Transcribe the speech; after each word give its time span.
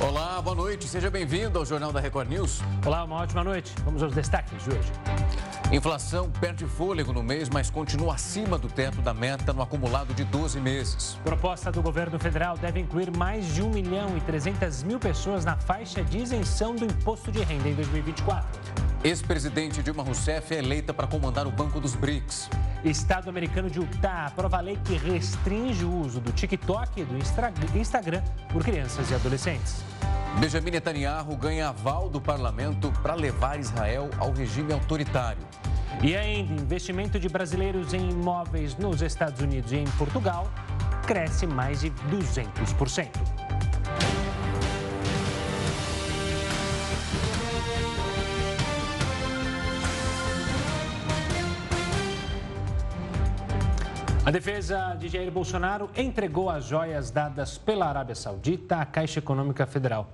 Olá, 0.00 0.42
boa 0.42 0.56
noite. 0.56 0.88
Seja 0.88 1.08
bem-vindo 1.08 1.56
ao 1.56 1.64
Jornal 1.64 1.92
da 1.92 2.00
Record 2.00 2.28
News. 2.28 2.60
Olá, 2.84 3.04
uma 3.04 3.16
ótima 3.16 3.44
noite. 3.44 3.72
Vamos 3.84 4.02
aos 4.02 4.12
destaques 4.12 4.62
de 4.64 4.70
hoje. 4.70 4.92
Inflação 5.72 6.28
perde 6.40 6.66
fôlego 6.66 7.12
no 7.12 7.22
mês, 7.22 7.48
mas 7.48 7.70
continua 7.70 8.14
acima 8.14 8.58
do 8.58 8.68
teto 8.68 9.00
da 9.00 9.14
meta 9.14 9.52
no 9.52 9.62
acumulado 9.62 10.12
de 10.12 10.24
12 10.24 10.60
meses. 10.60 11.18
Proposta 11.24 11.70
do 11.70 11.80
governo 11.80 12.18
federal 12.18 12.58
deve 12.58 12.80
incluir 12.80 13.16
mais 13.16 13.46
de 13.54 13.62
1 13.62 13.70
milhão 13.70 14.16
e 14.16 14.20
300 14.22 14.82
mil 14.82 14.98
pessoas 14.98 15.44
na 15.44 15.56
faixa 15.56 16.02
de 16.02 16.18
isenção 16.18 16.74
do 16.74 16.84
imposto 16.84 17.30
de 17.30 17.42
renda 17.44 17.68
em 17.68 17.74
2024. 17.74 18.48
Ex-presidente 19.04 19.82
Dilma 19.82 20.02
Rousseff 20.02 20.54
é 20.54 20.58
eleita 20.60 20.94
para 20.94 21.06
comandar 21.06 21.46
o 21.46 21.50
Banco 21.50 21.78
dos 21.78 21.94
BRICS. 21.94 22.48
Estado 22.82 23.28
americano 23.28 23.68
de 23.68 23.78
Utah 23.78 24.24
aprova 24.28 24.56
a 24.56 24.60
lei 24.62 24.78
que 24.82 24.96
restringe 24.96 25.84
o 25.84 25.94
uso 25.94 26.22
do 26.22 26.32
TikTok 26.32 27.02
e 27.02 27.04
do 27.04 27.18
Instagram 27.18 28.22
por 28.50 28.64
crianças 28.64 29.10
e 29.10 29.14
adolescentes. 29.14 29.84
Benjamin 30.40 30.70
Netanyahu 30.70 31.36
ganha 31.36 31.68
aval 31.68 32.08
do 32.08 32.18
parlamento 32.18 32.90
para 33.02 33.14
levar 33.14 33.60
Israel 33.60 34.08
ao 34.18 34.32
regime 34.32 34.72
autoritário. 34.72 35.46
E 36.02 36.16
ainda, 36.16 36.54
investimento 36.54 37.20
de 37.20 37.28
brasileiros 37.28 37.92
em 37.92 38.08
imóveis 38.08 38.74
nos 38.74 39.02
Estados 39.02 39.42
Unidos 39.42 39.70
e 39.70 39.76
em 39.76 39.86
Portugal 39.98 40.50
cresce 41.06 41.46
mais 41.46 41.82
de 41.82 41.90
200%. 41.90 43.43
A 54.26 54.30
defesa 54.30 54.96
de 54.98 55.06
Jair 55.06 55.30
Bolsonaro 55.30 55.90
entregou 55.94 56.48
as 56.48 56.64
joias 56.64 57.10
dadas 57.10 57.58
pela 57.58 57.86
Arábia 57.86 58.14
Saudita 58.14 58.78
à 58.78 58.86
Caixa 58.86 59.18
Econômica 59.18 59.66
Federal. 59.66 60.10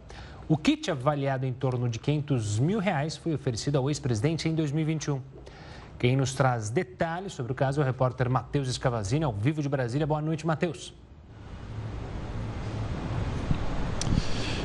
O 0.49 0.57
kit 0.57 0.91
avaliado 0.91 1.47
em 1.47 1.53
torno 1.53 1.89
de 1.89 2.01
500 2.01 2.59
mil 2.59 2.81
reais 2.81 3.17
foi 3.17 3.33
oferecido 3.33 3.79
ao 3.79 3.89
ex-presidente 3.89 4.49
em 4.49 4.55
2021. 4.57 5.23
Quem 5.97 6.17
nos 6.17 6.35
traz 6.35 6.71
detalhes 6.71 7.35
sobre 7.35 7.53
o 7.53 7.55
caso 7.55 7.81
é 7.81 7.85
o 7.85 7.87
repórter 7.87 8.29
Matheus 8.29 8.69
Escavazini, 8.69 9.25
ao 9.25 9.33
vivo 9.33 9.63
de 9.63 9.69
Brasília. 9.69 10.09
Boa 10.09 10.21
noite, 10.21 10.45
Matheus. 10.45 10.93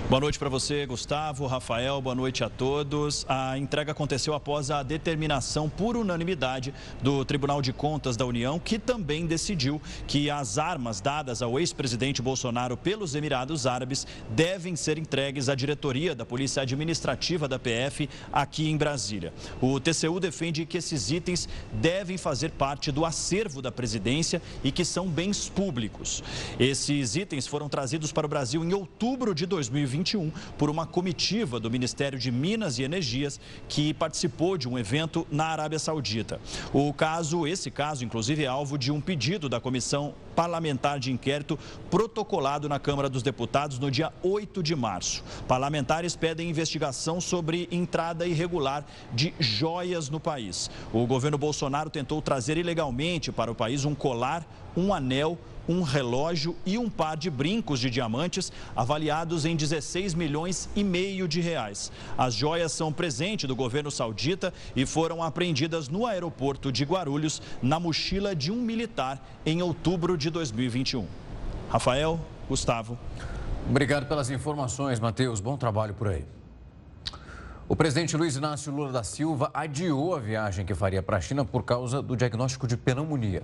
Boa 0.08 0.20
noite 0.20 0.38
para 0.38 0.50
você, 0.50 0.86
Gustavo, 0.86 1.48
Rafael, 1.48 2.00
boa 2.00 2.14
noite 2.14 2.44
a 2.44 2.50
todos. 2.50 3.26
A 3.28 3.58
entrega 3.58 3.92
aconteceu 3.92 4.36
após 4.36 4.70
a 4.70 4.84
determinação 4.84 5.68
por 5.68 5.98
unanimidade 5.98 6.72
do 7.02 7.26
Tribunal 7.26 7.60
de 7.60 7.74
Contas 7.74 8.16
da 8.16 8.24
União, 8.24 8.60
que 8.60 8.78
também 8.78 9.26
decidiu 9.26 9.82
que 10.06 10.30
as 10.30 10.60
armas 10.60 11.02
dadas 11.02 11.42
ao 11.42 11.60
ex-presidente 11.60 12.22
Bolsonaro 12.22 12.78
pelos 12.78 13.16
Emirados 13.16 13.66
Árabes 13.66 14.06
devem 14.30 14.76
ser 14.76 15.00
entregues 15.00 15.50
à 15.50 15.56
diretoria 15.56 16.14
da 16.14 16.24
Polícia 16.24 16.62
Administrativa 16.62 17.48
da 17.48 17.58
PF 17.58 18.08
aqui 18.32 18.70
em 18.70 18.78
Brasília. 18.78 19.34
O 19.60 19.80
TCU 19.80 20.20
defende 20.20 20.68
que 20.68 20.78
esses 20.78 21.10
itens 21.10 21.50
devem 21.74 22.16
fazer 22.16 22.52
parte 22.52 22.92
do 22.92 23.06
acervo 23.06 23.60
da 23.60 23.72
presidência 23.72 24.40
e 24.64 24.72
que 24.72 24.86
são 24.86 25.08
bens 25.08 25.50
públicos. 25.50 26.24
Esses 26.60 27.16
itens 27.16 27.48
foram 27.48 27.68
trazidos 27.68 28.12
para 28.12 28.28
o 28.28 28.30
Brasil 28.30 28.64
em 28.64 28.72
outubro 28.72 29.34
de 29.34 29.48
2020 29.48 29.95
2021 29.96 30.32
por 30.58 30.70
uma 30.70 30.86
comitiva 30.86 31.60
do 31.60 31.72
Ministério 31.72 32.20
de 32.20 32.32
Minas 32.32 32.78
e 32.78 32.84
Energias 32.84 33.40
que 33.68 33.94
participou 33.94 34.58
de 34.58 34.68
um 34.68 34.78
evento 34.78 35.26
na 35.32 35.46
Arábia 35.46 35.80
Saudita. 35.80 36.40
O 36.74 36.94
caso, 36.94 37.48
esse 37.48 37.72
caso, 37.72 38.04
inclusive, 38.04 38.44
é 38.44 38.48
alvo 38.48 38.78
de 38.78 38.92
um 38.92 39.00
pedido 39.00 39.48
da 39.48 39.60
Comissão 39.60 40.14
Parlamentar 40.36 41.00
de 41.00 41.12
Inquérito 41.12 41.58
protocolado 41.90 42.68
na 42.68 42.78
Câmara 42.78 43.10
dos 43.10 43.24
Deputados 43.24 43.80
no 43.80 43.90
dia 43.90 44.12
8 44.22 44.62
de 44.62 44.76
março. 44.76 45.24
Parlamentares 45.48 46.16
pedem 46.16 46.50
investigação 46.50 47.22
sobre 47.22 47.70
entrada 47.72 48.28
irregular 48.28 48.86
de 49.14 49.34
joias 49.40 50.10
no 50.10 50.20
país. 50.20 50.70
O 50.92 51.06
governo 51.06 51.38
Bolsonaro 51.38 51.90
tentou 51.90 52.22
trazer 52.22 52.58
ilegalmente 52.58 53.32
para 53.32 53.52
o 53.52 53.56
país 53.56 53.86
um 53.86 53.96
colar, 53.96 54.46
um 54.76 54.94
anel, 54.94 55.38
um 55.68 55.82
relógio 55.82 56.56
e 56.66 56.78
um 56.78 56.90
par 56.90 57.18
de 57.18 57.30
brincos 57.30 57.80
de 57.80 57.90
diamantes 57.90 58.52
avaliados 58.76 59.46
em 59.46 59.56
16 59.56 60.14
milhões 60.14 60.70
e 60.76 60.84
meio 60.84 61.28
de 61.28 61.42
reais. 61.42 61.92
As 62.18 62.34
joias 62.34 62.72
são 62.72 62.92
presente 62.92 63.48
do 63.48 63.56
governo 63.56 63.92
saudita 63.92 64.54
e 64.76 64.86
foram 64.86 65.24
apreendidas 65.24 65.88
no 65.88 66.06
aeroporto 66.06 66.72
de 66.72 66.84
Guarulhos 66.84 67.42
na 67.62 67.80
mochila 67.80 68.36
de 68.36 68.52
um 68.52 68.62
militar 68.62 69.26
em 69.46 69.62
outubro 69.62 70.18
de 70.18 70.30
2021. 70.30 71.06
Rafael, 71.70 72.20
Gustavo. 72.48 72.98
Obrigado 73.70 74.08
pelas 74.08 74.30
informações, 74.30 75.00
Matheus. 75.00 75.40
Bom 75.40 75.58
trabalho 75.58 75.94
por 75.94 76.08
aí. 76.08 76.26
O 77.68 77.76
presidente 77.76 78.16
Luiz 78.16 78.36
Inácio 78.36 78.72
Lula 78.72 78.92
da 78.92 79.04
Silva 79.04 79.50
adiou 79.52 80.14
a 80.14 80.20
viagem 80.20 80.64
que 80.64 80.76
faria 80.76 81.02
para 81.02 81.18
a 81.18 81.22
China 81.22 81.44
por 81.44 81.64
causa 81.64 82.00
do 82.00 82.16
diagnóstico 82.16 82.68
de 82.68 82.78
pneumonia. 82.78 83.42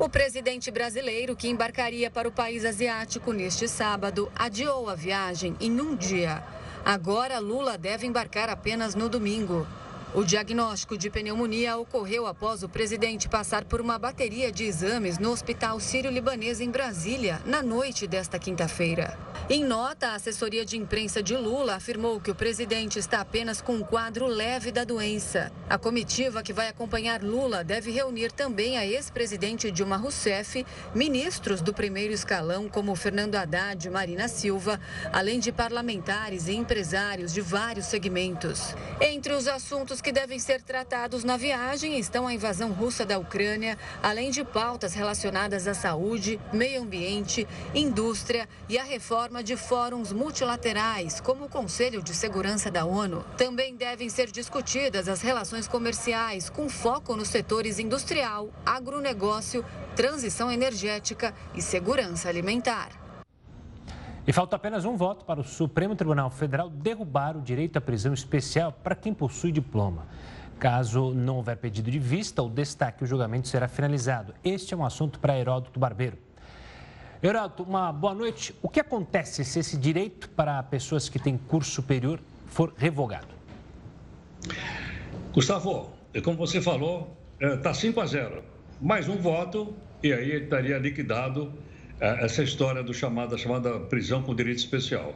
O 0.00 0.08
presidente 0.08 0.70
brasileiro, 0.70 1.36
que 1.36 1.46
embarcaria 1.46 2.10
para 2.10 2.26
o 2.26 2.32
país 2.32 2.64
asiático 2.64 3.34
neste 3.34 3.68
sábado, 3.68 4.32
adiou 4.34 4.88
a 4.88 4.94
viagem 4.94 5.54
em 5.60 5.78
um 5.78 5.94
dia. 5.94 6.42
Agora, 6.82 7.38
Lula 7.38 7.76
deve 7.76 8.06
embarcar 8.06 8.48
apenas 8.48 8.94
no 8.94 9.10
domingo. 9.10 9.66
O 10.12 10.24
diagnóstico 10.24 10.98
de 10.98 11.08
pneumonia 11.08 11.76
ocorreu 11.76 12.26
após 12.26 12.64
o 12.64 12.68
presidente 12.68 13.28
passar 13.28 13.64
por 13.64 13.80
uma 13.80 13.96
bateria 13.96 14.50
de 14.50 14.64
exames 14.64 15.20
no 15.20 15.30
Hospital 15.30 15.78
Sírio-Libanês 15.78 16.60
em 16.60 16.68
Brasília, 16.68 17.40
na 17.46 17.62
noite 17.62 18.08
desta 18.08 18.36
quinta-feira. 18.36 19.16
Em 19.48 19.64
nota, 19.64 20.08
a 20.08 20.14
assessoria 20.14 20.64
de 20.64 20.76
imprensa 20.76 21.22
de 21.22 21.36
Lula 21.36 21.76
afirmou 21.76 22.20
que 22.20 22.30
o 22.30 22.34
presidente 22.34 22.98
está 22.98 23.20
apenas 23.20 23.60
com 23.60 23.74
um 23.74 23.82
quadro 23.82 24.26
leve 24.26 24.72
da 24.72 24.82
doença. 24.82 25.52
A 25.68 25.78
comitiva 25.78 26.42
que 26.42 26.52
vai 26.52 26.68
acompanhar 26.68 27.22
Lula 27.22 27.62
deve 27.62 27.92
reunir 27.92 28.32
também 28.32 28.78
a 28.78 28.86
ex-presidente 28.86 29.70
Dilma 29.70 29.96
Rousseff, 29.96 30.66
ministros 30.94 31.60
do 31.60 31.72
primeiro 31.72 32.12
escalão 32.12 32.68
como 32.68 32.94
Fernando 32.96 33.36
Haddad 33.36 33.86
e 33.86 33.90
Marina 33.90 34.26
Silva, 34.26 34.80
além 35.12 35.38
de 35.38 35.52
parlamentares 35.52 36.48
e 36.48 36.54
empresários 36.54 37.32
de 37.32 37.40
vários 37.40 37.86
segmentos. 37.86 38.74
Entre 39.00 39.32
os 39.32 39.48
assuntos 39.48 39.99
que 40.00 40.12
devem 40.12 40.38
ser 40.38 40.62
tratados 40.62 41.24
na 41.24 41.36
viagem 41.36 41.98
estão 41.98 42.26
a 42.26 42.34
invasão 42.34 42.72
russa 42.72 43.04
da 43.04 43.18
Ucrânia, 43.18 43.78
além 44.02 44.30
de 44.30 44.44
pautas 44.44 44.94
relacionadas 44.94 45.66
à 45.66 45.74
saúde, 45.74 46.40
meio 46.52 46.82
ambiente, 46.82 47.46
indústria 47.74 48.48
e 48.68 48.78
a 48.78 48.84
reforma 48.84 49.42
de 49.42 49.56
fóruns 49.56 50.12
multilaterais, 50.12 51.20
como 51.20 51.46
o 51.46 51.48
Conselho 51.48 52.02
de 52.02 52.14
Segurança 52.14 52.70
da 52.70 52.84
ONU. 52.84 53.24
Também 53.36 53.74
devem 53.74 54.08
ser 54.08 54.30
discutidas 54.30 55.08
as 55.08 55.22
relações 55.22 55.66
comerciais, 55.66 56.50
com 56.50 56.68
foco 56.68 57.16
nos 57.16 57.28
setores 57.28 57.78
industrial, 57.78 58.50
agronegócio, 58.64 59.64
transição 59.96 60.50
energética 60.50 61.34
e 61.54 61.62
segurança 61.62 62.28
alimentar. 62.28 62.99
E 64.30 64.32
falta 64.32 64.54
apenas 64.54 64.84
um 64.84 64.96
voto 64.96 65.24
para 65.24 65.40
o 65.40 65.42
Supremo 65.42 65.96
Tribunal 65.96 66.30
Federal 66.30 66.70
derrubar 66.70 67.36
o 67.36 67.40
direito 67.40 67.78
à 67.78 67.80
prisão 67.80 68.14
especial 68.14 68.70
para 68.70 68.94
quem 68.94 69.12
possui 69.12 69.50
diploma. 69.50 70.06
Caso 70.56 71.12
não 71.12 71.38
houver 71.38 71.56
pedido 71.56 71.90
de 71.90 71.98
vista, 71.98 72.40
o 72.40 72.48
destaque 72.48 73.02
o 73.02 73.06
julgamento 73.08 73.48
será 73.48 73.66
finalizado. 73.66 74.32
Este 74.44 74.72
é 74.72 74.76
um 74.76 74.84
assunto 74.84 75.18
para 75.18 75.36
Heródoto 75.36 75.80
Barbeiro. 75.80 76.16
Heródoto, 77.20 77.64
uma 77.64 77.92
boa 77.92 78.14
noite. 78.14 78.54
O 78.62 78.68
que 78.68 78.78
acontece 78.78 79.44
se 79.44 79.58
esse 79.58 79.76
direito 79.76 80.28
para 80.28 80.62
pessoas 80.62 81.08
que 81.08 81.18
têm 81.18 81.36
curso 81.36 81.72
superior 81.72 82.20
for 82.46 82.72
revogado? 82.76 83.34
Gustavo, 85.32 85.90
como 86.22 86.36
você 86.36 86.62
falou, 86.62 87.16
está 87.40 87.74
5 87.74 88.00
a 88.00 88.06
0. 88.06 88.44
Mais 88.80 89.08
um 89.08 89.16
voto 89.16 89.74
e 90.00 90.12
aí 90.12 90.44
estaria 90.44 90.78
liquidado 90.78 91.52
é, 91.52 91.69
essa 92.00 92.42
história 92.42 92.82
do 92.82 92.94
chamada, 92.94 93.36
chamada 93.36 93.78
prisão 93.80 94.22
com 94.22 94.34
direito 94.34 94.58
especial. 94.58 95.14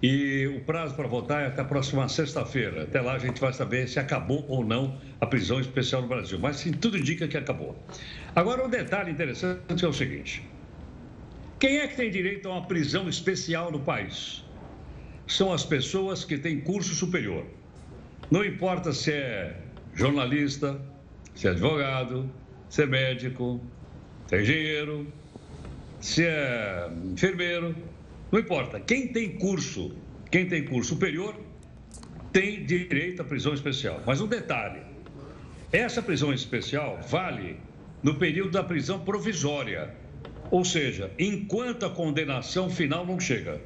E 0.00 0.46
o 0.46 0.60
prazo 0.60 0.94
para 0.94 1.08
votar 1.08 1.42
é 1.42 1.46
até 1.46 1.60
a 1.60 1.64
próxima 1.64 2.08
sexta-feira. 2.08 2.84
Até 2.84 3.00
lá 3.00 3.14
a 3.14 3.18
gente 3.18 3.40
vai 3.40 3.52
saber 3.52 3.88
se 3.88 3.98
acabou 3.98 4.44
ou 4.46 4.64
não 4.64 4.96
a 5.20 5.26
prisão 5.26 5.58
especial 5.58 6.02
no 6.02 6.08
Brasil. 6.08 6.38
Mas 6.38 6.56
sim, 6.56 6.70
tudo 6.70 6.96
indica 6.96 7.26
que 7.26 7.36
acabou. 7.36 7.76
Agora, 8.36 8.64
um 8.64 8.70
detalhe 8.70 9.10
interessante 9.10 9.84
é 9.84 9.88
o 9.88 9.92
seguinte: 9.92 10.46
quem 11.58 11.78
é 11.78 11.88
que 11.88 11.96
tem 11.96 12.10
direito 12.10 12.48
a 12.48 12.52
uma 12.52 12.66
prisão 12.66 13.08
especial 13.08 13.72
no 13.72 13.80
país? 13.80 14.44
São 15.26 15.52
as 15.52 15.64
pessoas 15.64 16.24
que 16.24 16.38
têm 16.38 16.60
curso 16.60 16.94
superior. 16.94 17.44
Não 18.30 18.44
importa 18.44 18.92
se 18.92 19.12
é 19.12 19.56
jornalista, 19.94 20.80
se 21.34 21.48
é 21.48 21.50
advogado, 21.50 22.30
se 22.68 22.82
é 22.82 22.86
médico, 22.86 23.60
se 24.28 24.36
é 24.36 24.42
engenheiro, 24.42 25.12
se 26.00 26.24
é 26.24 26.90
enfermeiro, 27.12 27.74
não 28.30 28.40
importa. 28.40 28.80
Quem 28.80 29.08
tem 29.08 29.36
curso, 29.38 29.94
quem 30.30 30.46
tem 30.46 30.64
curso 30.64 30.90
superior, 30.90 31.34
tem 32.32 32.64
direito 32.64 33.22
à 33.22 33.24
prisão 33.24 33.54
especial. 33.54 34.02
Mas 34.06 34.20
um 34.20 34.26
detalhe: 34.26 34.82
essa 35.72 36.02
prisão 36.02 36.32
especial 36.32 37.00
vale 37.08 37.58
no 38.02 38.14
período 38.14 38.52
da 38.52 38.62
prisão 38.62 39.00
provisória, 39.00 39.94
ou 40.50 40.64
seja, 40.64 41.10
enquanto 41.18 41.84
a 41.84 41.90
condenação 41.90 42.70
final 42.70 43.04
não 43.04 43.18
chega. 43.18 43.60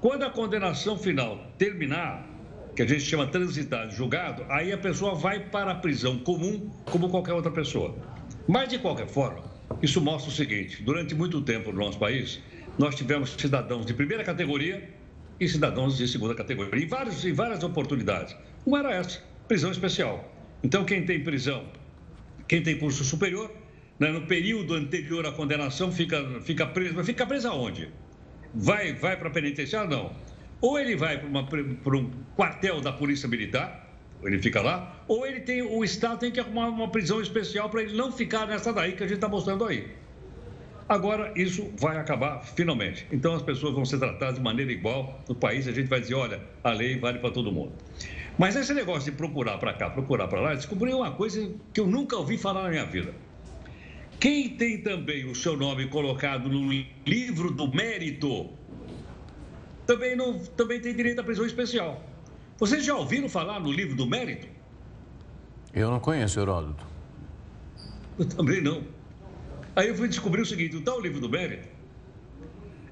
Quando 0.00 0.24
a 0.24 0.30
condenação 0.30 0.98
final 0.98 1.52
terminar, 1.56 2.28
que 2.74 2.82
a 2.82 2.86
gente 2.86 3.00
chama 3.00 3.26
transitado 3.26 3.90
julgado, 3.92 4.44
aí 4.50 4.70
a 4.70 4.76
pessoa 4.76 5.14
vai 5.14 5.40
para 5.40 5.72
a 5.72 5.74
prisão 5.74 6.18
comum 6.18 6.70
como 6.84 7.08
qualquer 7.08 7.32
outra 7.32 7.50
pessoa. 7.50 7.94
Mas, 8.46 8.68
de 8.68 8.78
qualquer 8.78 9.08
forma, 9.08 9.42
isso 9.82 10.00
mostra 10.00 10.30
o 10.30 10.34
seguinte: 10.34 10.82
durante 10.82 11.14
muito 11.14 11.40
tempo 11.42 11.72
no 11.72 11.78
nosso 11.78 11.98
país, 11.98 12.40
nós 12.78 12.94
tivemos 12.94 13.30
cidadãos 13.30 13.86
de 13.86 13.94
primeira 13.94 14.24
categoria 14.24 14.88
e 15.38 15.48
cidadãos 15.48 15.98
de 15.98 16.08
segunda 16.08 16.34
categoria, 16.34 16.78
em, 16.78 17.28
em 17.28 17.32
várias 17.32 17.62
oportunidades. 17.62 18.36
Uma 18.64 18.78
era 18.80 18.94
essa, 18.94 19.22
prisão 19.46 19.70
especial. 19.70 20.32
Então, 20.62 20.84
quem 20.84 21.04
tem 21.04 21.22
prisão, 21.22 21.64
quem 22.48 22.62
tem 22.62 22.78
curso 22.78 23.04
superior, 23.04 23.50
né, 23.98 24.10
no 24.10 24.22
período 24.22 24.74
anterior 24.74 25.26
à 25.26 25.32
condenação, 25.32 25.92
fica, 25.92 26.40
fica 26.40 26.66
preso. 26.66 26.94
Mas 26.94 27.06
fica 27.06 27.26
preso 27.26 27.48
aonde? 27.48 27.88
Vai, 28.54 28.94
vai 28.94 29.16
para 29.16 29.28
a 29.28 29.30
penitenciária? 29.30 29.88
Não. 29.88 30.12
Ou 30.60 30.78
ele 30.78 30.96
vai 30.96 31.18
para 31.18 31.96
um 31.96 32.10
quartel 32.34 32.80
da 32.80 32.92
Polícia 32.92 33.28
Militar, 33.28 33.85
ele 34.26 34.38
fica 34.42 34.60
lá, 34.60 35.04
ou 35.06 35.26
ele 35.26 35.40
tem, 35.40 35.62
o 35.62 35.84
Estado 35.84 36.18
tem 36.18 36.30
que 36.30 36.40
arrumar 36.40 36.68
uma 36.68 36.88
prisão 36.88 37.20
especial 37.20 37.68
para 37.70 37.82
ele 37.82 37.96
não 37.96 38.10
ficar 38.10 38.46
nessa 38.46 38.72
daí 38.72 38.92
que 38.92 39.02
a 39.02 39.06
gente 39.06 39.16
está 39.16 39.28
mostrando 39.28 39.64
aí. 39.64 39.88
Agora, 40.88 41.32
isso 41.34 41.68
vai 41.78 41.96
acabar 41.96 42.40
finalmente. 42.40 43.06
Então, 43.10 43.34
as 43.34 43.42
pessoas 43.42 43.74
vão 43.74 43.84
ser 43.84 43.98
tratadas 43.98 44.36
de 44.36 44.40
maneira 44.40 44.70
igual 44.70 45.20
no 45.28 45.34
país. 45.34 45.66
A 45.66 45.72
gente 45.72 45.88
vai 45.88 46.00
dizer: 46.00 46.14
olha, 46.14 46.40
a 46.62 46.70
lei 46.70 46.96
vale 46.96 47.18
para 47.18 47.30
todo 47.30 47.50
mundo. 47.50 47.72
Mas 48.38 48.54
esse 48.54 48.72
negócio 48.72 49.10
de 49.10 49.16
procurar 49.16 49.58
para 49.58 49.72
cá, 49.72 49.90
procurar 49.90 50.28
para 50.28 50.40
lá, 50.40 50.54
descobri 50.54 50.92
uma 50.92 51.10
coisa 51.10 51.50
que 51.72 51.80
eu 51.80 51.88
nunca 51.88 52.16
ouvi 52.16 52.38
falar 52.38 52.62
na 52.64 52.68
minha 52.68 52.86
vida. 52.86 53.12
Quem 54.20 54.50
tem 54.50 54.80
também 54.80 55.24
o 55.28 55.34
seu 55.34 55.56
nome 55.56 55.88
colocado 55.88 56.48
no 56.48 56.70
livro 57.04 57.50
do 57.50 57.68
mérito 57.74 58.48
também, 59.86 60.16
não, 60.16 60.38
também 60.38 60.80
tem 60.80 60.94
direito 60.94 61.20
à 61.20 61.24
prisão 61.24 61.46
especial. 61.46 62.02
Vocês 62.58 62.84
já 62.84 62.94
ouviram 62.94 63.28
falar 63.28 63.60
no 63.60 63.70
livro 63.70 63.94
do 63.94 64.06
mérito? 64.06 64.46
Eu 65.74 65.90
não 65.90 66.00
conheço, 66.00 66.40
Heródoto. 66.40 66.86
Eu 68.18 68.24
também 68.26 68.62
não. 68.62 68.82
Aí 69.74 69.88
eu 69.88 69.94
fui 69.94 70.08
descobrir 70.08 70.40
o 70.40 70.46
seguinte: 70.46 70.74
o 70.74 70.80
tal 70.80 70.98
livro 70.98 71.20
do 71.20 71.28
mérito 71.28 71.68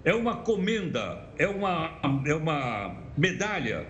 é 0.05 0.15
uma 0.15 0.37
comenda, 0.37 1.27
é 1.39 1.49
uma, 1.49 1.99
é 2.27 2.35
uma 2.35 2.95
medalha 3.17 3.87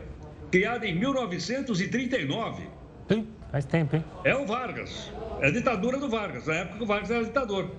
criada 0.50 0.87
em 0.87 0.97
1939. 0.97 2.69
Sim, 3.09 3.26
faz 3.50 3.65
tempo, 3.65 3.97
hein? 3.97 4.05
É 4.23 4.37
o 4.37 4.47
Vargas. 4.47 5.11
É 5.41 5.49
a 5.49 5.50
ditadura 5.50 5.99
do 5.99 6.09
Vargas, 6.09 6.47
na 6.47 6.55
época 6.55 6.79
que 6.79 6.85
o 6.85 6.87
Vargas 6.87 7.11
era 7.11 7.25
ditador. 7.25 7.73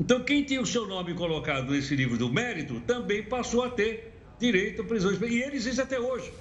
Então, 0.00 0.20
quem 0.20 0.42
tinha 0.42 0.60
o 0.60 0.66
seu 0.66 0.86
nome 0.86 1.12
colocado 1.12 1.72
nesse 1.72 1.94
livro 1.94 2.16
do 2.16 2.32
mérito 2.32 2.80
também 2.80 3.22
passou 3.22 3.62
a 3.62 3.68
ter 3.68 4.14
direito 4.38 4.82
à 4.82 4.84
prisão 4.84 5.12
E 5.12 5.42
ele 5.42 5.56
existe 5.56 5.80
até 5.80 6.00
hoje. 6.00 6.32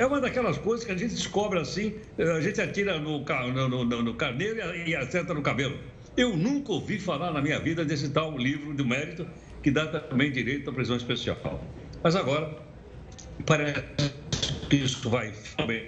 É 0.00 0.06
uma 0.06 0.18
daquelas 0.18 0.56
coisas 0.56 0.86
que 0.86 0.92
a 0.92 0.96
gente 0.96 1.12
descobre 1.12 1.58
assim, 1.58 1.92
a 2.16 2.40
gente 2.40 2.58
atira 2.58 2.98
no, 2.98 3.22
no, 3.22 3.84
no, 3.84 4.02
no 4.02 4.14
carneiro 4.14 4.58
e 4.74 4.96
acerta 4.96 5.34
no 5.34 5.42
cabelo. 5.42 5.76
Eu 6.16 6.34
nunca 6.34 6.72
ouvi 6.72 6.98
falar 6.98 7.30
na 7.30 7.42
minha 7.42 7.60
vida 7.60 7.84
desse 7.84 8.08
tal 8.08 8.34
livro 8.38 8.72
do 8.72 8.82
mérito 8.82 9.26
que 9.62 9.70
dá 9.70 9.86
também 9.86 10.32
direito 10.32 10.70
à 10.70 10.72
prisão 10.72 10.96
especial. 10.96 11.36
Mas 12.02 12.16
agora, 12.16 12.50
parece 13.44 13.84
que 14.70 14.76
isso 14.76 15.10
vai 15.10 15.34
também. 15.54 15.82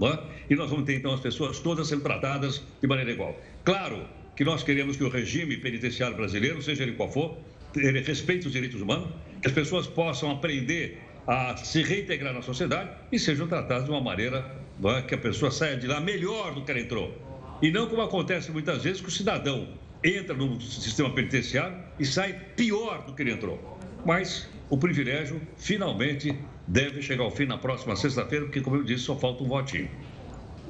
Né? 0.00 0.18
E 0.50 0.56
nós 0.56 0.68
vamos 0.68 0.84
ter 0.84 0.96
então 0.96 1.14
as 1.14 1.20
pessoas 1.20 1.60
todas 1.60 1.86
sendo 1.86 2.02
tratadas 2.02 2.64
de 2.82 2.88
maneira 2.88 3.12
igual. 3.12 3.40
Claro 3.64 4.08
que 4.34 4.42
nós 4.42 4.64
queremos 4.64 4.96
que 4.96 5.04
o 5.04 5.08
regime 5.08 5.56
penitenciário 5.58 6.16
brasileiro, 6.16 6.60
seja 6.60 6.82
ele 6.82 6.94
qual 6.94 7.12
for, 7.12 7.38
ele 7.76 8.00
respeite 8.00 8.48
os 8.48 8.52
direitos 8.52 8.80
humanos, 8.80 9.08
que 9.40 9.46
as 9.46 9.54
pessoas 9.54 9.86
possam 9.86 10.32
aprender 10.32 11.00
a 11.26 11.56
se 11.56 11.82
reintegrar 11.82 12.32
na 12.32 12.42
sociedade 12.42 12.90
e 13.10 13.18
sejam 13.18 13.48
tratadas 13.48 13.84
de 13.84 13.90
uma 13.90 14.00
maneira 14.00 14.44
é, 14.84 15.02
que 15.02 15.14
a 15.14 15.18
pessoa 15.18 15.50
saia 15.50 15.76
de 15.76 15.86
lá 15.86 16.00
melhor 16.00 16.54
do 16.54 16.62
que 16.62 16.70
ela 16.70 16.80
entrou. 16.80 17.12
E 17.60 17.70
não 17.70 17.88
como 17.88 18.02
acontece 18.02 18.52
muitas 18.52 18.84
vezes 18.84 19.00
que 19.00 19.08
o 19.08 19.10
cidadão 19.10 19.68
entra 20.04 20.34
no 20.34 20.60
sistema 20.60 21.10
penitenciário 21.10 21.76
e 21.98 22.04
sai 22.04 22.32
pior 22.54 23.04
do 23.04 23.14
que 23.14 23.22
ele 23.22 23.32
entrou. 23.32 23.78
Mas 24.04 24.48
o 24.70 24.76
privilégio 24.76 25.40
finalmente 25.56 26.38
deve 26.66 27.02
chegar 27.02 27.24
ao 27.24 27.30
fim 27.30 27.46
na 27.46 27.58
próxima 27.58 27.96
sexta-feira, 27.96 28.44
porque, 28.44 28.60
como 28.60 28.76
eu 28.76 28.84
disse, 28.84 29.04
só 29.04 29.16
falta 29.16 29.42
um 29.42 29.48
votinho. 29.48 29.88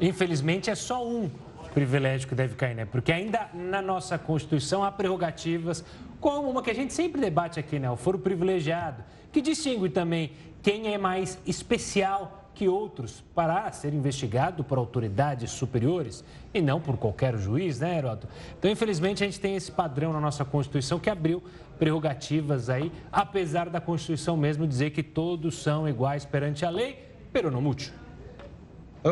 Infelizmente, 0.00 0.70
é 0.70 0.74
só 0.74 1.06
um 1.06 1.30
privilégio 1.74 2.28
que 2.28 2.34
deve 2.34 2.54
cair, 2.54 2.74
né? 2.74 2.86
Porque 2.86 3.12
ainda 3.12 3.50
na 3.52 3.82
nossa 3.82 4.16
Constituição 4.18 4.84
há 4.84 4.92
prerrogativas, 4.92 5.84
como 6.20 6.48
uma 6.48 6.62
que 6.62 6.70
a 6.70 6.74
gente 6.74 6.94
sempre 6.94 7.20
debate 7.20 7.58
aqui, 7.58 7.78
né? 7.78 7.90
O 7.90 7.96
foro 7.96 8.18
privilegiado, 8.18 9.02
que 9.36 9.42
distingue 9.42 9.90
também 9.90 10.30
quem 10.62 10.94
é 10.94 10.96
mais 10.96 11.38
especial 11.46 12.50
que 12.54 12.66
outros 12.66 13.22
para 13.34 13.70
ser 13.70 13.92
investigado 13.92 14.64
por 14.64 14.78
autoridades 14.78 15.50
superiores 15.50 16.24
e 16.54 16.62
não 16.62 16.80
por 16.80 16.96
qualquer 16.96 17.36
juiz, 17.36 17.78
né, 17.78 17.98
Heródoto? 17.98 18.28
Então, 18.58 18.70
infelizmente, 18.70 19.22
a 19.22 19.26
gente 19.26 19.38
tem 19.38 19.54
esse 19.54 19.70
padrão 19.70 20.10
na 20.10 20.22
nossa 20.22 20.42
Constituição 20.42 20.98
que 20.98 21.10
abriu 21.10 21.42
prerrogativas 21.78 22.70
aí, 22.70 22.90
apesar 23.12 23.68
da 23.68 23.78
Constituição 23.78 24.38
mesmo 24.38 24.66
dizer 24.66 24.88
que 24.92 25.02
todos 25.02 25.62
são 25.62 25.86
iguais 25.86 26.24
perante 26.24 26.64
a 26.64 26.70
lei, 26.70 26.98
pero 27.30 27.50
não 27.50 27.60
mútil. 27.60 27.92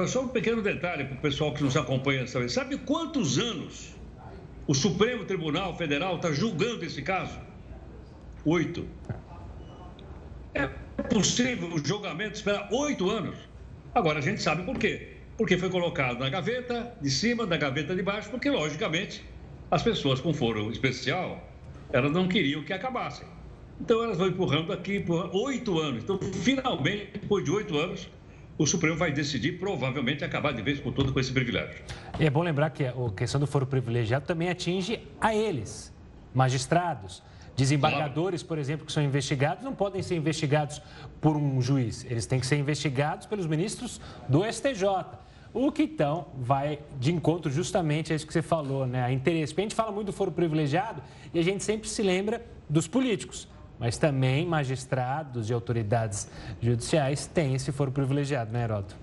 Só 0.08 0.22
um 0.22 0.28
pequeno 0.28 0.62
detalhe 0.62 1.04
para 1.04 1.18
o 1.18 1.20
pessoal 1.20 1.52
que 1.52 1.62
nos 1.62 1.76
acompanha 1.76 2.26
saber. 2.26 2.48
Sabe 2.48 2.78
quantos 2.78 3.36
anos 3.36 3.94
o 4.66 4.72
Supremo 4.72 5.26
Tribunal 5.26 5.76
Federal 5.76 6.16
está 6.16 6.32
julgando 6.32 6.82
esse 6.82 7.02
caso? 7.02 7.38
Oito. 8.46 8.86
É 10.54 10.68
possível 11.12 11.68
o 11.68 11.84
julgamento 11.84 12.34
esperar 12.34 12.68
oito 12.70 13.10
anos? 13.10 13.36
Agora 13.92 14.20
a 14.20 14.22
gente 14.22 14.40
sabe 14.40 14.62
por 14.62 14.78
quê. 14.78 15.08
Porque 15.36 15.58
foi 15.58 15.68
colocado 15.68 16.20
na 16.20 16.30
gaveta 16.30 16.94
de 17.02 17.10
cima, 17.10 17.44
da 17.44 17.56
gaveta 17.56 17.94
de 17.94 18.02
baixo, 18.02 18.30
porque, 18.30 18.48
logicamente, 18.48 19.24
as 19.68 19.82
pessoas 19.82 20.20
com 20.20 20.32
foro 20.32 20.70
especial, 20.70 21.44
elas 21.92 22.12
não 22.12 22.28
queriam 22.28 22.62
que 22.62 22.72
acabassem. 22.72 23.26
Então 23.80 24.04
elas 24.04 24.16
vão 24.16 24.28
empurrando 24.28 24.72
aqui 24.72 25.00
por 25.00 25.34
oito 25.34 25.80
anos. 25.80 26.04
Então, 26.04 26.18
finalmente, 26.18 27.18
depois 27.20 27.44
de 27.44 27.50
oito 27.50 27.76
anos, 27.76 28.08
o 28.56 28.64
Supremo 28.64 28.96
vai 28.96 29.10
decidir, 29.10 29.58
provavelmente, 29.58 30.24
acabar 30.24 30.52
de 30.52 30.62
vez 30.62 30.78
com 30.78 30.92
todo 30.92 31.12
com 31.12 31.18
esse 31.18 31.32
privilégio. 31.32 31.82
E 32.20 32.24
é 32.24 32.30
bom 32.30 32.42
lembrar 32.42 32.70
que 32.70 32.84
a 32.84 32.94
questão 33.16 33.40
do 33.40 33.48
foro 33.48 33.66
privilegiado 33.66 34.24
também 34.24 34.48
atinge 34.48 35.00
a 35.20 35.34
eles, 35.34 35.92
magistrados. 36.32 37.20
Desembargadores, 37.56 38.42
por 38.42 38.58
exemplo, 38.58 38.84
que 38.84 38.92
são 38.92 39.02
investigados, 39.02 39.64
não 39.64 39.74
podem 39.74 40.02
ser 40.02 40.16
investigados 40.16 40.82
por 41.20 41.36
um 41.36 41.60
juiz. 41.60 42.04
Eles 42.04 42.26
têm 42.26 42.40
que 42.40 42.46
ser 42.46 42.56
investigados 42.56 43.26
pelos 43.26 43.46
ministros 43.46 44.00
do 44.28 44.44
STJ. 44.44 44.84
O 45.52 45.70
que 45.70 45.84
então 45.84 46.26
vai 46.36 46.80
de 46.98 47.12
encontro 47.12 47.50
justamente 47.50 48.12
a 48.12 48.16
isso 48.16 48.26
que 48.26 48.32
você 48.32 48.42
falou, 48.42 48.86
né? 48.86 49.04
A 49.04 49.12
interesse. 49.12 49.52
Porque 49.52 49.62
a 49.62 49.64
gente 49.64 49.74
fala 49.74 49.92
muito 49.92 50.08
do 50.08 50.12
foro 50.12 50.32
privilegiado 50.32 51.00
e 51.32 51.38
a 51.38 51.42
gente 51.42 51.62
sempre 51.62 51.88
se 51.88 52.02
lembra 52.02 52.44
dos 52.68 52.88
políticos 52.88 53.48
mas 53.78 53.98
também 53.98 54.46
magistrados 54.46 55.50
e 55.50 55.52
autoridades 55.52 56.28
judiciais 56.60 57.26
têm 57.26 57.54
esse 57.54 57.72
foro 57.72 57.90
privilegiado, 57.90 58.52
né, 58.52 58.64
Heroto? 58.64 58.96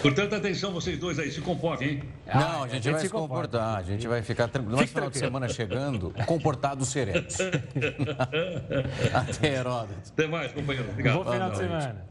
Portanto, 0.00 0.34
atenção 0.34 0.72
vocês 0.72 0.98
dois 0.98 1.18
aí, 1.18 1.30
se 1.30 1.40
comportem, 1.40 1.88
hein? 1.88 2.02
Ah, 2.26 2.38
Não, 2.38 2.62
a 2.64 2.68
gente, 2.68 2.72
a 2.72 2.74
gente 2.74 2.90
vai 2.92 3.00
se 3.00 3.08
comportar, 3.08 3.78
a 3.78 3.82
gente 3.82 4.06
vai 4.06 4.22
ficar 4.22 4.48
tranquilo. 4.48 4.76
Mas 4.76 4.90
final 4.90 5.10
de 5.10 5.18
semana 5.18 5.48
chegando, 5.48 6.12
comportados 6.26 6.88
serenos. 6.88 7.36
Até, 9.12 9.54
Heródoto. 9.54 9.94
Até 10.12 10.26
mais, 10.26 10.52
companheiro. 10.52 10.90
Obrigado. 10.90 11.24
Bom 11.24 11.32
final 11.32 11.50
de 11.50 11.56
semana. 11.56 12.06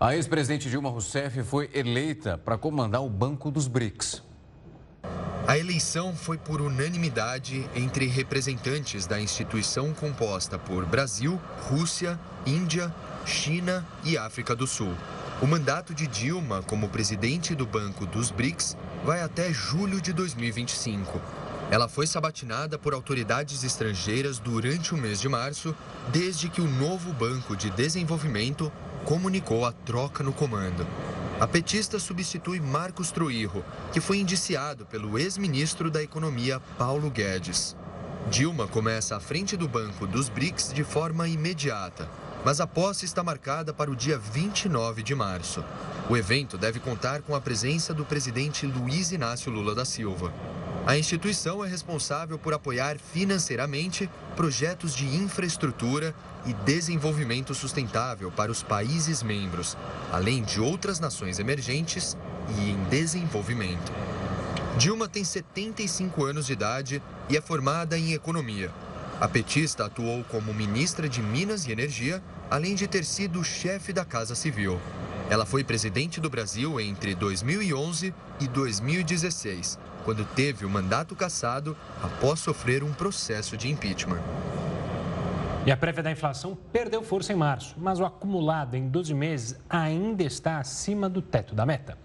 A 0.00 0.16
ex-presidente 0.16 0.68
Dilma 0.68 0.90
Rousseff 0.90 1.42
foi 1.44 1.70
eleita 1.72 2.36
para 2.36 2.58
comandar 2.58 3.02
o 3.04 3.08
Banco 3.08 3.50
dos 3.50 3.68
BRICS. 3.68 4.22
A 5.46 5.58
eleição 5.58 6.14
foi 6.14 6.38
por 6.38 6.60
unanimidade 6.60 7.68
entre 7.74 8.06
representantes 8.06 9.06
da 9.06 9.20
instituição 9.20 9.92
composta 9.92 10.58
por 10.58 10.86
Brasil, 10.86 11.40
Rússia, 11.68 12.18
Índia, 12.46 12.92
China 13.26 13.86
e 14.04 14.16
África 14.16 14.54
do 14.54 14.66
Sul. 14.66 14.94
O 15.42 15.46
mandato 15.48 15.92
de 15.92 16.06
Dilma 16.06 16.62
como 16.62 16.88
presidente 16.88 17.52
do 17.52 17.66
Banco 17.66 18.06
dos 18.06 18.30
BRICS 18.30 18.76
vai 19.04 19.22
até 19.22 19.52
julho 19.52 20.00
de 20.00 20.12
2025. 20.12 21.20
Ela 21.68 21.88
foi 21.88 22.06
sabatinada 22.06 22.78
por 22.78 22.94
autoridades 22.94 23.64
estrangeiras 23.64 24.38
durante 24.38 24.94
o 24.94 24.96
mês 24.96 25.20
de 25.20 25.28
março, 25.28 25.74
desde 26.12 26.48
que 26.48 26.60
o 26.60 26.70
novo 26.70 27.12
Banco 27.12 27.56
de 27.56 27.70
Desenvolvimento 27.70 28.70
comunicou 29.04 29.66
a 29.66 29.72
troca 29.72 30.22
no 30.22 30.32
comando. 30.32 30.86
A 31.40 31.46
petista 31.48 31.98
substitui 31.98 32.60
Marcos 32.60 33.10
Truirro, 33.10 33.64
que 33.92 34.00
foi 34.00 34.18
indiciado 34.18 34.86
pelo 34.86 35.18
ex-ministro 35.18 35.90
da 35.90 36.00
Economia 36.00 36.62
Paulo 36.78 37.10
Guedes. 37.10 37.74
Dilma 38.30 38.68
começa 38.68 39.16
à 39.16 39.20
frente 39.20 39.56
do 39.56 39.66
Banco 39.66 40.06
dos 40.06 40.28
BRICS 40.28 40.72
de 40.72 40.84
forma 40.84 41.26
imediata, 41.26 42.08
mas 42.44 42.60
a 42.60 42.66
posse 42.66 43.04
está 43.04 43.22
marcada 43.22 43.72
para 43.72 43.90
o 43.90 43.96
dia 43.96 44.18
29 44.18 45.02
de 45.02 45.14
março. 45.14 45.64
O 46.10 46.16
evento 46.16 46.58
deve 46.58 46.80
contar 46.80 47.22
com 47.22 47.34
a 47.34 47.40
presença 47.40 47.94
do 47.94 48.04
presidente 48.04 48.66
Luiz 48.66 49.12
Inácio 49.12 49.52
Lula 49.52 49.74
da 49.74 49.84
Silva. 49.84 50.32
A 50.84 50.98
instituição 50.98 51.64
é 51.64 51.68
responsável 51.68 52.36
por 52.36 52.52
apoiar 52.52 52.98
financeiramente 52.98 54.10
projetos 54.34 54.96
de 54.96 55.06
infraestrutura 55.06 56.12
e 56.44 56.52
desenvolvimento 56.52 57.54
sustentável 57.54 58.32
para 58.32 58.50
os 58.50 58.64
países 58.64 59.22
membros, 59.22 59.76
além 60.10 60.42
de 60.42 60.60
outras 60.60 60.98
nações 60.98 61.38
emergentes 61.38 62.16
e 62.58 62.70
em 62.70 62.84
desenvolvimento. 62.90 63.92
Dilma 64.76 65.06
tem 65.06 65.22
75 65.22 66.24
anos 66.24 66.46
de 66.46 66.54
idade 66.54 67.02
e 67.28 67.36
é 67.36 67.40
formada 67.40 67.96
em 67.96 68.12
economia. 68.12 68.72
A 69.22 69.28
petista 69.28 69.84
atuou 69.84 70.24
como 70.24 70.52
ministra 70.52 71.08
de 71.08 71.22
Minas 71.22 71.64
e 71.64 71.70
Energia, 71.70 72.20
além 72.50 72.74
de 72.74 72.88
ter 72.88 73.04
sido 73.04 73.44
chefe 73.44 73.92
da 73.92 74.04
Casa 74.04 74.34
Civil. 74.34 74.80
Ela 75.30 75.46
foi 75.46 75.62
presidente 75.62 76.20
do 76.20 76.28
Brasil 76.28 76.80
entre 76.80 77.14
2011 77.14 78.12
e 78.40 78.48
2016 78.48 79.78
quando 80.04 80.24
teve 80.24 80.66
o 80.66 80.68
mandato 80.68 81.14
cassado 81.14 81.76
após 82.02 82.40
sofrer 82.40 82.82
um 82.82 82.92
processo 82.92 83.56
de 83.56 83.70
impeachment. 83.70 84.20
E 85.64 85.70
a 85.70 85.76
prévia 85.76 86.02
da 86.02 86.10
inflação 86.10 86.58
perdeu 86.72 87.00
força 87.04 87.32
em 87.32 87.36
março, 87.36 87.76
mas 87.78 88.00
o 88.00 88.04
acumulado 88.04 88.74
em 88.74 88.88
12 88.88 89.14
meses 89.14 89.56
ainda 89.70 90.24
está 90.24 90.58
acima 90.58 91.08
do 91.08 91.22
teto 91.22 91.54
da 91.54 91.64
meta. 91.64 91.96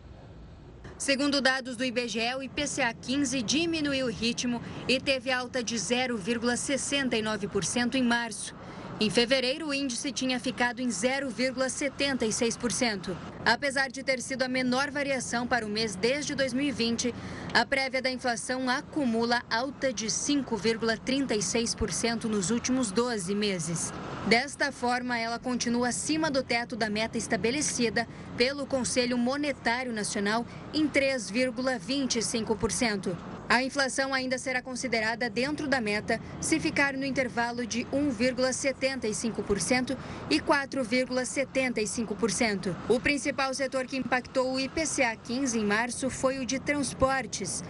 Segundo 0.98 1.40
dados 1.40 1.78
do 1.78 1.86
IBGE, 1.86 2.34
o 2.36 2.42
IPCA 2.42 2.92
15 2.92 3.44
diminuiu 3.44 4.08
o 4.08 4.10
ritmo 4.10 4.60
e 4.88 5.00
teve 5.00 5.30
alta 5.30 5.64
de 5.64 5.76
0,69% 5.76 7.94
em 7.94 8.04
março. 8.04 8.56
Em 9.00 9.12
fevereiro, 9.12 9.68
o 9.68 9.74
índice 9.76 10.12
tinha 10.12 10.40
ficado 10.40 10.82
em 10.82 10.88
0,76%. 10.88 13.16
Apesar 13.46 13.92
de 13.92 14.02
ter 14.02 14.20
sido 14.20 14.42
a 14.42 14.48
menor 14.48 14.90
variação 14.90 15.46
para 15.46 15.64
o 15.64 15.70
mês 15.70 15.96
desde 15.96 16.34
2020, 16.34 17.14
a 17.54 17.64
prévia 17.64 18.02
da 18.02 18.10
inflação 18.10 18.68
acumula 18.68 19.44
alta 19.52 19.94
de 19.94 20.08
5,36% 20.08 22.24
nos 22.24 22.50
últimos 22.50 22.90
12 22.90 23.36
meses. 23.36 23.94
Desta 24.26 24.72
forma, 24.72 25.16
ela 25.16 25.38
continua 25.38 25.90
acima 25.90 26.32
do 26.32 26.42
teto 26.42 26.76
da 26.76 26.90
meta 26.90 27.20
estabelecida 27.20 28.08
pelo 28.36 28.66
Conselho 28.66 29.16
Monetário 29.16 29.94
Nacional 29.94 30.44
em 30.74 30.90
3,25%. 30.90 33.16
A 33.50 33.64
inflação 33.64 34.14
ainda 34.14 34.38
será 34.38 34.62
considerada 34.62 35.30
dentro 35.30 35.70
da 35.70 35.80
meta 35.80 36.20
se 36.42 36.60
ficar 36.60 36.92
no 36.94 37.06
intervalo 37.06 37.66
de 37.66 37.86
1,75% 37.86 39.98
e 40.30 40.42
4,75%. 40.42 42.76
O 42.90 43.00
principal 43.00 43.54
setor 43.54 43.86
que 43.86 43.96
impactou 43.96 44.54
o 44.54 44.60
IPCA 44.60 45.16
15 45.24 45.58
em 45.58 45.66
março 45.66 46.10
foi 46.10 46.40
o 46.40 46.46
de 46.46 46.60
transportes. 46.60 47.64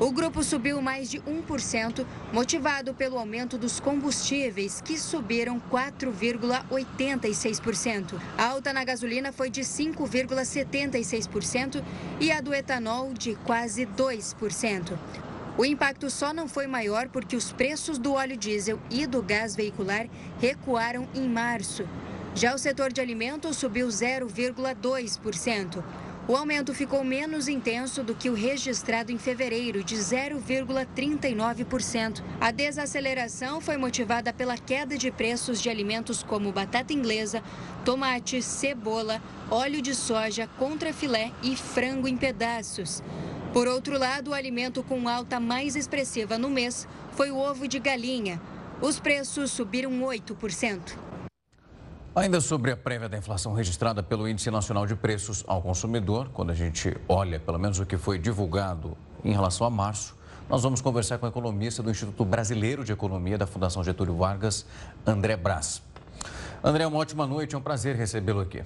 O 0.00 0.10
grupo 0.10 0.42
subiu 0.42 0.82
mais 0.82 1.08
de 1.08 1.20
1%, 1.20 2.04
motivado 2.32 2.92
pelo 2.94 3.16
aumento 3.16 3.56
dos 3.56 3.78
combustíveis, 3.78 4.80
que 4.80 4.98
subiram 4.98 5.62
4,86%. 5.70 8.20
A 8.36 8.46
alta 8.46 8.72
na 8.72 8.82
gasolina 8.82 9.30
foi 9.30 9.50
de 9.50 9.60
5,76% 9.60 11.80
e 12.18 12.32
a 12.32 12.40
do 12.40 12.52
etanol 12.52 13.14
de 13.14 13.36
quase 13.44 13.86
2%. 13.86 14.98
O 15.56 15.64
impacto 15.64 16.10
só 16.10 16.34
não 16.34 16.48
foi 16.48 16.66
maior 16.66 17.08
porque 17.08 17.36
os 17.36 17.52
preços 17.52 17.96
do 17.96 18.14
óleo 18.14 18.36
diesel 18.36 18.80
e 18.90 19.06
do 19.06 19.22
gás 19.22 19.54
veicular 19.54 20.08
recuaram 20.40 21.06
em 21.14 21.28
março. 21.28 21.88
Já 22.34 22.52
o 22.52 22.58
setor 22.58 22.92
de 22.92 23.00
alimentos 23.00 23.58
subiu 23.58 23.86
0,2%. 23.86 25.84
O 26.26 26.34
aumento 26.34 26.72
ficou 26.72 27.04
menos 27.04 27.48
intenso 27.48 28.02
do 28.02 28.14
que 28.14 28.30
o 28.30 28.34
registrado 28.34 29.12
em 29.12 29.18
fevereiro, 29.18 29.84
de 29.84 29.94
0,39%. 29.94 32.22
A 32.40 32.50
desaceleração 32.50 33.60
foi 33.60 33.76
motivada 33.76 34.32
pela 34.32 34.56
queda 34.56 34.96
de 34.96 35.10
preços 35.10 35.60
de 35.60 35.68
alimentos 35.68 36.22
como 36.22 36.50
batata 36.50 36.94
inglesa, 36.94 37.42
tomate, 37.84 38.40
cebola, 38.40 39.20
óleo 39.50 39.82
de 39.82 39.94
soja, 39.94 40.48
contrafilé 40.58 41.30
e 41.42 41.54
frango 41.54 42.08
em 42.08 42.16
pedaços. 42.16 43.02
Por 43.52 43.68
outro 43.68 43.98
lado, 43.98 44.30
o 44.30 44.34
alimento 44.34 44.82
com 44.82 45.06
alta 45.06 45.38
mais 45.38 45.76
expressiva 45.76 46.38
no 46.38 46.48
mês 46.48 46.88
foi 47.12 47.30
o 47.30 47.36
ovo 47.36 47.68
de 47.68 47.78
galinha. 47.78 48.40
Os 48.80 48.98
preços 48.98 49.50
subiram 49.50 49.92
8%. 50.00 51.03
Ainda 52.16 52.40
sobre 52.40 52.70
a 52.70 52.76
prévia 52.76 53.08
da 53.08 53.18
inflação 53.18 53.54
registrada 53.54 54.00
pelo 54.00 54.28
Índice 54.28 54.48
Nacional 54.48 54.86
de 54.86 54.94
Preços 54.94 55.42
ao 55.48 55.60
Consumidor, 55.60 56.28
quando 56.32 56.50
a 56.50 56.54
gente 56.54 56.96
olha 57.08 57.40
pelo 57.40 57.58
menos 57.58 57.80
o 57.80 57.86
que 57.86 57.96
foi 57.96 58.20
divulgado 58.20 58.96
em 59.24 59.32
relação 59.32 59.66
a 59.66 59.70
março, 59.70 60.16
nós 60.48 60.62
vamos 60.62 60.80
conversar 60.80 61.18
com 61.18 61.26
o 61.26 61.28
economista 61.28 61.82
do 61.82 61.90
Instituto 61.90 62.24
Brasileiro 62.24 62.84
de 62.84 62.92
Economia 62.92 63.36
da 63.36 63.48
Fundação 63.48 63.82
Getúlio 63.82 64.14
Vargas, 64.14 64.64
André 65.04 65.36
Brás. 65.36 65.82
André, 66.62 66.86
uma 66.86 66.98
ótima 66.98 67.26
noite, 67.26 67.56
é 67.56 67.58
um 67.58 67.60
prazer 67.60 67.96
recebê-lo 67.96 68.42
aqui. 68.42 68.62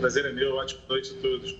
Prazer 0.00 0.24
é 0.26 0.32
meu, 0.32 0.56
ótima 0.56 0.82
noite 0.88 1.14
a 1.16 1.22
todos. 1.22 1.56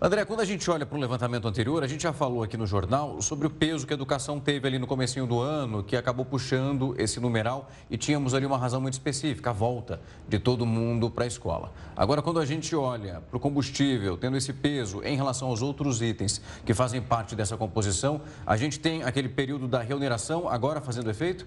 André, 0.00 0.24
quando 0.24 0.38
a 0.38 0.44
gente 0.44 0.70
olha 0.70 0.86
para 0.86 0.96
o 0.96 1.00
levantamento 1.00 1.48
anterior, 1.48 1.82
a 1.82 1.86
gente 1.88 2.04
já 2.04 2.12
falou 2.12 2.44
aqui 2.44 2.56
no 2.56 2.68
jornal 2.68 3.20
sobre 3.20 3.48
o 3.48 3.50
peso 3.50 3.84
que 3.84 3.92
a 3.92 3.96
educação 3.96 4.38
teve 4.38 4.68
ali 4.68 4.78
no 4.78 4.86
comecinho 4.86 5.26
do 5.26 5.40
ano, 5.40 5.82
que 5.82 5.96
acabou 5.96 6.24
puxando 6.24 6.94
esse 6.96 7.18
numeral 7.18 7.68
e 7.90 7.98
tínhamos 7.98 8.32
ali 8.32 8.46
uma 8.46 8.56
razão 8.56 8.80
muito 8.80 8.92
específica, 8.92 9.50
a 9.50 9.52
volta 9.52 10.00
de 10.28 10.38
todo 10.38 10.64
mundo 10.64 11.10
para 11.10 11.24
a 11.24 11.26
escola. 11.26 11.72
Agora, 11.96 12.22
quando 12.22 12.38
a 12.38 12.46
gente 12.46 12.76
olha 12.76 13.24
para 13.28 13.36
o 13.36 13.40
combustível, 13.40 14.16
tendo 14.16 14.36
esse 14.36 14.52
peso 14.52 15.02
em 15.02 15.16
relação 15.16 15.48
aos 15.48 15.62
outros 15.62 16.00
itens 16.00 16.40
que 16.64 16.72
fazem 16.72 17.02
parte 17.02 17.34
dessa 17.34 17.56
composição, 17.56 18.20
a 18.46 18.56
gente 18.56 18.78
tem 18.78 19.02
aquele 19.02 19.28
período 19.28 19.66
da 19.66 19.80
reoneração 19.80 20.48
agora 20.48 20.80
fazendo 20.80 21.10
efeito? 21.10 21.44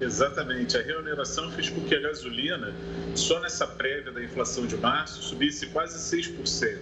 Exatamente. 0.00 0.76
A 0.76 0.82
reoneração 0.82 1.50
fez 1.50 1.68
com 1.70 1.80
que 1.82 1.94
a 1.94 2.00
gasolina, 2.00 2.72
só 3.14 3.40
nessa 3.40 3.66
prévia 3.66 4.12
da 4.12 4.22
inflação 4.22 4.66
de 4.66 4.76
março, 4.76 5.22
subisse 5.22 5.66
quase 5.66 5.98
6% 5.98 6.78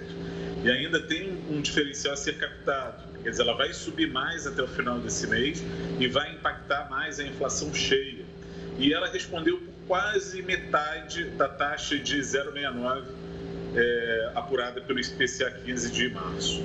e 0.63 0.71
ainda 0.71 1.01
tem 1.01 1.33
um 1.51 1.61
diferencial 1.61 2.15
a 2.15 2.17
ser 2.17 2.39
captado. 2.39 3.05
Quer 3.23 3.31
dizer, 3.31 3.43
ela 3.43 3.57
vai 3.57 3.73
subir 3.73 4.11
mais 4.11 4.47
até 4.47 4.63
o 4.63 4.69
final 4.69 4.99
desse 4.99 5.27
mês 5.27 5.63
e 5.99 6.07
vai 6.09 6.33
impactar 6.33 6.89
mais 6.91 7.19
a 7.19 7.25
inflação 7.25 7.73
cheia. 7.73 8.25
E 8.79 8.93
ela 8.93 9.09
respondeu 9.09 9.59
por 9.59 9.75
quase 9.87 10.43
metade 10.43 11.25
da 11.31 11.49
taxa 11.49 11.99
de 11.99 12.19
0,69 12.19 13.05
é, 13.75 14.33
apurada 14.35 14.81
pelo 14.81 15.01
IPCA 15.01 15.51
15 15.65 15.91
de 15.91 16.11
março. 16.11 16.63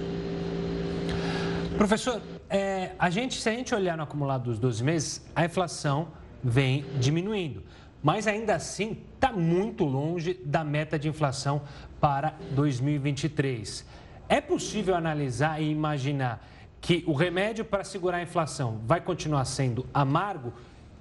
Professor, 1.78 2.22
é, 2.50 2.92
a 3.00 3.10
gente, 3.10 3.42
se 3.42 3.50
a 3.50 3.54
gente 3.54 3.74
olhar 3.74 3.96
no 3.96 4.04
acumulado 4.04 4.44
dos 4.44 4.60
12 4.60 4.84
meses, 4.84 5.26
a 5.36 5.46
inflação 5.46 6.12
vem 6.44 6.86
diminuindo 7.00 7.64
mas 8.04 8.28
ainda 8.28 8.56
assim 8.56 8.98
está 9.16 9.32
muito 9.32 9.84
longe 9.84 10.34
da 10.34 10.64
meta 10.64 10.98
de 10.98 11.08
inflação 11.08 11.62
para 12.00 12.34
2023. 12.52 13.86
É 14.28 14.42
possível 14.42 14.96
analisar 14.96 15.62
e 15.62 15.70
imaginar 15.70 16.46
que 16.80 17.04
o 17.06 17.14
remédio 17.14 17.64
para 17.64 17.84
segurar 17.84 18.18
a 18.18 18.24
inflação 18.24 18.82
vai 18.86 19.00
continuar 19.00 19.46
sendo 19.46 19.86
amargo? 19.94 20.52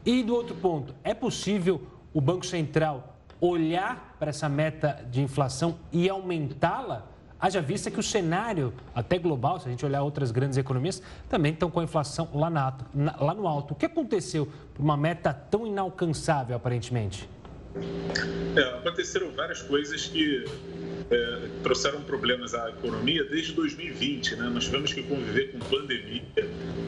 E 0.05 0.23
do 0.23 0.35
outro 0.35 0.55
ponto, 0.55 0.95
é 1.03 1.15
possível 1.15 1.81
o 2.13 2.21
Banco 2.21 2.45
Central 2.45 3.17
olhar 3.41 4.17
para 4.19 4.29
essa 4.29 4.49
meta 4.49 5.03
de 5.11 5.23
inflação 5.23 5.79
e 5.91 6.09
aumentá-la? 6.09 7.07
Haja 7.41 7.63
vista 7.63 7.91
que 7.91 7.99
o 7.99 8.03
cenário, 8.03 8.71
até 8.95 9.19
global, 9.19 9.59
se 9.59 9.67
a 9.67 9.71
gente 9.71 9.85
olhar 9.87 10.03
outras 10.03 10.31
grandes 10.31 10.59
economias, 10.59 11.03
também 11.27 11.55
estão 11.55 11.71
com 11.71 11.81
a 11.81 11.85
inflação 11.85 12.29
lá, 12.35 12.51
na, 12.51 12.77
lá 13.19 13.33
no 13.33 13.49
alto. 13.49 13.73
O 13.73 13.75
que 13.75 13.87
aconteceu 13.87 14.47
para 14.75 14.83
uma 14.83 14.97
meta 14.97 15.33
tão 15.33 15.67
inalcançável, 15.67 16.55
aparentemente? 16.55 17.27
É, 18.55 18.61
aconteceram 18.79 19.31
várias 19.31 19.63
coisas 19.63 20.07
que 20.07 20.45
é, 21.11 21.49
trouxeram 21.63 22.03
problemas 22.03 22.53
à 22.53 22.69
economia 22.69 23.25
desde 23.25 23.55
2020. 23.55 24.37
Né? 24.37 24.51
Nós 24.53 24.65
tivemos 24.65 24.93
que 24.93 25.03
conviver 25.03 25.53
com 25.53 25.61
pandemia, 25.61 26.23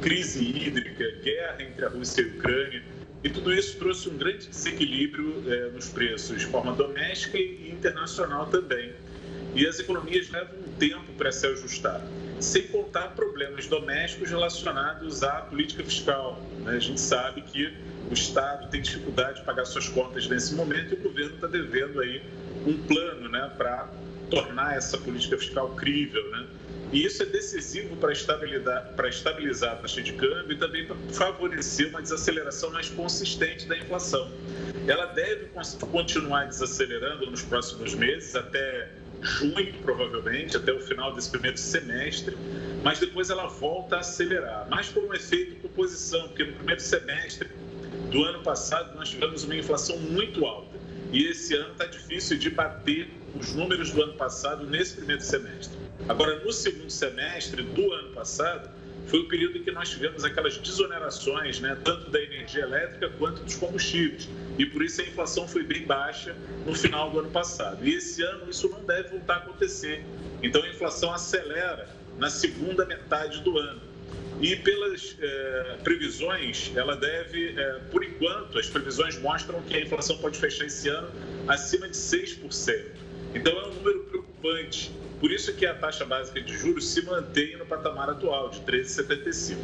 crise 0.02 0.44
hídrica, 0.44 1.04
guerra 1.22 1.62
entre 1.62 1.86
a 1.86 1.88
Rússia 1.88 2.20
e 2.20 2.24
a 2.30 2.34
Ucrânia. 2.34 2.82
E 3.24 3.30
tudo 3.30 3.54
isso 3.54 3.78
trouxe 3.78 4.10
um 4.10 4.18
grande 4.18 4.48
desequilíbrio 4.48 5.44
é, 5.46 5.70
nos 5.70 5.88
preços, 5.88 6.40
de 6.40 6.46
forma 6.46 6.72
doméstica 6.72 7.38
e 7.38 7.70
internacional 7.70 8.46
também 8.46 8.92
e 9.54 9.66
as 9.66 9.78
economias 9.78 10.30
levam 10.30 10.54
um 10.58 10.72
tempo 10.78 11.12
para 11.16 11.30
se 11.30 11.46
ajustar, 11.46 12.00
sem 12.40 12.62
contar 12.68 13.08
problemas 13.14 13.66
domésticos 13.66 14.30
relacionados 14.30 15.22
à 15.22 15.42
política 15.42 15.84
fiscal. 15.84 16.40
Né? 16.60 16.76
A 16.76 16.78
gente 16.78 17.00
sabe 17.00 17.42
que 17.42 17.72
o 18.10 18.14
Estado 18.14 18.68
tem 18.70 18.80
dificuldade 18.80 19.40
de 19.40 19.44
pagar 19.44 19.64
suas 19.64 19.88
contas 19.88 20.26
nesse 20.26 20.54
momento 20.54 20.92
e 20.92 20.94
o 20.94 21.00
governo 21.02 21.34
está 21.34 21.46
devendo 21.46 22.00
aí 22.00 22.22
um 22.66 22.76
plano 22.86 23.28
né, 23.28 23.52
para 23.56 23.88
tornar 24.30 24.76
essa 24.76 24.96
política 24.96 25.36
fiscal 25.36 25.74
crível. 25.74 26.30
Né? 26.30 26.46
E 26.92 27.04
isso 27.04 27.22
é 27.22 27.26
decisivo 27.26 27.96
para 27.96 28.12
estabilizar, 28.12 28.92
para 28.96 29.08
estabilizar 29.08 29.72
a 29.72 29.76
taxa 29.76 30.02
de 30.02 30.12
câmbio 30.12 30.52
e 30.52 30.58
também 30.58 30.86
para 30.86 30.96
favorecer 31.12 31.88
uma 31.88 32.02
desaceleração 32.02 32.70
mais 32.70 32.88
consistente 32.88 33.66
da 33.66 33.76
inflação. 33.78 34.30
Ela 34.86 35.06
deve 35.06 35.46
continuar 35.90 36.46
desacelerando 36.46 37.30
nos 37.30 37.42
próximos 37.42 37.94
meses, 37.94 38.34
até 38.34 38.90
junho, 39.22 39.72
provavelmente, 39.82 40.56
até 40.56 40.72
o 40.72 40.80
final 40.80 41.14
desse 41.14 41.30
primeiro 41.30 41.56
semestre, 41.56 42.36
mas 42.82 42.98
depois 42.98 43.30
ela 43.30 43.46
volta 43.46 43.96
a 43.96 44.00
acelerar, 44.00 44.68
mais 44.68 44.88
por 44.88 45.04
um 45.04 45.14
efeito 45.14 45.56
composição, 45.62 46.28
porque 46.28 46.44
no 46.44 46.52
primeiro 46.54 46.80
semestre 46.80 47.48
do 48.10 48.24
ano 48.24 48.42
passado 48.42 48.94
nós 48.96 49.10
tivemos 49.10 49.44
uma 49.44 49.56
inflação 49.56 49.96
muito 49.98 50.44
alta 50.44 50.76
e 51.12 51.24
esse 51.26 51.54
ano 51.54 51.72
está 51.72 51.86
difícil 51.86 52.38
de 52.38 52.50
bater 52.50 53.08
os 53.38 53.54
números 53.54 53.90
do 53.90 54.02
ano 54.02 54.14
passado 54.14 54.66
nesse 54.66 54.96
primeiro 54.96 55.22
semestre. 55.22 55.78
Agora, 56.08 56.42
no 56.42 56.52
segundo 56.52 56.90
semestre 56.90 57.62
do 57.62 57.92
ano 57.92 58.10
passado, 58.12 58.68
foi 59.06 59.20
o 59.20 59.28
período 59.28 59.58
em 59.58 59.62
que 59.62 59.70
nós 59.70 59.90
tivemos 59.90 60.24
aquelas 60.24 60.56
desonerações, 60.58 61.60
né, 61.60 61.76
tanto 61.84 62.10
da 62.10 62.20
energia 62.20 62.62
elétrica 62.62 63.10
quanto 63.18 63.42
dos 63.42 63.54
combustíveis. 63.56 64.28
E 64.58 64.66
por 64.66 64.82
isso 64.82 65.00
a 65.00 65.04
inflação 65.04 65.48
foi 65.48 65.62
bem 65.62 65.84
baixa 65.84 66.34
no 66.66 66.74
final 66.74 67.10
do 67.10 67.20
ano 67.20 67.30
passado. 67.30 67.86
E 67.86 67.94
esse 67.94 68.22
ano 68.22 68.48
isso 68.48 68.68
não 68.68 68.84
deve 68.84 69.08
voltar 69.08 69.34
a 69.34 69.36
acontecer. 69.38 70.04
Então 70.42 70.62
a 70.62 70.68
inflação 70.68 71.12
acelera 71.12 71.88
na 72.18 72.30
segunda 72.30 72.84
metade 72.84 73.40
do 73.40 73.58
ano. 73.58 73.80
E 74.40 74.56
pelas 74.56 75.16
é, 75.20 75.76
previsões, 75.84 76.72
ela 76.74 76.96
deve, 76.96 77.54
é, 77.56 77.80
por 77.90 78.02
enquanto, 78.02 78.58
as 78.58 78.66
previsões 78.66 79.16
mostram 79.18 79.62
que 79.62 79.76
a 79.76 79.80
inflação 79.80 80.18
pode 80.18 80.36
fechar 80.36 80.66
esse 80.66 80.88
ano 80.88 81.10
acima 81.46 81.88
de 81.88 81.96
6%. 81.96 82.84
Então 83.34 83.52
é 83.52 83.66
um 83.68 83.74
número 83.74 84.00
preocupante. 84.00 84.90
Por 85.22 85.30
isso 85.30 85.54
que 85.54 85.64
a 85.64 85.72
taxa 85.72 86.04
básica 86.04 86.40
de 86.40 86.58
juros 86.58 86.88
se 86.88 87.00
mantém 87.02 87.56
no 87.56 87.64
patamar 87.64 88.10
atual, 88.10 88.48
de 88.48 88.60
13,75. 88.62 89.56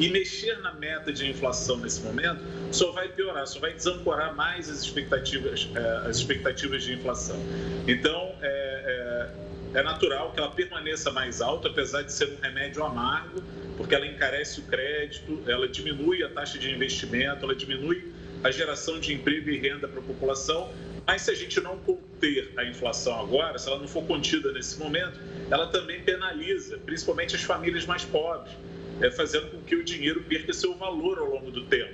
E 0.00 0.08
mexer 0.08 0.58
na 0.58 0.74
meta 0.74 1.12
de 1.12 1.30
inflação 1.30 1.76
nesse 1.76 2.02
momento 2.02 2.42
só 2.72 2.90
vai 2.90 3.06
piorar, 3.06 3.46
só 3.46 3.60
vai 3.60 3.72
desancorar 3.72 4.34
mais 4.34 4.68
as 4.68 4.80
expectativas, 4.80 5.70
é, 5.72 6.08
as 6.08 6.16
expectativas 6.16 6.82
de 6.82 6.94
inflação. 6.94 7.38
Então, 7.86 8.34
é, 8.42 9.30
é, 9.72 9.78
é 9.78 9.82
natural 9.84 10.32
que 10.32 10.40
ela 10.40 10.50
permaneça 10.50 11.12
mais 11.12 11.40
alta, 11.40 11.68
apesar 11.68 12.02
de 12.02 12.12
ser 12.12 12.36
um 12.36 12.40
remédio 12.42 12.82
amargo, 12.82 13.40
porque 13.76 13.94
ela 13.94 14.08
encarece 14.08 14.58
o 14.58 14.64
crédito, 14.64 15.44
ela 15.46 15.68
diminui 15.68 16.24
a 16.24 16.28
taxa 16.28 16.58
de 16.58 16.68
investimento, 16.68 17.44
ela 17.44 17.54
diminui 17.54 18.12
a 18.42 18.50
geração 18.50 18.98
de 18.98 19.14
emprego 19.14 19.48
e 19.48 19.58
renda 19.58 19.86
para 19.86 20.00
a 20.00 20.02
população. 20.02 20.72
Mas 21.06 21.22
se 21.22 21.30
a 21.30 21.34
gente 21.34 21.60
não 21.60 21.76
conter 21.78 22.52
a 22.56 22.64
inflação 22.64 23.20
agora, 23.20 23.58
se 23.58 23.68
ela 23.68 23.78
não 23.78 23.88
for 23.88 24.04
contida 24.04 24.52
nesse 24.52 24.78
momento, 24.78 25.20
ela 25.50 25.66
também 25.66 26.02
penaliza, 26.02 26.78
principalmente 26.78 27.36
as 27.36 27.42
famílias 27.42 27.84
mais 27.84 28.04
pobres, 28.04 28.54
é, 29.00 29.10
fazendo 29.10 29.50
com 29.50 29.60
que 29.62 29.76
o 29.76 29.84
dinheiro 29.84 30.22
perca 30.24 30.52
seu 30.52 30.74
valor 30.74 31.18
ao 31.18 31.26
longo 31.26 31.50
do 31.50 31.64
tempo. 31.66 31.92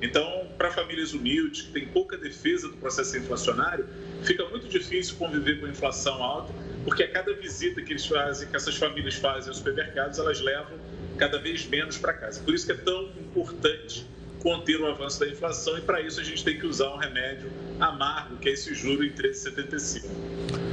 Então, 0.00 0.48
para 0.58 0.70
famílias 0.70 1.12
humildes, 1.12 1.62
que 1.62 1.72
têm 1.72 1.86
pouca 1.88 2.16
defesa 2.16 2.68
do 2.68 2.76
processo 2.76 3.16
inflacionário, 3.16 3.86
fica 4.22 4.44
muito 4.48 4.68
difícil 4.68 5.16
conviver 5.16 5.60
com 5.60 5.66
a 5.66 5.70
inflação 5.70 6.22
alta, 6.22 6.52
porque 6.84 7.04
a 7.04 7.08
cada 7.08 7.32
visita 7.34 7.80
que 7.80 7.92
eles 7.92 8.06
fazem, 8.06 8.48
que 8.48 8.56
essas 8.56 8.76
famílias 8.76 9.14
fazem 9.14 9.48
aos 9.48 9.58
supermercados, 9.58 10.18
elas 10.18 10.40
levam 10.40 10.78
cada 11.16 11.38
vez 11.38 11.66
menos 11.66 11.96
para 11.98 12.12
casa. 12.12 12.40
Por 12.42 12.52
isso 12.54 12.66
que 12.66 12.72
é 12.72 12.76
tão 12.76 13.10
importante 13.20 14.04
conter 14.42 14.80
o 14.80 14.86
avanço 14.86 15.20
da 15.20 15.28
inflação 15.28 15.78
e 15.78 15.80
para 15.80 16.00
isso 16.00 16.20
a 16.20 16.24
gente 16.24 16.44
tem 16.44 16.58
que 16.58 16.66
usar 16.66 16.92
um 16.92 16.96
remédio 16.96 17.50
amargo, 17.78 18.36
que 18.36 18.48
é 18.48 18.52
esse 18.52 18.74
juro 18.74 19.04
em 19.04 19.12
13,75. 19.12 20.71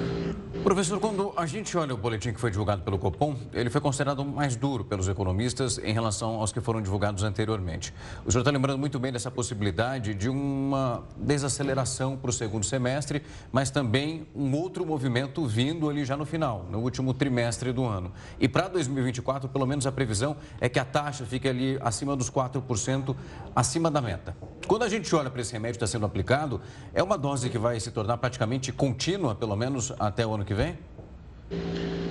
Professor, 0.63 0.99
quando 0.99 1.33
a 1.37 1.45
gente 1.45 1.75
olha 1.77 1.93
o 1.93 1.97
boletim 1.97 2.33
que 2.33 2.39
foi 2.39 2.51
divulgado 2.51 2.81
pelo 2.83 2.99
Copom, 2.99 3.35
ele 3.53 3.69
foi 3.69 3.79
considerado 3.79 4.25
mais 4.25 4.57
duro 4.57 4.83
pelos 4.83 5.07
economistas 5.07 5.79
em 5.79 5.93
relação 5.93 6.35
aos 6.35 6.51
que 6.51 6.59
foram 6.59 6.81
divulgados 6.81 7.23
anteriormente. 7.23 7.93
O 8.25 8.31
senhor 8.31 8.41
está 8.41 8.51
lembrando 8.51 8.77
muito 8.77 8.99
bem 8.99 9.11
dessa 9.11 9.31
possibilidade 9.31 10.13
de 10.13 10.27
uma 10.29 11.03
desaceleração 11.17 12.17
para 12.17 12.29
o 12.29 12.33
segundo 12.33 12.65
semestre, 12.65 13.23
mas 13.51 13.71
também 13.71 14.27
um 14.35 14.53
outro 14.53 14.85
movimento 14.85 15.45
vindo 15.47 15.89
ali 15.89 16.03
já 16.03 16.17
no 16.17 16.25
final, 16.25 16.65
no 16.69 16.79
último 16.79 17.13
trimestre 17.13 17.71
do 17.71 17.85
ano. 17.85 18.11
E 18.37 18.47
para 18.47 18.67
2024, 18.67 19.49
pelo 19.49 19.65
menos 19.65 19.87
a 19.87 19.91
previsão 19.91 20.35
é 20.59 20.67
que 20.67 20.77
a 20.77 20.85
taxa 20.85 21.25
fique 21.25 21.47
ali 21.47 21.79
acima 21.81 22.15
dos 22.17 22.29
4%, 22.29 23.15
acima 23.55 23.89
da 23.89 24.01
meta. 24.01 24.35
Quando 24.67 24.83
a 24.83 24.89
gente 24.89 25.13
olha 25.15 25.31
para 25.31 25.41
esse 25.41 25.53
remédio 25.53 25.79
que 25.79 25.83
está 25.83 25.97
sendo 25.97 26.05
aplicado, 26.05 26.61
é 26.93 27.01
uma 27.01 27.17
dose 27.17 27.49
que 27.49 27.57
vai 27.57 27.79
se 27.79 27.89
tornar 27.91 28.17
praticamente 28.17 28.71
contínua, 28.71 29.33
pelo 29.33 29.55
menos 29.55 29.91
até 29.97 30.27
o 30.27 30.35
ano 30.35 30.45
que 30.45 30.53
vem? 30.53 30.58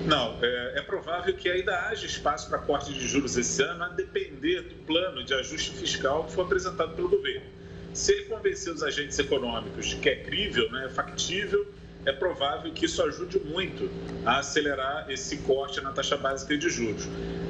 Não, 0.07 0.39
é, 0.43 0.79
é, 0.79 0.83
provável 0.83 1.35
que 1.35 1.51
ainda 1.51 1.89
haja 1.89 2.07
espaço 2.07 2.49
para 2.49 2.59
corte 2.59 2.93
de 2.95 3.07
juros 3.07 3.37
esse 3.37 3.63
ano, 3.63 3.85
a 3.85 3.89
depender 3.89 4.63
do 4.63 4.75
plano 4.87 5.23
de 5.23 5.35
ajuste 5.35 5.73
fiscal 5.73 6.25
que 6.25 6.33
foi 6.33 6.45
apresentado 6.45 6.95
pelo 6.95 7.11
governo. 7.11 7.47
Se 7.93 8.13
ele 8.13 8.25
convencer 8.25 8.73
os 8.73 8.83
agentes 8.83 9.19
econômicos 9.19 9.95
que 9.95 10.09
é 10.09 10.17
crível, 10.17 10.71
né, 10.73 10.87
é 10.87 10.89
factível, 10.89 11.67
é 12.07 12.13
provável 12.13 12.73
que 12.73 12.87
isso 12.87 13.03
ajude 13.03 13.39
muito 13.41 13.91
a 14.25 14.39
acelerar 14.39 15.11
esse 15.11 15.37
corte 15.39 15.81
na 15.81 15.93
taxa 15.93 16.17
básica 16.17 16.57
de 16.57 16.71
juros. 16.71 17.07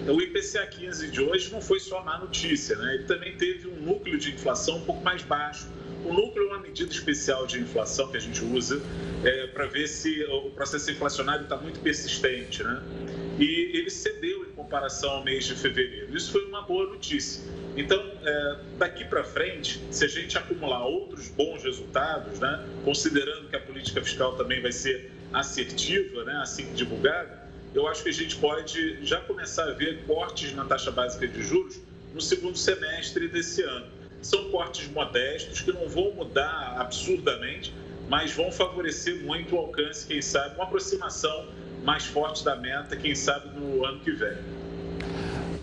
O 0.08 0.20
IPCA 0.20 0.66
15 0.66 1.10
de 1.10 1.20
hoje 1.20 1.52
não 1.52 1.60
foi 1.60 1.78
só 1.78 2.02
má 2.02 2.18
notícia, 2.18 2.74
né? 2.76 2.94
ele 2.94 3.04
também 3.04 3.36
teve 3.36 3.68
um 3.68 3.76
núcleo 3.76 4.18
de 4.18 4.32
inflação 4.32 4.78
um 4.78 4.84
pouco 4.84 5.04
mais 5.04 5.22
baixo. 5.22 5.68
O 6.04 6.12
núcleo 6.12 6.46
é 6.46 6.48
uma 6.48 6.60
medida 6.60 6.90
especial 6.92 7.46
de 7.46 7.60
inflação 7.60 8.08
que 8.08 8.16
a 8.16 8.20
gente 8.20 8.44
usa 8.44 8.80
é, 9.24 9.46
para 9.48 9.66
ver 9.66 9.88
se 9.88 10.24
o 10.24 10.50
processo 10.50 10.90
inflacionário 10.90 11.42
está 11.42 11.56
muito 11.56 11.80
persistente. 11.80 12.62
Né? 12.62 12.82
E 13.38 13.76
ele 13.76 13.90
cedeu 13.90 14.44
em 14.44 14.50
comparação 14.52 15.10
ao 15.10 15.24
mês 15.24 15.44
de 15.44 15.54
fevereiro. 15.54 16.16
Isso 16.16 16.32
foi 16.32 16.44
uma 16.46 16.62
boa 16.62 16.86
notícia. 16.86 17.42
Então, 17.76 18.00
é, 18.24 18.56
daqui 18.76 19.04
para 19.04 19.22
frente, 19.22 19.80
se 19.90 20.04
a 20.04 20.08
gente 20.08 20.36
acumular 20.36 20.84
outros 20.84 21.28
bons 21.28 21.62
resultados, 21.62 22.40
né, 22.40 22.64
considerando 22.84 23.48
que 23.48 23.56
a 23.56 23.60
política 23.60 24.02
fiscal 24.02 24.36
também 24.36 24.60
vai 24.60 24.72
ser 24.72 25.12
assertiva, 25.32 26.24
né, 26.24 26.40
assim 26.42 26.72
divulgada, 26.74 27.46
eu 27.74 27.86
acho 27.86 28.02
que 28.02 28.08
a 28.08 28.12
gente 28.12 28.36
pode 28.36 29.04
já 29.04 29.20
começar 29.20 29.64
a 29.64 29.72
ver 29.72 30.02
cortes 30.06 30.54
na 30.54 30.64
taxa 30.64 30.90
básica 30.90 31.28
de 31.28 31.42
juros 31.42 31.80
no 32.14 32.20
segundo 32.20 32.56
semestre 32.56 33.28
desse 33.28 33.62
ano. 33.62 33.86
São 34.28 34.50
cortes 34.50 34.86
modestos 34.90 35.62
que 35.62 35.72
não 35.72 35.88
vão 35.88 36.12
mudar 36.12 36.76
absurdamente, 36.78 37.74
mas 38.10 38.30
vão 38.30 38.52
favorecer 38.52 39.24
muito 39.24 39.54
o 39.54 39.58
alcance, 39.58 40.06
quem 40.06 40.20
sabe, 40.20 40.54
uma 40.56 40.64
aproximação 40.64 41.46
mais 41.82 42.04
forte 42.04 42.44
da 42.44 42.54
meta, 42.54 42.94
quem 42.94 43.14
sabe, 43.14 43.58
no 43.58 43.86
ano 43.86 44.00
que 44.00 44.10
vem. 44.10 44.36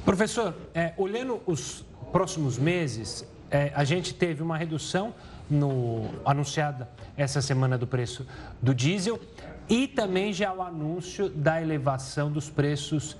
Professor, 0.03 0.51
é, 0.73 0.93
olhando 0.97 1.43
os 1.45 1.85
próximos 2.11 2.57
meses, 2.57 3.23
é, 3.51 3.71
a 3.75 3.83
gente 3.83 4.15
teve 4.15 4.41
uma 4.41 4.57
redução 4.57 5.13
no, 5.47 6.09
anunciada 6.25 6.89
essa 7.15 7.43
semana 7.43 7.77
do 7.77 7.85
preço 7.85 8.25
do 8.59 8.73
diesel 8.73 9.19
e 9.69 9.87
também 9.87 10.33
já 10.33 10.51
o 10.51 10.63
anúncio 10.63 11.29
da 11.29 11.61
elevação 11.61 12.31
dos 12.31 12.49
preços 12.49 13.15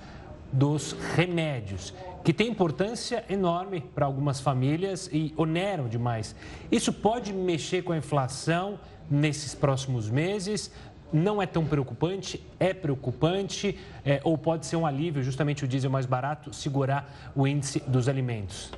dos 0.52 0.92
remédios, 1.14 1.92
que 2.24 2.32
tem 2.32 2.48
importância 2.48 3.24
enorme 3.28 3.80
para 3.94 4.06
algumas 4.06 4.40
famílias 4.40 5.08
e 5.12 5.32
oneram 5.36 5.88
demais. 5.88 6.34
Isso 6.70 6.92
pode 6.92 7.32
mexer 7.32 7.82
com 7.82 7.92
a 7.92 7.96
inflação 7.96 8.78
nesses 9.10 9.54
próximos 9.54 10.10
meses? 10.10 10.70
Não 11.12 11.40
é 11.40 11.46
tão 11.46 11.64
preocupante? 11.64 12.44
É 12.58 12.74
preocupante? 12.74 13.78
É, 14.04 14.20
ou 14.24 14.36
pode 14.36 14.66
ser 14.66 14.76
um 14.76 14.84
alívio, 14.84 15.22
justamente 15.22 15.64
o 15.64 15.68
diesel 15.68 15.90
mais 15.90 16.06
barato, 16.06 16.52
segurar 16.52 17.32
o 17.34 17.46
índice 17.46 17.80
dos 17.86 18.08
alimentos? 18.08 18.72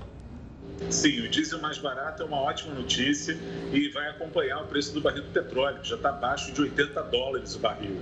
Sim, 0.90 1.20
o 1.20 1.28
diesel 1.28 1.60
mais 1.60 1.76
barato 1.76 2.22
é 2.22 2.26
uma 2.26 2.40
ótima 2.40 2.74
notícia 2.74 3.36
e 3.72 3.88
vai 3.88 4.08
acompanhar 4.08 4.62
o 4.62 4.66
preço 4.66 4.94
do 4.94 5.00
barril 5.00 5.22
do 5.22 5.30
petróleo, 5.30 5.78
que 5.80 5.88
já 5.88 5.96
está 5.96 6.08
abaixo 6.08 6.52
de 6.52 6.60
80 6.62 7.02
dólares 7.04 7.54
o 7.54 7.58
barril. 7.58 7.96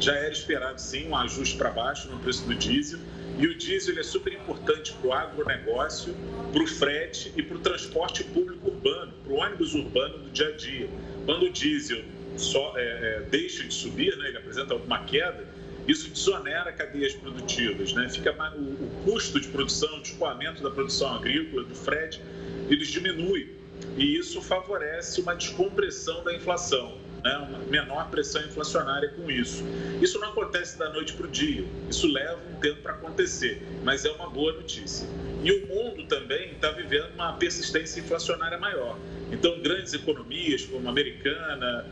Já 0.00 0.14
era 0.14 0.32
esperado, 0.32 0.80
sim, 0.80 1.08
um 1.08 1.16
ajuste 1.16 1.56
para 1.56 1.70
baixo 1.70 2.08
no 2.08 2.18
preço 2.18 2.44
do 2.44 2.54
diesel. 2.54 2.98
E 3.38 3.46
o 3.46 3.56
diesel 3.56 3.98
é 3.98 4.02
super 4.02 4.32
importante 4.32 4.92
para 4.94 5.08
o 5.08 5.12
agronegócio, 5.12 6.14
para 6.52 6.62
o 6.62 6.66
frete 6.66 7.32
e 7.36 7.42
para 7.42 7.56
o 7.56 7.60
transporte 7.60 8.24
público 8.24 8.68
urbano, 8.68 9.12
para 9.24 9.32
o 9.32 9.36
ônibus 9.36 9.74
urbano 9.74 10.18
do 10.18 10.30
dia 10.30 10.48
a 10.48 10.52
dia. 10.52 10.88
Quando 11.24 11.44
o 11.44 11.50
diesel 11.50 12.04
só, 12.36 12.74
é, 12.76 12.82
é, 12.82 13.20
deixa 13.30 13.64
de 13.64 13.72
subir, 13.72 14.16
né, 14.16 14.28
ele 14.28 14.38
apresenta 14.38 14.74
alguma 14.74 15.04
queda, 15.04 15.44
isso 15.86 16.10
desonera 16.10 16.72
cadeias 16.72 17.14
produtivas, 17.14 17.92
né? 17.92 18.08
Fica 18.08 18.32
o, 18.56 18.60
o 18.60 18.90
custo 19.04 19.38
de 19.38 19.48
produção, 19.48 20.00
de 20.00 20.08
escoamento 20.08 20.62
da 20.62 20.70
produção 20.70 21.14
agrícola, 21.14 21.64
do 21.64 21.74
frete, 21.74 22.20
eles 22.68 22.88
diminuem 22.88 23.50
e 23.96 24.16
isso 24.16 24.40
favorece 24.40 25.20
uma 25.20 25.34
descompressão 25.34 26.24
da 26.24 26.34
inflação, 26.34 26.98
né? 27.22 27.36
uma 27.36 27.58
menor 27.58 28.08
pressão 28.10 28.42
inflacionária 28.42 29.10
com 29.10 29.30
isso. 29.30 29.62
Isso 30.00 30.18
não 30.18 30.28
acontece 30.28 30.78
da 30.78 30.90
noite 30.90 31.12
para 31.12 31.26
o 31.26 31.30
dia, 31.30 31.64
isso 31.90 32.06
leva 32.06 32.40
um 32.50 32.60
tempo 32.60 32.82
para 32.82 32.92
acontecer, 32.94 33.62
mas 33.82 34.04
é 34.04 34.10
uma 34.10 34.28
boa 34.28 34.52
notícia. 34.52 35.08
E 35.44 35.52
o 35.52 35.66
mundo 35.66 36.06
também 36.06 36.52
está 36.52 36.70
vivendo 36.70 37.12
uma 37.14 37.34
persistência 37.34 38.00
inflacionária 38.00 38.58
maior. 38.58 38.98
Então, 39.30 39.60
grandes 39.60 39.92
economias 39.92 40.64
como 40.64 40.88
a 40.88 40.90
americana, 40.90 41.84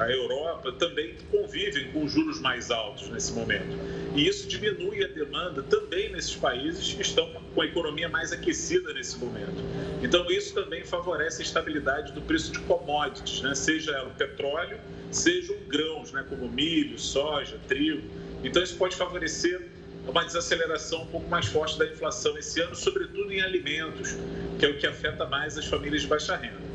a, 0.00 0.10
Europa, 0.10 0.72
também 0.72 1.14
convivem 1.30 1.92
com 1.92 2.08
juros 2.08 2.40
mais 2.40 2.72
altos 2.72 3.08
nesse 3.10 3.32
momento. 3.32 3.78
E 4.16 4.26
isso 4.26 4.48
diminui 4.48 5.04
a 5.04 5.06
demanda 5.06 5.62
também 5.62 6.10
nesses 6.10 6.34
países 6.34 6.92
que 6.92 7.02
estão 7.02 7.30
com 7.54 7.62
a 7.62 7.66
economia 7.66 8.08
mais 8.08 8.32
aquecida 8.32 8.92
nesse 8.92 9.18
momento. 9.18 9.62
Então, 10.02 10.28
isso 10.28 10.52
também 10.52 10.84
favorece 10.84 11.42
a 11.42 11.44
estabilidade 11.44 12.12
do 12.12 12.22
preço 12.22 12.50
de 12.50 12.58
commodities, 12.60 13.40
né? 13.42 13.54
seja 13.54 14.02
o 14.02 14.10
petróleo, 14.10 14.80
sejam 15.12 15.54
grãos, 15.68 16.10
né? 16.10 16.26
como 16.28 16.48
milho, 16.48 16.98
soja, 16.98 17.56
trigo. 17.68 18.02
Então, 18.42 18.64
isso 18.64 18.76
pode 18.76 18.96
favorecer 18.96 19.76
uma 20.06 20.24
desaceleração 20.24 21.02
um 21.02 21.06
pouco 21.06 21.28
mais 21.28 21.46
forte 21.46 21.78
da 21.78 21.86
inflação 21.86 22.36
esse 22.38 22.60
ano, 22.60 22.74
sobretudo 22.74 23.32
em 23.32 23.40
alimentos, 23.40 24.16
que 24.58 24.66
é 24.66 24.68
o 24.68 24.78
que 24.78 24.86
afeta 24.86 25.26
mais 25.26 25.58
as 25.58 25.66
famílias 25.66 26.02
de 26.02 26.08
baixa 26.08 26.36
renda. 26.36 26.66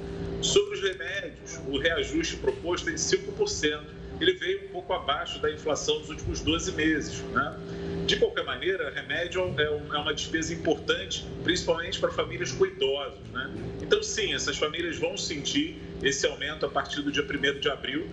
Sobre 0.42 0.76
os 0.76 0.82
remédios, 0.82 1.60
o 1.68 1.78
reajuste 1.78 2.38
proposto 2.38 2.90
é 2.90 2.94
de 2.94 3.00
5%. 3.00 3.82
Ele 4.20 4.34
veio 4.34 4.66
um 4.66 4.68
pouco 4.70 4.94
abaixo 4.94 5.40
da 5.40 5.52
inflação 5.52 6.00
dos 6.00 6.10
últimos 6.10 6.42
12 6.42 6.72
meses. 6.74 7.22
Né? 7.32 7.58
De 8.06 8.18
qualquer 8.18 8.44
maneira, 8.44 8.92
remédio 8.92 9.54
é, 9.58 9.64
é 9.64 9.98
uma 9.98 10.14
despesa 10.14 10.54
importante, 10.54 11.26
principalmente 11.44 12.00
para 12.00 12.12
famílias 12.12 12.52
com 12.52 12.66
idosos. 12.66 13.20
Né? 13.32 13.52
Então, 13.82 14.02
sim, 14.02 14.34
essas 14.34 14.58
famílias 14.58 14.98
vão 14.98 15.16
sentir 15.16 15.80
esse 16.04 16.26
aumento 16.26 16.66
a 16.66 16.70
partir 16.70 17.02
do 17.02 17.12
dia 17.12 17.24
1 17.24 17.60
de 17.60 17.70
abril, 17.70 18.08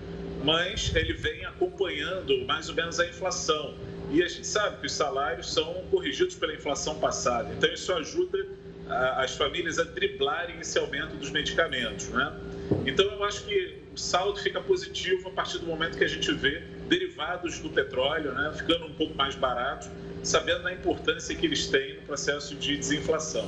mas 0.44 0.94
ele 0.94 1.14
vem 1.14 1.44
acompanhando 1.46 2.44
mais 2.46 2.68
ou 2.68 2.74
menos 2.74 3.00
a 3.00 3.07
inflação. 3.07 3.74
E 4.11 4.23
a 4.23 4.29
gente 4.29 4.47
sabe 4.47 4.81
que 4.81 4.87
os 4.87 4.92
salários 4.92 5.53
são 5.53 5.75
corrigidos 5.90 6.35
pela 6.35 6.55
inflação 6.55 6.99
passada. 6.99 7.53
Então, 7.57 7.71
isso 7.73 7.92
ajuda 7.92 8.47
as 9.16 9.37
famílias 9.37 9.79
a 9.79 9.85
driblarem 9.85 10.61
esse 10.61 10.79
aumento 10.79 11.14
dos 11.16 11.31
medicamentos. 11.31 12.09
Né? 12.09 12.33
Então, 12.87 13.05
eu 13.05 13.25
acho 13.25 13.44
que 13.44 13.77
o 13.94 13.99
saldo 13.99 14.40
fica 14.40 14.61
positivo 14.61 15.29
a 15.29 15.31
partir 15.33 15.59
do 15.59 15.66
momento 15.66 15.99
que 15.99 16.05
a 16.05 16.09
gente 16.09 16.33
vê 16.33 16.62
derivados 16.88 17.59
do 17.59 17.68
petróleo 17.68 18.33
né, 18.33 18.53
ficando 18.57 18.87
um 18.87 18.94
pouco 18.94 19.14
mais 19.14 19.35
baratos, 19.35 19.90
sabendo 20.23 20.62
da 20.62 20.73
importância 20.73 21.35
que 21.35 21.44
eles 21.44 21.66
têm 21.66 21.97
no 21.97 22.03
processo 22.03 22.55
de 22.55 22.77
desinflação. 22.79 23.47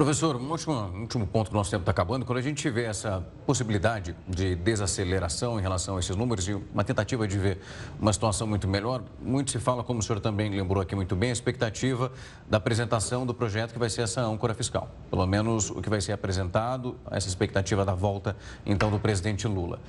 Professor, 0.00 0.34
um 0.34 0.50
último, 0.50 0.72
um 0.72 1.00
último 1.02 1.26
ponto 1.26 1.52
nosso 1.52 1.70
tempo 1.70 1.82
está 1.82 1.90
acabando. 1.90 2.24
Quando 2.24 2.38
a 2.38 2.40
gente 2.40 2.70
vê 2.70 2.84
essa 2.84 3.22
possibilidade 3.44 4.16
de 4.26 4.54
desaceleração 4.54 5.58
em 5.58 5.62
relação 5.62 5.98
a 5.98 6.00
esses 6.00 6.16
números 6.16 6.48
e 6.48 6.54
uma 6.54 6.82
tentativa 6.82 7.28
de 7.28 7.36
ver 7.36 7.58
uma 8.00 8.10
situação 8.10 8.46
muito 8.46 8.66
melhor, 8.66 9.02
muito 9.20 9.50
se 9.50 9.58
fala, 9.58 9.84
como 9.84 10.00
o 10.00 10.02
senhor 10.02 10.18
também 10.18 10.48
lembrou 10.48 10.82
aqui 10.82 10.96
muito 10.96 11.14
bem, 11.14 11.28
a 11.28 11.32
expectativa 11.34 12.10
da 12.48 12.56
apresentação 12.56 13.26
do 13.26 13.34
projeto 13.34 13.74
que 13.74 13.78
vai 13.78 13.90
ser 13.90 14.00
essa 14.00 14.22
âncora 14.22 14.54
fiscal. 14.54 14.88
Pelo 15.10 15.26
menos 15.26 15.68
o 15.68 15.82
que 15.82 15.90
vai 15.90 16.00
ser 16.00 16.12
apresentado, 16.12 16.96
essa 17.10 17.28
expectativa 17.28 17.84
da 17.84 17.92
volta, 17.92 18.34
então, 18.64 18.90
do 18.90 18.98
presidente 18.98 19.46
Lula. 19.46 19.80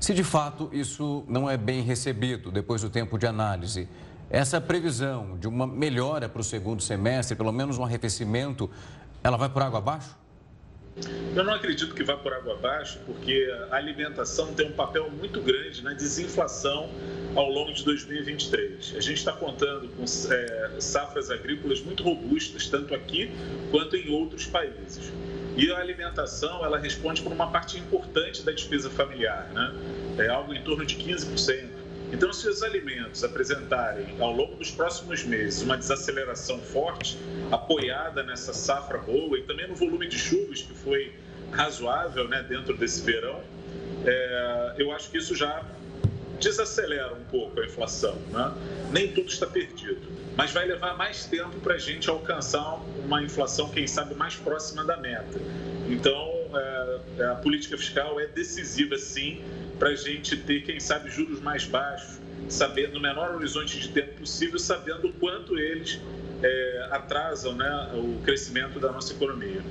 Se 0.00 0.14
de 0.14 0.24
fato 0.24 0.70
isso 0.72 1.24
não 1.28 1.50
é 1.50 1.58
bem 1.58 1.82
recebido 1.82 2.50
depois 2.50 2.80
do 2.80 2.88
tempo 2.88 3.18
de 3.18 3.26
análise, 3.26 3.86
essa 4.30 4.60
previsão 4.60 5.38
de 5.38 5.48
uma 5.48 5.66
melhora 5.66 6.28
para 6.28 6.40
o 6.40 6.44
segundo 6.44 6.82
semestre, 6.82 7.34
pelo 7.34 7.52
menos 7.52 7.78
um 7.78 7.84
arrefecimento, 7.84 8.70
ela 9.22 9.36
vai 9.36 9.48
por 9.48 9.62
água 9.62 9.78
abaixo? 9.78 10.16
Eu 11.34 11.44
não 11.44 11.54
acredito 11.54 11.94
que 11.94 12.02
vá 12.02 12.16
por 12.16 12.32
água 12.32 12.54
abaixo, 12.54 12.98
porque 13.06 13.48
a 13.70 13.76
alimentação 13.76 14.52
tem 14.54 14.68
um 14.68 14.72
papel 14.72 15.08
muito 15.10 15.40
grande 15.40 15.82
na 15.82 15.92
desinflação 15.92 16.90
ao 17.36 17.48
longo 17.48 17.72
de 17.72 17.84
2023. 17.84 18.94
A 18.96 19.00
gente 19.00 19.18
está 19.18 19.32
contando 19.32 19.88
com 19.90 20.02
é, 20.02 20.80
safras 20.80 21.30
agrícolas 21.30 21.80
muito 21.82 22.02
robustas, 22.02 22.66
tanto 22.66 22.94
aqui 22.94 23.30
quanto 23.70 23.96
em 23.96 24.10
outros 24.10 24.46
países. 24.46 25.12
E 25.56 25.70
a 25.70 25.78
alimentação, 25.78 26.64
ela 26.64 26.78
responde 26.78 27.22
por 27.22 27.32
uma 27.32 27.50
parte 27.50 27.78
importante 27.78 28.42
da 28.42 28.52
despesa 28.52 28.90
familiar, 28.90 29.50
né? 29.52 29.74
É 30.18 30.28
algo 30.28 30.54
em 30.54 30.62
torno 30.62 30.84
de 30.84 30.96
15%. 30.96 31.77
Então, 32.12 32.32
se 32.32 32.48
os 32.48 32.62
alimentos 32.62 33.22
apresentarem 33.22 34.06
ao 34.18 34.32
longo 34.32 34.56
dos 34.56 34.70
próximos 34.70 35.24
meses 35.24 35.62
uma 35.62 35.76
desaceleração 35.76 36.58
forte, 36.58 37.18
apoiada 37.50 38.22
nessa 38.22 38.52
safra 38.52 38.98
boa 38.98 39.38
e 39.38 39.42
também 39.42 39.68
no 39.68 39.74
volume 39.74 40.08
de 40.08 40.18
chuvas 40.18 40.62
que 40.62 40.74
foi 40.74 41.12
razoável 41.50 42.26
né, 42.28 42.44
dentro 42.48 42.76
desse 42.76 43.02
verão, 43.02 43.42
é, 44.06 44.74
eu 44.78 44.92
acho 44.92 45.10
que 45.10 45.18
isso 45.18 45.34
já 45.34 45.64
desacelera 46.40 47.14
um 47.14 47.24
pouco 47.24 47.60
a 47.60 47.66
inflação. 47.66 48.16
Né? 48.30 48.54
Nem 48.92 49.12
tudo 49.12 49.28
está 49.28 49.46
perdido, 49.46 50.00
mas 50.36 50.52
vai 50.52 50.66
levar 50.66 50.96
mais 50.96 51.26
tempo 51.26 51.58
para 51.60 51.74
a 51.74 51.78
gente 51.78 52.08
alcançar 52.08 52.80
uma 53.04 53.22
inflação, 53.22 53.68
quem 53.70 53.86
sabe, 53.86 54.14
mais 54.14 54.36
próxima 54.36 54.84
da 54.84 54.96
meta. 54.96 55.38
Então, 55.88 56.48
é, 57.18 57.24
a 57.24 57.34
política 57.36 57.76
fiscal 57.76 58.20
é 58.20 58.26
decisiva, 58.26 58.96
sim, 58.96 59.42
para 59.78 59.90
a 59.90 59.94
gente 59.94 60.36
ter, 60.36 60.62
quem 60.62 60.80
sabe, 60.80 61.10
juros 61.10 61.40
mais 61.40 61.64
baixos, 61.64 62.18
sabendo 62.48 62.94
no 62.94 63.00
menor 63.00 63.34
horizonte 63.34 63.78
de 63.78 63.88
tempo 63.88 64.20
possível, 64.20 64.58
sabendo 64.58 65.08
o 65.08 65.12
quanto 65.14 65.58
eles 65.58 66.00
é, 66.42 66.88
atrasam 66.90 67.54
né, 67.54 67.90
o 67.94 68.20
crescimento 68.22 68.80
da 68.80 68.90
nossa 68.90 69.12
economia. 69.12 69.62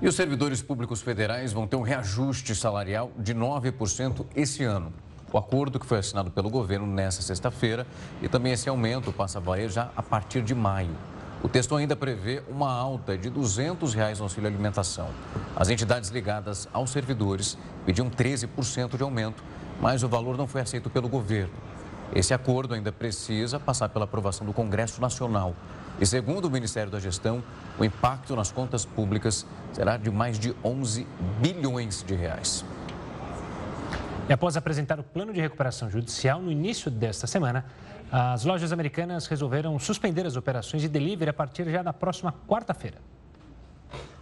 E 0.00 0.06
os 0.06 0.14
servidores 0.14 0.62
públicos 0.62 1.02
federais 1.02 1.52
vão 1.52 1.66
ter 1.66 1.74
um 1.74 1.82
reajuste 1.82 2.54
salarial 2.54 3.10
de 3.18 3.34
9% 3.34 4.24
esse 4.36 4.62
ano. 4.62 4.92
O 5.32 5.36
acordo 5.36 5.80
que 5.80 5.86
foi 5.86 5.98
assinado 5.98 6.30
pelo 6.30 6.48
governo 6.48 6.86
nesta 6.86 7.22
sexta-feira 7.22 7.84
e 8.22 8.28
também 8.28 8.52
esse 8.52 8.68
aumento 8.68 9.12
passa 9.12 9.38
a 9.38 9.42
valer 9.42 9.68
já 9.68 9.90
a 9.96 10.02
partir 10.02 10.42
de 10.42 10.54
maio. 10.54 10.96
O 11.42 11.48
texto 11.48 11.74
ainda 11.74 11.96
prevê 11.96 12.40
uma 12.48 12.72
alta 12.72 13.18
de 13.18 13.28
200 13.28 13.94
reais 13.94 14.18
no 14.18 14.26
auxílio 14.26 14.48
alimentação. 14.48 15.08
As 15.56 15.68
entidades 15.68 16.10
ligadas 16.10 16.68
aos 16.72 16.90
servidores 16.90 17.58
pediam 17.84 18.08
13% 18.08 18.96
de 18.96 19.02
aumento, 19.02 19.42
mas 19.80 20.04
o 20.04 20.08
valor 20.08 20.36
não 20.36 20.46
foi 20.46 20.60
aceito 20.60 20.88
pelo 20.88 21.08
governo. 21.08 21.52
Esse 22.14 22.34
acordo 22.34 22.74
ainda 22.74 22.90
precisa 22.90 23.60
passar 23.60 23.88
pela 23.88 24.04
aprovação 24.04 24.44
do 24.44 24.52
Congresso 24.52 25.00
Nacional. 25.00 25.54
E 26.00 26.06
segundo 26.06 26.46
o 26.46 26.50
Ministério 26.50 26.90
da 26.90 26.98
Gestão, 26.98 27.42
o 27.78 27.84
impacto 27.84 28.34
nas 28.34 28.50
contas 28.50 28.84
públicas 28.84 29.46
será 29.72 29.96
de 29.96 30.10
mais 30.10 30.38
de 30.38 30.54
11 30.64 31.06
bilhões 31.40 32.02
de 32.02 32.14
reais. 32.14 32.64
E 34.28 34.32
após 34.32 34.56
apresentar 34.56 34.98
o 34.98 35.04
plano 35.04 35.32
de 35.32 35.40
recuperação 35.40 35.88
judicial 35.88 36.40
no 36.40 36.50
início 36.50 36.90
desta 36.90 37.26
semana, 37.26 37.64
as 38.10 38.44
lojas 38.44 38.72
americanas 38.72 39.26
resolveram 39.26 39.78
suspender 39.78 40.26
as 40.26 40.34
operações 40.34 40.82
de 40.82 40.88
delivery 40.88 41.30
a 41.30 41.34
partir 41.34 41.70
já 41.70 41.82
da 41.82 41.92
próxima 41.92 42.34
quarta-feira. 42.48 42.98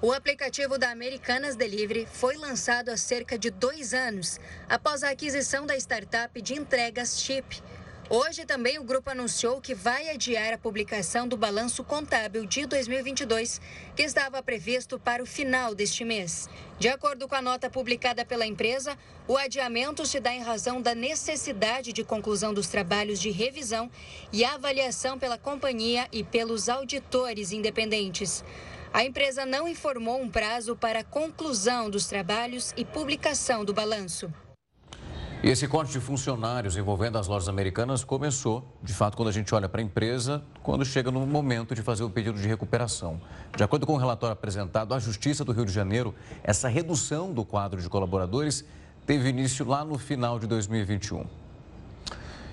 O 0.00 0.12
aplicativo 0.12 0.78
da 0.78 0.90
Americanas 0.90 1.56
Delivery 1.56 2.06
foi 2.06 2.36
lançado 2.36 2.88
há 2.88 2.96
cerca 2.96 3.36
de 3.36 3.50
dois 3.50 3.92
anos, 3.92 4.38
após 4.68 5.02
a 5.02 5.10
aquisição 5.10 5.66
da 5.66 5.76
startup 5.76 6.40
de 6.40 6.54
entregas 6.54 7.20
Chip. 7.20 7.60
Hoje 8.10 8.46
também 8.46 8.78
o 8.78 8.84
grupo 8.84 9.10
anunciou 9.10 9.60
que 9.60 9.74
vai 9.74 10.08
adiar 10.08 10.54
a 10.54 10.58
publicação 10.58 11.28
do 11.28 11.36
balanço 11.36 11.84
contábil 11.84 12.46
de 12.46 12.64
2022, 12.64 13.60
que 13.94 14.02
estava 14.02 14.42
previsto 14.42 14.98
para 14.98 15.22
o 15.22 15.26
final 15.26 15.74
deste 15.74 16.06
mês. 16.06 16.48
De 16.78 16.88
acordo 16.88 17.28
com 17.28 17.34
a 17.34 17.42
nota 17.42 17.68
publicada 17.68 18.24
pela 18.24 18.46
empresa, 18.46 18.96
o 19.26 19.36
adiamento 19.36 20.06
se 20.06 20.20
dá 20.20 20.32
em 20.32 20.40
razão 20.40 20.80
da 20.80 20.94
necessidade 20.94 21.92
de 21.92 22.02
conclusão 22.02 22.54
dos 22.54 22.68
trabalhos 22.68 23.20
de 23.20 23.28
revisão 23.30 23.90
e 24.32 24.42
avaliação 24.42 25.18
pela 25.18 25.36
companhia 25.36 26.08
e 26.10 26.24
pelos 26.24 26.70
auditores 26.70 27.52
independentes. 27.52 28.42
A 28.90 29.04
empresa 29.04 29.44
não 29.44 29.68
informou 29.68 30.18
um 30.18 30.30
prazo 30.30 30.74
para 30.74 31.00
a 31.00 31.04
conclusão 31.04 31.90
dos 31.90 32.06
trabalhos 32.06 32.72
e 32.74 32.86
publicação 32.86 33.66
do 33.66 33.74
balanço. 33.74 34.32
E 35.40 35.48
esse 35.48 35.68
corte 35.68 35.92
de 35.92 36.00
funcionários 36.00 36.76
envolvendo 36.76 37.16
as 37.16 37.28
lojas 37.28 37.48
americanas 37.48 38.02
começou, 38.02 38.64
de 38.82 38.92
fato, 38.92 39.16
quando 39.16 39.28
a 39.28 39.32
gente 39.32 39.54
olha 39.54 39.68
para 39.68 39.80
a 39.80 39.84
empresa, 39.84 40.42
quando 40.64 40.84
chega 40.84 41.12
no 41.12 41.24
momento 41.24 41.76
de 41.76 41.82
fazer 41.82 42.02
o 42.02 42.10
pedido 42.10 42.40
de 42.40 42.48
recuperação. 42.48 43.20
De 43.56 43.62
acordo 43.62 43.86
com 43.86 43.94
o 43.94 43.96
relatório 43.96 44.32
apresentado 44.32 44.92
à 44.94 44.98
Justiça 44.98 45.44
do 45.44 45.52
Rio 45.52 45.64
de 45.64 45.72
Janeiro, 45.72 46.12
essa 46.42 46.66
redução 46.66 47.32
do 47.32 47.44
quadro 47.44 47.80
de 47.80 47.88
colaboradores 47.88 48.64
teve 49.06 49.28
início 49.28 49.64
lá 49.64 49.84
no 49.84 49.96
final 49.96 50.40
de 50.40 50.48
2021. 50.48 51.24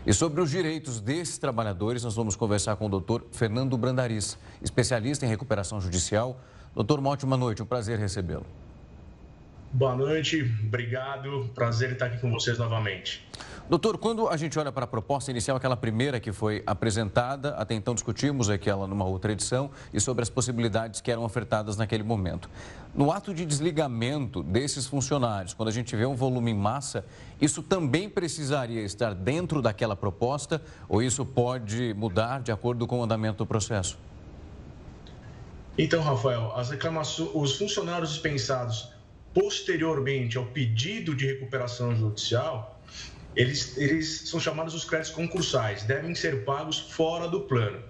E 0.05 0.13
sobre 0.13 0.39
os 0.39 0.51
direitos 0.51 1.01
desses 1.01 1.39
trabalhadores, 1.39 2.03
nós 2.03 2.13
vamos 2.13 2.35
conversar 2.35 2.75
com 2.75 2.85
o 2.85 2.89
doutor 2.89 3.25
Fernando 3.31 3.75
Brandariz, 3.75 4.37
especialista 4.61 5.25
em 5.25 5.29
recuperação 5.29 5.81
judicial. 5.81 6.39
Doutor, 6.75 6.99
uma 6.99 7.09
ótima 7.09 7.35
noite, 7.35 7.63
um 7.63 7.65
prazer 7.65 7.97
recebê-lo. 7.97 8.45
Boa 9.75 9.93
noite, 9.93 10.41
obrigado, 10.65 11.51
prazer 11.53 11.91
estar 11.91 12.05
aqui 12.05 12.17
com 12.19 12.31
vocês 12.31 12.57
novamente. 12.57 13.27
Doutor, 13.69 13.97
quando 13.97 14.29
a 14.29 14.37
gente 14.37 14.57
olha 14.57 14.71
para 14.71 14.85
a 14.85 14.87
proposta 14.87 15.31
inicial, 15.31 15.57
aquela 15.57 15.75
primeira 15.75 16.17
que 16.17 16.31
foi 16.31 16.63
apresentada, 16.65 17.49
até 17.55 17.75
então 17.75 17.93
discutimos 17.93 18.49
aquela 18.49 18.87
numa 18.87 19.03
outra 19.03 19.33
edição 19.33 19.69
e 19.93 19.99
sobre 19.99 20.23
as 20.23 20.29
possibilidades 20.29 21.01
que 21.01 21.11
eram 21.11 21.25
ofertadas 21.25 21.75
naquele 21.75 22.03
momento. 22.03 22.49
No 22.93 23.11
ato 23.11 23.33
de 23.33 23.45
desligamento 23.45 24.41
desses 24.41 24.87
funcionários, 24.87 25.53
quando 25.53 25.67
a 25.67 25.73
gente 25.73 25.93
vê 25.93 26.05
um 26.05 26.15
volume 26.15 26.51
em 26.51 26.57
massa, 26.57 27.03
isso 27.41 27.61
também 27.61 28.09
precisaria 28.09 28.81
estar 28.81 29.13
dentro 29.13 29.61
daquela 29.61 29.97
proposta 29.97 30.61
ou 30.87 31.03
isso 31.03 31.25
pode 31.25 31.93
mudar 31.95 32.41
de 32.41 32.49
acordo 32.49 32.87
com 32.87 33.01
o 33.01 33.03
andamento 33.03 33.39
do 33.39 33.45
processo? 33.45 33.99
Então, 35.77 36.01
Rafael, 36.01 36.53
as 36.55 36.69
reclamações, 36.69 37.29
os 37.33 37.57
funcionários 37.57 38.11
dispensados 38.13 38.94
posteriormente 39.35 40.37
ao 40.37 40.45
pedido 40.45 41.13
de 41.13 41.25
recuperação 41.25 41.93
judicial, 41.93 42.81
eles, 43.35 43.77
eles 43.77 44.29
são 44.29 44.39
chamados 44.39 44.73
os 44.73 44.85
créditos 44.85 45.13
concursais, 45.13 45.83
devem 45.83 46.15
ser 46.15 46.45
pagos 46.45 46.79
fora 46.79 47.27
do 47.27 47.41
plano. 47.41 47.83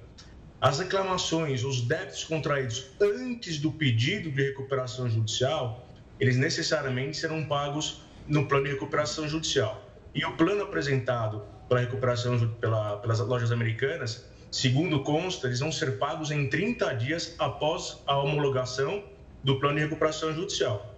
As 0.59 0.79
reclamações, 0.79 1.63
os 1.63 1.81
débitos 1.81 2.23
contraídos 2.23 2.87
antes 2.99 3.59
do 3.59 3.71
pedido 3.71 4.31
de 4.31 4.41
recuperação 4.41 5.07
judicial, 5.07 5.87
eles 6.19 6.35
necessariamente 6.35 7.17
serão 7.17 7.45
pagos 7.45 8.01
no 8.27 8.47
plano 8.47 8.65
de 8.65 8.71
recuperação 8.71 9.27
judicial. 9.27 9.87
E 10.15 10.25
o 10.25 10.35
plano 10.35 10.63
apresentado 10.63 11.43
pela 11.69 11.81
recuperação 11.81 12.39
pela, 12.59 12.97
pelas 12.97 13.19
lojas 13.19 13.51
americanas, 13.51 14.25
segundo 14.49 15.03
consta, 15.03 15.45
eles 15.45 15.59
vão 15.59 15.71
ser 15.71 15.99
pagos 15.99 16.31
em 16.31 16.49
30 16.49 16.91
dias 16.95 17.35
após 17.37 18.01
a 18.07 18.17
homologação 18.17 19.03
do 19.43 19.59
plano 19.59 19.75
de 19.75 19.83
recuperação 19.83 20.33
judicial. 20.33 20.94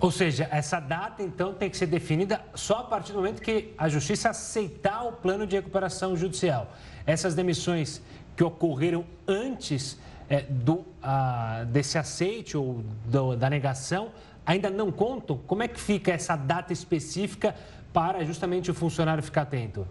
Ou 0.00 0.12
seja, 0.12 0.48
essa 0.52 0.78
data 0.78 1.22
então 1.22 1.52
tem 1.52 1.68
que 1.68 1.76
ser 1.76 1.86
definida 1.86 2.40
só 2.54 2.78
a 2.78 2.84
partir 2.84 3.12
do 3.12 3.18
momento 3.18 3.42
que 3.42 3.74
a 3.76 3.88
Justiça 3.88 4.30
aceitar 4.30 5.04
o 5.04 5.12
plano 5.12 5.46
de 5.46 5.56
recuperação 5.56 6.16
judicial. 6.16 6.72
Essas 7.04 7.34
demissões 7.34 8.00
que 8.36 8.44
ocorreram 8.44 9.04
antes 9.26 9.98
é, 10.30 10.42
do, 10.42 10.84
desse 11.72 11.98
aceite 11.98 12.56
ou 12.56 12.84
do, 13.06 13.34
da 13.34 13.50
negação 13.50 14.12
ainda 14.46 14.70
não 14.70 14.92
contam? 14.92 15.36
Como 15.46 15.62
é 15.62 15.68
que 15.68 15.80
fica 15.80 16.12
essa 16.12 16.36
data 16.36 16.72
específica 16.72 17.54
para 17.92 18.24
justamente 18.24 18.70
o 18.70 18.74
funcionário 18.74 19.22
ficar 19.22 19.42
atento? 19.42 19.86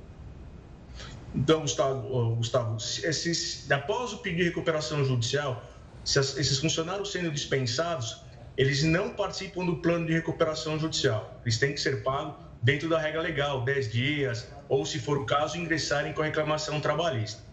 Então, 1.36 1.62
Gustavo, 1.62 2.36
Gustavo 2.36 2.78
esses, 2.78 3.70
após 3.70 4.14
o 4.14 4.20
pedido 4.20 4.44
de 4.44 4.50
recuperação 4.50 5.04
judicial, 5.04 5.64
esses 6.06 6.58
funcionários 6.60 7.12
sendo 7.12 7.30
dispensados, 7.30 8.22
eles 8.58 8.82
não 8.84 9.12
participam 9.12 9.64
do 9.64 9.76
plano 9.78 10.08
de 10.08 10.14
recuperação 10.14 10.80
judicial. 10.80 11.40
Eles 11.44 11.60
têm 11.60 11.74
que 11.74 11.80
ser 11.80 12.02
pagos 12.02 12.34
dentro 12.62 12.90
da 12.90 12.98
regra 12.98 13.22
legal, 13.22 13.62
10 13.62 13.92
dias, 13.92 14.52
ou, 14.68 14.84
se 14.84 14.98
for 14.98 15.20
o 15.20 15.26
caso, 15.26 15.58
ingressarem 15.58 16.12
com 16.12 16.24
a 16.24 16.26
reclamação 16.26 16.82
trabalhista. 16.82 17.44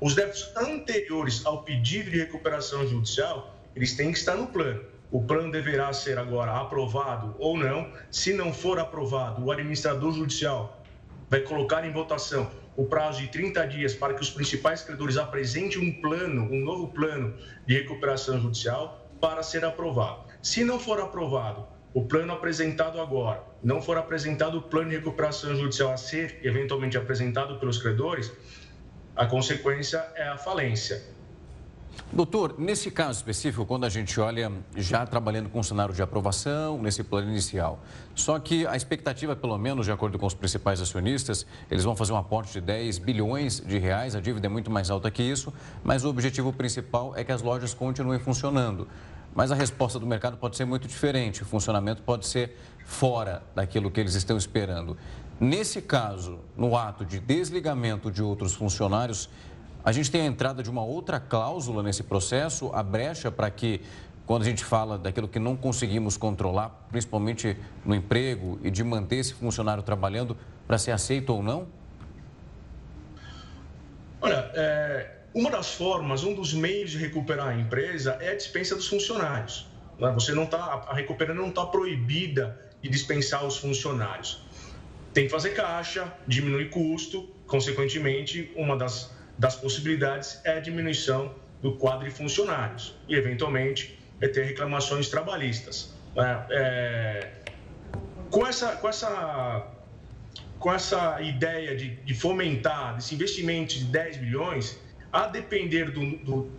Os 0.00 0.14
débitos 0.14 0.50
anteriores 0.56 1.44
ao 1.44 1.62
pedido 1.62 2.10
de 2.10 2.18
recuperação 2.18 2.86
judicial, 2.86 3.54
eles 3.76 3.94
têm 3.94 4.10
que 4.10 4.18
estar 4.18 4.36
no 4.36 4.46
plano. 4.46 4.82
O 5.10 5.22
plano 5.22 5.52
deverá 5.52 5.92
ser 5.92 6.18
agora 6.18 6.52
aprovado 6.52 7.36
ou 7.38 7.58
não. 7.58 7.92
Se 8.10 8.32
não 8.32 8.52
for 8.52 8.78
aprovado, 8.78 9.44
o 9.44 9.52
administrador 9.52 10.12
judicial 10.12 10.82
vai 11.28 11.40
colocar 11.40 11.86
em 11.86 11.92
votação 11.92 12.50
o 12.76 12.86
prazo 12.86 13.20
de 13.20 13.28
30 13.28 13.66
dias 13.66 13.94
para 13.94 14.14
que 14.14 14.22
os 14.22 14.30
principais 14.30 14.82
credores 14.82 15.16
apresentem 15.16 15.78
um 15.78 16.00
plano, 16.00 16.42
um 16.50 16.64
novo 16.64 16.88
plano 16.88 17.34
de 17.66 17.74
recuperação 17.74 18.40
judicial 18.40 19.08
para 19.20 19.42
ser 19.42 19.64
aprovado. 19.64 20.23
Se 20.44 20.62
não 20.62 20.78
for 20.78 21.00
aprovado 21.00 21.64
o 21.94 22.04
plano 22.04 22.30
apresentado 22.30 23.00
agora, 23.00 23.42
não 23.62 23.80
for 23.80 23.96
apresentado 23.96 24.58
o 24.58 24.62
plano 24.62 24.90
de 24.90 24.96
recuperação 24.96 25.56
judicial 25.56 25.90
a 25.90 25.96
ser 25.96 26.38
eventualmente 26.42 26.98
apresentado 26.98 27.58
pelos 27.58 27.78
credores, 27.78 28.30
a 29.16 29.24
consequência 29.24 30.04
é 30.14 30.28
a 30.28 30.36
falência. 30.36 31.02
Doutor, 32.12 32.56
nesse 32.58 32.90
caso 32.90 33.20
específico, 33.20 33.64
quando 33.64 33.86
a 33.86 33.88
gente 33.88 34.20
olha 34.20 34.52
já 34.76 35.06
trabalhando 35.06 35.48
com 35.48 35.60
o 35.60 35.64
cenário 35.64 35.94
de 35.94 36.02
aprovação, 36.02 36.76
nesse 36.82 37.02
plano 37.02 37.30
inicial, 37.30 37.82
só 38.14 38.38
que 38.38 38.66
a 38.66 38.76
expectativa, 38.76 39.34
pelo 39.34 39.56
menos 39.56 39.86
de 39.86 39.92
acordo 39.92 40.18
com 40.18 40.26
os 40.26 40.34
principais 40.34 40.78
acionistas, 40.78 41.46
eles 41.70 41.84
vão 41.84 41.96
fazer 41.96 42.12
um 42.12 42.18
aporte 42.18 42.52
de 42.52 42.60
10 42.60 42.98
bilhões 42.98 43.60
de 43.60 43.78
reais, 43.78 44.14
a 44.14 44.20
dívida 44.20 44.46
é 44.46 44.50
muito 44.50 44.70
mais 44.70 44.90
alta 44.90 45.10
que 45.10 45.22
isso, 45.22 45.50
mas 45.82 46.04
o 46.04 46.10
objetivo 46.10 46.52
principal 46.52 47.16
é 47.16 47.24
que 47.24 47.32
as 47.32 47.40
lojas 47.40 47.72
continuem 47.72 48.18
funcionando. 48.18 48.86
Mas 49.34 49.50
a 49.50 49.54
resposta 49.54 49.98
do 49.98 50.06
mercado 50.06 50.36
pode 50.36 50.56
ser 50.56 50.64
muito 50.64 50.86
diferente, 50.86 51.42
o 51.42 51.44
funcionamento 51.44 52.02
pode 52.02 52.26
ser 52.26 52.56
fora 52.84 53.42
daquilo 53.54 53.90
que 53.90 54.00
eles 54.00 54.14
estão 54.14 54.36
esperando. 54.36 54.96
Nesse 55.40 55.82
caso, 55.82 56.38
no 56.56 56.76
ato 56.76 57.04
de 57.04 57.18
desligamento 57.18 58.10
de 58.10 58.22
outros 58.22 58.54
funcionários, 58.54 59.28
a 59.84 59.90
gente 59.90 60.10
tem 60.10 60.22
a 60.22 60.26
entrada 60.26 60.62
de 60.62 60.70
uma 60.70 60.82
outra 60.82 61.18
cláusula 61.18 61.82
nesse 61.82 62.04
processo, 62.04 62.70
a 62.72 62.82
brecha 62.82 63.30
para 63.30 63.50
que, 63.50 63.80
quando 64.24 64.42
a 64.42 64.44
gente 64.44 64.64
fala 64.64 64.96
daquilo 64.96 65.26
que 65.26 65.40
não 65.40 65.56
conseguimos 65.56 66.16
controlar, 66.16 66.86
principalmente 66.88 67.56
no 67.84 67.94
emprego 67.94 68.58
e 68.62 68.70
de 68.70 68.84
manter 68.84 69.16
esse 69.16 69.34
funcionário 69.34 69.82
trabalhando, 69.82 70.36
para 70.66 70.78
ser 70.78 70.92
aceito 70.92 71.34
ou 71.34 71.42
não? 71.42 71.66
Olha, 74.22 74.50
é, 74.54 75.18
uma 75.34 75.50
das 75.50 75.74
formas, 75.74 76.22
um 76.22 76.32
dos 76.32 76.54
meios 76.54 76.92
de 76.92 76.98
recuperar 76.98 77.48
a 77.48 77.54
empresa 77.54 78.16
é 78.20 78.30
a 78.30 78.36
dispensa 78.36 78.76
dos 78.76 78.86
funcionários. 78.86 79.66
Né? 79.98 80.12
Você 80.12 80.32
não 80.32 80.44
está, 80.44 80.58
a 80.58 80.94
recuperando 80.94 81.38
não 81.38 81.48
está 81.48 81.66
proibida 81.66 82.58
de 82.80 82.88
dispensar 82.88 83.44
os 83.44 83.56
funcionários. 83.56 84.40
Tem 85.12 85.24
que 85.24 85.30
fazer 85.30 85.50
caixa, 85.50 86.12
diminuir 86.26 86.70
custo, 86.70 87.28
consequentemente, 87.46 88.52
uma 88.54 88.76
das, 88.76 89.12
das 89.36 89.56
possibilidades 89.56 90.40
é 90.44 90.58
a 90.58 90.60
diminuição 90.60 91.34
do 91.60 91.72
quadro 91.72 92.08
de 92.08 92.14
funcionários 92.14 92.94
e, 93.08 93.16
eventualmente, 93.16 93.98
é 94.20 94.28
ter 94.28 94.44
reclamações 94.44 95.08
trabalhistas. 95.08 95.92
Né? 96.14 96.46
É, 96.50 97.30
com, 98.30 98.46
essa, 98.46 98.76
com, 98.76 98.88
essa, 98.88 99.66
com 100.60 100.72
essa 100.72 101.20
ideia 101.22 101.76
de, 101.76 101.96
de 101.96 102.14
fomentar 102.14 102.98
esse 102.98 103.14
investimento 103.14 103.74
de 103.74 103.84
10 103.86 104.18
bilhões, 104.18 104.78
a 105.14 105.28
depender 105.28 105.92
do, 105.92 106.16
do, 106.16 106.50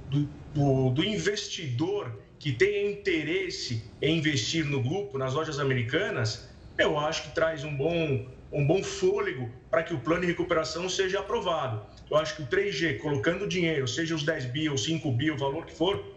do, 0.53 0.89
do 0.91 1.03
investidor 1.03 2.17
que 2.39 2.53
tenha 2.53 2.89
interesse 2.89 3.83
em 4.01 4.17
investir 4.17 4.63
no 4.63 4.81
grupo, 4.81 5.17
nas 5.17 5.33
lojas 5.33 5.59
americanas, 5.59 6.47
eu 6.77 6.97
acho 6.97 7.23
que 7.23 7.35
traz 7.35 7.65
um 7.65 7.75
bom, 7.75 8.25
um 8.53 8.65
bom 8.65 8.81
fôlego 8.81 9.51
para 9.69 9.83
que 9.83 9.93
o 9.93 9.99
plano 9.99 10.21
de 10.21 10.27
recuperação 10.27 10.87
seja 10.87 11.19
aprovado. 11.19 11.85
Eu 12.09 12.15
acho 12.15 12.37
que 12.37 12.43
o 12.43 12.47
3G, 12.47 12.99
colocando 12.99 13.45
dinheiro, 13.45 13.89
seja 13.89 14.15
os 14.15 14.23
10 14.23 14.45
bi 14.45 14.69
ou 14.69 14.77
5 14.77 15.11
bi, 15.11 15.31
o 15.31 15.37
valor 15.37 15.65
que 15.65 15.73
for, 15.73 16.15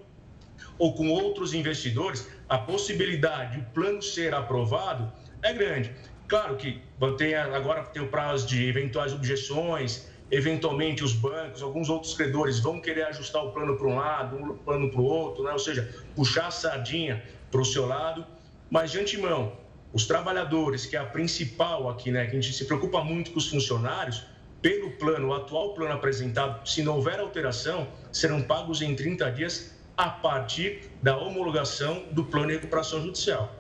ou 0.79 0.95
com 0.95 1.09
outros 1.09 1.55
investidores, 1.55 2.29
a 2.49 2.57
possibilidade 2.57 3.57
de 3.57 3.63
o 3.63 3.65
plano 3.71 4.01
ser 4.01 4.33
aprovado 4.33 5.13
é 5.43 5.53
grande. 5.53 5.91
Claro 6.29 6.57
que 6.57 6.81
tem, 7.17 7.35
agora 7.35 7.83
tem 7.83 8.01
o 8.01 8.09
prazo 8.09 8.47
de 8.47 8.65
eventuais 8.69 9.13
objeções, 9.13 10.07
eventualmente 10.31 11.03
os 11.03 11.13
bancos, 11.13 11.63
alguns 11.63 11.89
outros 11.89 12.15
credores 12.15 12.59
vão 12.61 12.81
querer 12.81 13.05
ajustar 13.05 13.45
o 13.45 13.51
plano 13.51 13.77
para 13.77 13.87
um 13.87 13.97
lado, 13.97 14.37
um 14.37 14.57
plano 14.57 14.91
para 14.91 15.01
o 15.01 15.05
outro, 15.05 15.45
né? 15.45 15.53
ou 15.53 15.59
seja, 15.59 15.89
puxar 16.15 16.49
a 16.49 16.51
sardinha 16.51 17.23
para 17.51 17.61
o 17.61 17.65
seu 17.65 17.87
lado. 17.87 18.25
Mas, 18.71 18.91
de 18.91 19.01
antemão, 19.01 19.53
os 19.93 20.07
trabalhadores, 20.07 20.85
que 20.85 20.97
é 20.97 20.99
a 20.99 21.05
principal 21.05 21.89
aqui, 21.89 22.11
né, 22.11 22.27
que 22.27 22.37
a 22.37 22.41
gente 22.41 22.53
se 22.53 22.67
preocupa 22.67 23.03
muito 23.03 23.31
com 23.31 23.39
os 23.39 23.49
funcionários, 23.49 24.27
pelo 24.61 24.91
plano, 24.93 25.29
o 25.29 25.35
atual 25.35 25.73
plano 25.73 25.95
apresentado, 25.95 26.69
se 26.69 26.83
não 26.83 26.97
houver 26.97 27.19
alteração, 27.21 27.87
serão 28.13 28.43
pagos 28.43 28.83
em 28.83 28.95
30 28.95 29.31
dias 29.31 29.75
a 29.97 30.11
partir 30.11 30.91
da 31.03 31.17
homologação 31.17 32.05
do 32.11 32.25
plano 32.25 32.49
de 32.49 32.55
recuperação 32.55 33.01
judicial. 33.01 33.55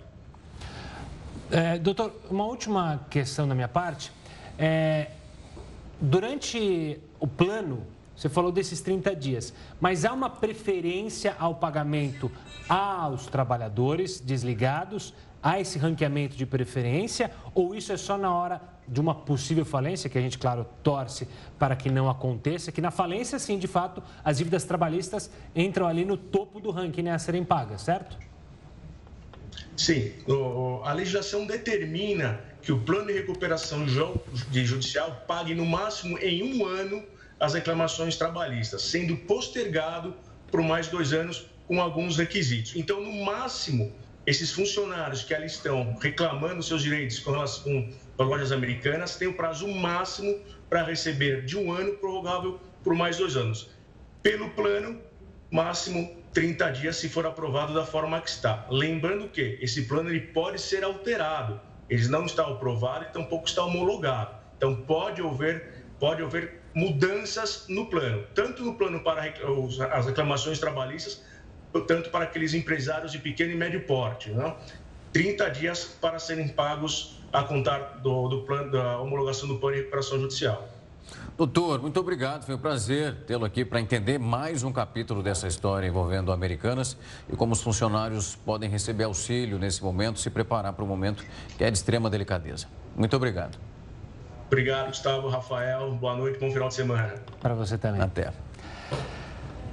É, 1.51 1.79
doutor, 1.79 2.13
uma 2.29 2.45
última 2.45 3.07
questão 3.09 3.49
da 3.49 3.55
minha 3.55 3.69
parte. 3.69 4.13
É, 4.59 5.09
durante 6.01 7.01
o 7.19 7.27
plano, 7.27 7.87
você 8.15 8.29
falou 8.29 8.51
desses 8.51 8.81
30 8.81 9.15
dias, 9.15 9.55
mas 9.81 10.05
há 10.05 10.13
uma 10.13 10.29
preferência 10.29 11.37
ao 11.39 11.55
pagamento 11.55 12.31
aos 12.69 13.27
trabalhadores 13.27 14.21
desligados? 14.21 15.15
Há 15.41 15.61
esse 15.61 15.79
ranqueamento 15.79 16.37
de 16.37 16.45
preferência 16.45 17.31
ou 17.55 17.75
isso 17.75 17.93
é 17.93 17.97
só 17.97 18.19
na 18.19 18.35
hora 18.35 18.61
de 18.89 19.01
uma 19.01 19.15
possível 19.15 19.65
falência, 19.65 20.09
que 20.11 20.19
a 20.19 20.21
gente, 20.21 20.39
claro, 20.39 20.67
torce 20.83 21.29
para 21.59 21.77
que 21.77 21.91
não 21.91 22.09
aconteça, 22.09 22.73
que 22.73 22.81
na 22.81 22.91
falência, 22.91 23.39
sim, 23.39 23.59
de 23.59 23.69
fato, 23.69 24.03
as 24.25 24.39
dívidas 24.39 24.65
trabalhistas 24.65 25.31
entram 25.55 25.87
ali 25.87 26.05
no 26.05 26.17
topo 26.17 26.59
do 26.59 26.71
ranking 26.71 27.03
né, 27.03 27.13
a 27.13 27.19
serem 27.19 27.45
pagas, 27.45 27.83
certo? 27.83 28.19
Sim, 29.77 30.13
a 30.85 30.93
legislação 30.93 31.47
determina 31.47 32.41
que 32.63 32.73
o 32.73 32.81
plano 32.81 33.07
de 33.07 33.13
recuperação 33.13 33.87
de 34.51 34.65
judicial 34.65 35.25
pague 35.27 35.55
no 35.55 35.65
máximo 35.65 36.19
em 36.19 36.43
um 36.43 36.67
ano 36.67 37.03
as 37.39 37.55
reclamações 37.55 38.17
trabalhistas, 38.17 38.83
sendo 38.83 39.17
postergado 39.17 40.15
por 40.51 40.61
mais 40.63 40.89
dois 40.89 41.13
anos 41.13 41.47
com 41.67 41.81
alguns 41.81 42.17
requisitos. 42.17 42.75
Então, 42.75 43.01
no 43.01 43.25
máximo, 43.25 43.93
esses 44.27 44.51
funcionários 44.51 45.23
que 45.23 45.33
ali 45.33 45.47
estão 45.47 45.97
reclamando 46.01 46.63
seus 46.63 46.83
direitos 46.83 47.19
com 47.19 47.31
relação 47.31 47.89
lojas 48.25 48.53
americanas 48.53 49.17
têm 49.17 49.29
o 49.29 49.35
prazo 49.35 49.69
máximo 49.69 50.39
para 50.69 50.83
receber 50.83 51.45
de 51.45 51.57
um 51.57 51.73
ano 51.73 51.95
prorrogável 51.95 52.61
por 52.83 52.95
mais 52.95 53.17
dois 53.17 53.37
anos. 53.37 53.71
Pelo 54.23 54.51
plano, 54.51 55.01
máximo 55.51 56.17
30 56.33 56.71
dias 56.73 56.97
se 56.97 57.09
for 57.09 57.27
aprovado 57.27 57.73
da 57.73 57.87
forma 57.87 58.21
que 58.21 58.29
está. 58.29 58.67
Lembrando 58.71 59.29
que 59.29 59.59
esse 59.61 59.83
plano 59.83 60.11
ele 60.11 60.21
pode 60.21 60.61
ser 60.61 60.85
alterado. 60.85 61.61
Ele 61.89 62.09
não 62.09 62.25
está 62.25 62.47
aprovado 62.47 63.05
e 63.05 63.09
tampouco 63.13 63.47
está 63.47 63.65
homologado. 63.65 64.35
Então 64.57 64.75
pode 64.75 65.23
haver, 65.23 65.85
pode 65.99 66.23
haver 66.23 66.61
mudanças 66.75 67.65
no 67.69 67.87
plano, 67.87 68.25
tanto 68.35 68.63
no 68.63 68.75
plano 68.75 69.01
para 69.01 69.33
as 69.93 70.07
reclamações 70.07 70.59
trabalhistas, 70.59 71.23
tanto 71.87 72.11
para 72.11 72.25
aqueles 72.25 72.55
empresários 72.55 73.13
de 73.13 73.19
pequeno 73.19 73.53
e 73.53 73.57
médio 73.57 73.85
porte. 73.87 74.31
Né? 74.31 74.55
30 75.13 75.51
dias 75.51 75.85
para 76.01 76.19
serem 76.19 76.49
pagos 76.49 77.19
a 77.33 77.43
contar 77.43 78.01
do, 78.03 78.29
do 78.29 78.43
plano, 78.43 78.71
da 78.71 78.99
homologação 78.99 79.49
do 79.49 79.59
plano 79.59 79.77
de 79.77 79.81
recuperação 79.83 80.19
judicial. 80.21 80.69
Doutor, 81.37 81.81
muito 81.81 81.99
obrigado. 82.01 82.45
Foi 82.45 82.55
um 82.55 82.59
prazer 82.59 83.15
tê-lo 83.27 83.45
aqui 83.45 83.65
para 83.65 83.81
entender 83.81 84.19
mais 84.19 84.63
um 84.63 84.73
capítulo 84.73 85.23
dessa 85.23 85.47
história 85.47 85.87
envolvendo 85.87 86.33
Americanas 86.33 86.97
e 87.33 87.37
como 87.37 87.53
os 87.53 87.63
funcionários 87.63 88.35
podem 88.35 88.69
receber 88.69 89.05
auxílio 89.05 89.59
nesse 89.59 89.83
momento, 89.83 90.19
se 90.19 90.31
preparar 90.31 90.73
para 90.73 90.85
um 90.85 90.89
momento 90.89 91.25
que 91.57 91.65
é 91.65 91.71
de 91.71 91.79
extrema 91.79 92.11
delicadeza. 92.11 92.67
Muito 92.97 93.15
obrigado. 93.17 93.59
Obrigado, 94.49 94.89
Gustavo, 94.89 95.29
Rafael. 95.29 95.93
Boa 95.93 96.17
noite, 96.17 96.39
bom 96.39 96.51
final 96.51 96.69
de 96.69 96.75
semana. 96.75 97.15
Para 97.41 97.55
você 97.55 97.77
também. 97.77 98.01
Até. 98.01 98.33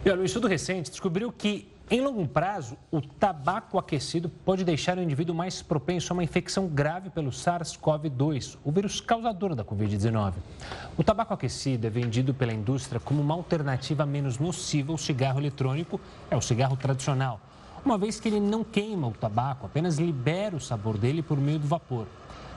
E 0.06 0.10
olha, 0.10 0.21
um 0.21 0.26
estudo 0.26 0.48
recente 0.48 0.91
descobriu 0.91 1.32
que 1.32 1.67
em 1.89 2.02
longo 2.02 2.28
prazo, 2.28 2.76
o 2.91 3.00
tabaco 3.00 3.78
aquecido 3.78 4.28
pode 4.28 4.63
deixar 4.63 4.98
o 4.98 5.04
indivíduo 5.04 5.36
mais 5.36 5.62
propenso 5.62 6.12
a 6.12 6.15
uma 6.15 6.24
infecção 6.24 6.67
grave 6.67 7.12
pelo 7.12 7.30
SARS-CoV-2, 7.30 8.58
o 8.63 8.71
vírus 8.71 9.00
causador 9.00 9.54
da 9.54 9.63
Covid-19. 9.63 10.34
O 10.98 11.04
tabaco 11.04 11.34
aquecido 11.34 11.86
é 11.86 11.89
vendido 11.89 12.34
pela 12.34 12.54
indústria 12.54 13.00
como 13.00 13.21
uma 13.21 13.36
alternativa 13.36 14.04
menos 14.04 14.39
nociva 14.39 14.91
ao 14.91 14.98
cigarro 14.98 15.39
eletrônico, 15.39 16.02
é 16.32 16.36
o 16.36 16.41
cigarro 16.41 16.76
tradicional, 16.76 17.39
uma 17.86 18.00
vez 18.00 18.19
que 18.19 18.30
ele 18.30 18.39
não 18.39 18.63
queima 18.63 19.08
o 19.08 19.12
tabaco, 19.12 19.67
apenas 19.67 20.00
libera 20.00 20.56
o 20.56 20.60
sabor 20.60 20.98
dele 20.98 21.21
por 21.21 21.38
meio 21.38 21.60
do 21.60 21.67
vapor. 21.67 22.08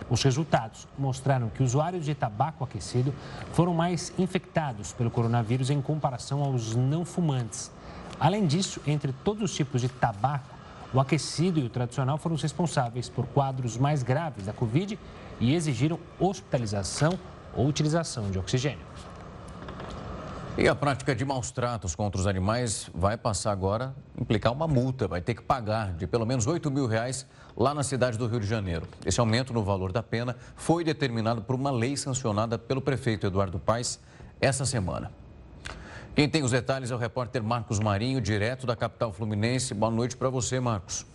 Os 0.09 0.23
resultados 0.23 0.88
mostraram 0.99 1.51
que 1.51 1.62
usuários 1.62 2.07
de 2.07 2.14
tabaco 2.14 2.64
aquecido 2.64 3.12
foram 3.53 3.75
mais 3.75 4.11
infectados 4.19 4.95
pelo 4.95 5.11
coronavírus 5.11 5.69
em 5.69 5.83
comparação 5.83 6.43
aos 6.43 6.75
não 6.75 7.05
fumantes. 7.05 7.71
Além 8.20 8.46
disso, 8.46 8.81
entre 8.87 9.12
todos 9.12 9.42
os 9.42 9.54
tipos 9.54 9.81
de 9.81 9.88
tabaco, 9.88 10.57
o 10.92 11.00
aquecido 11.00 11.61
e 11.61 11.64
o 11.64 11.68
tradicional 11.68 12.18
foram 12.18 12.35
os 12.35 12.42
responsáveis 12.42 13.09
por 13.09 13.26
quadros 13.26 13.76
mais 13.76 14.02
graves 14.02 14.46
da 14.46 14.52
Covid 14.52 14.98
e 15.38 15.54
exigiram 15.54 15.98
hospitalização 16.18 17.18
ou 17.54 17.66
utilização 17.66 18.31
de 18.31 18.38
oxigênio. 18.38 18.87
E 20.57 20.66
a 20.66 20.74
prática 20.74 21.14
de 21.14 21.24
maus 21.24 21.52
tratos 21.52 21.94
contra 21.94 22.20
os 22.20 22.26
animais 22.26 22.90
vai 22.92 23.16
passar 23.16 23.52
agora 23.52 23.94
implicar 24.20 24.52
uma 24.52 24.66
multa, 24.66 25.07
vai 25.07 25.20
ter 25.20 25.35
que 25.35 25.42
pagar 25.42 25.92
de 25.92 26.04
pelo 26.04 26.26
menos 26.26 26.48
8 26.48 26.68
mil 26.68 26.88
reais 26.88 27.24
lá 27.57 27.72
na 27.72 27.85
cidade 27.85 28.18
do 28.18 28.26
Rio 28.26 28.40
de 28.40 28.46
Janeiro. 28.46 28.88
Esse 29.07 29.20
aumento 29.20 29.52
no 29.52 29.62
valor 29.62 29.92
da 29.92 30.02
pena 30.02 30.35
foi 30.57 30.83
determinado 30.83 31.42
por 31.42 31.54
uma 31.54 31.70
lei 31.70 31.96
sancionada 31.96 32.59
pelo 32.59 32.81
prefeito 32.81 33.24
Eduardo 33.24 33.61
Paes 33.61 34.00
essa 34.40 34.64
semana. 34.64 35.12
Quem 36.18 36.28
tem 36.28 36.42
os 36.42 36.50
detalhes 36.50 36.90
é 36.90 36.94
o 36.96 36.98
repórter 36.98 37.44
Marcos 37.44 37.78
Marinho, 37.78 38.20
direto 38.20 38.66
da 38.66 38.74
capital 38.74 39.12
fluminense. 39.12 39.72
Boa 39.72 39.88
noite 39.88 40.16
para 40.16 40.28
você, 40.28 40.59
Marcos. 40.59 41.07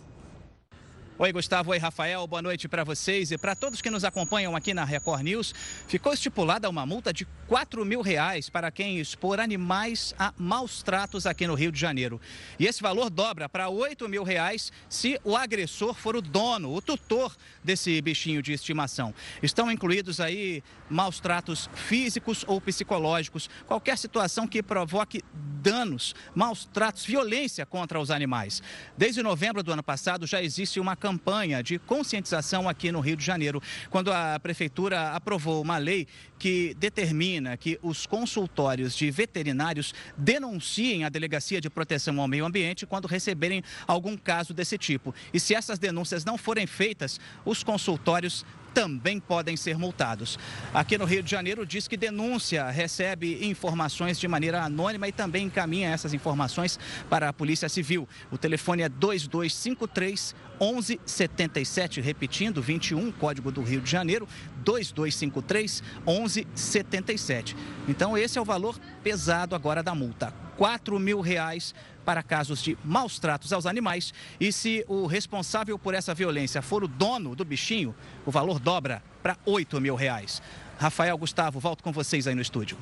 Oi, 1.16 1.30
Gustavo. 1.30 1.70
Oi, 1.70 1.78
Rafael. 1.78 2.26
Boa 2.26 2.42
noite 2.42 2.66
para 2.66 2.82
vocês 2.82 3.30
e 3.30 3.38
para 3.38 3.54
todos 3.54 3.80
que 3.80 3.88
nos 3.88 4.02
acompanham 4.02 4.56
aqui 4.56 4.74
na 4.74 4.84
Record 4.84 5.22
News. 5.22 5.54
Ficou 5.86 6.12
estipulada 6.12 6.68
uma 6.68 6.84
multa 6.84 7.12
de 7.12 7.24
4 7.46 7.84
mil 7.84 8.02
reais 8.02 8.50
para 8.50 8.68
quem 8.68 8.98
expor 8.98 9.38
animais 9.38 10.12
a 10.18 10.34
maus 10.36 10.82
tratos 10.82 11.24
aqui 11.24 11.46
no 11.46 11.54
Rio 11.54 11.70
de 11.70 11.78
Janeiro. 11.78 12.20
E 12.58 12.66
esse 12.66 12.82
valor 12.82 13.10
dobra 13.10 13.48
para 13.48 13.68
8 13.68 14.08
mil 14.08 14.24
reais 14.24 14.72
se 14.88 15.16
o 15.22 15.36
agressor 15.36 15.94
for 15.94 16.16
o 16.16 16.20
dono, 16.20 16.74
o 16.74 16.82
tutor 16.82 17.36
desse 17.62 18.02
bichinho 18.02 18.42
de 18.42 18.52
estimação. 18.52 19.14
Estão 19.40 19.70
incluídos 19.70 20.18
aí 20.18 20.64
maus 20.90 21.20
tratos 21.20 21.70
físicos 21.74 22.44
ou 22.48 22.60
psicológicos, 22.60 23.48
qualquer 23.68 23.98
situação 23.98 24.48
que 24.48 24.64
provoque 24.64 25.22
danos, 25.62 26.14
maus 26.34 26.64
tratos, 26.66 27.04
violência 27.04 27.64
contra 27.64 28.00
os 28.00 28.10
animais. 28.10 28.60
Desde 28.98 29.22
novembro 29.22 29.62
do 29.62 29.72
ano 29.72 29.82
passado 29.82 30.26
já 30.26 30.42
existe 30.42 30.80
uma 30.80 30.96
campanha 31.04 31.62
de 31.62 31.78
conscientização 31.78 32.66
aqui 32.66 32.90
no 32.90 32.98
Rio 32.98 33.14
de 33.14 33.22
Janeiro, 33.22 33.62
quando 33.90 34.10
a 34.10 34.40
prefeitura 34.40 35.10
aprovou 35.10 35.60
uma 35.60 35.76
lei 35.76 36.08
que 36.38 36.74
determina 36.78 37.58
que 37.58 37.78
os 37.82 38.06
consultórios 38.06 38.96
de 38.96 39.10
veterinários 39.10 39.92
denunciem 40.16 41.04
a 41.04 41.10
Delegacia 41.10 41.60
de 41.60 41.68
Proteção 41.68 42.18
ao 42.18 42.26
Meio 42.26 42.46
Ambiente 42.46 42.86
quando 42.86 43.06
receberem 43.06 43.62
algum 43.86 44.16
caso 44.16 44.54
desse 44.54 44.78
tipo. 44.78 45.14
E 45.30 45.38
se 45.38 45.54
essas 45.54 45.78
denúncias 45.78 46.24
não 46.24 46.38
forem 46.38 46.66
feitas, 46.66 47.20
os 47.44 47.62
consultórios 47.62 48.46
também 48.74 49.20
podem 49.20 49.56
ser 49.56 49.78
multados. 49.78 50.36
Aqui 50.74 50.98
no 50.98 51.04
Rio 51.04 51.22
de 51.22 51.30
Janeiro 51.30 51.64
diz 51.64 51.86
que 51.86 51.96
denúncia 51.96 52.68
recebe 52.70 53.46
informações 53.48 54.18
de 54.18 54.26
maneira 54.26 54.62
anônima 54.62 55.06
e 55.06 55.12
também 55.12 55.46
encaminha 55.46 55.90
essas 55.90 56.12
informações 56.12 56.78
para 57.08 57.28
a 57.28 57.32
Polícia 57.32 57.68
Civil. 57.68 58.08
O 58.32 58.36
telefone 58.36 58.82
é 58.82 58.88
2253 58.88 60.34
1177, 60.60 62.00
repetindo, 62.00 62.60
21, 62.60 63.12
Código 63.12 63.50
do 63.50 63.62
Rio 63.62 63.80
de 63.80 63.90
Janeiro, 63.90 64.28
2253 64.64 65.82
1177. 66.06 67.56
Então 67.88 68.18
esse 68.18 68.38
é 68.38 68.40
o 68.40 68.44
valor 68.44 68.78
pesado 69.02 69.54
agora 69.54 69.82
da 69.82 69.94
multa, 69.94 70.32
4 70.56 70.98
mil 70.98 71.20
reais 71.20 71.74
para 72.04 72.22
casos 72.22 72.62
de 72.62 72.76
maus 72.84 73.18
tratos 73.18 73.52
aos 73.52 73.66
animais. 73.66 74.12
E 74.38 74.52
se 74.52 74.84
o 74.88 75.06
responsável 75.06 75.78
por 75.78 75.94
essa 75.94 76.14
violência 76.14 76.62
for 76.62 76.84
o 76.84 76.88
dono 76.88 77.34
do 77.34 77.44
bichinho, 77.44 77.94
o 78.26 78.30
valor 78.30 78.58
dobra 78.58 79.02
para 79.22 79.36
8 79.44 79.80
mil 79.80 79.94
reais. 79.94 80.42
Rafael, 80.78 81.16
Gustavo, 81.16 81.58
volto 81.58 81.82
com 81.82 81.92
vocês 81.92 82.26
aí 82.26 82.34
no 82.34 82.42
estúdio. 82.42 82.76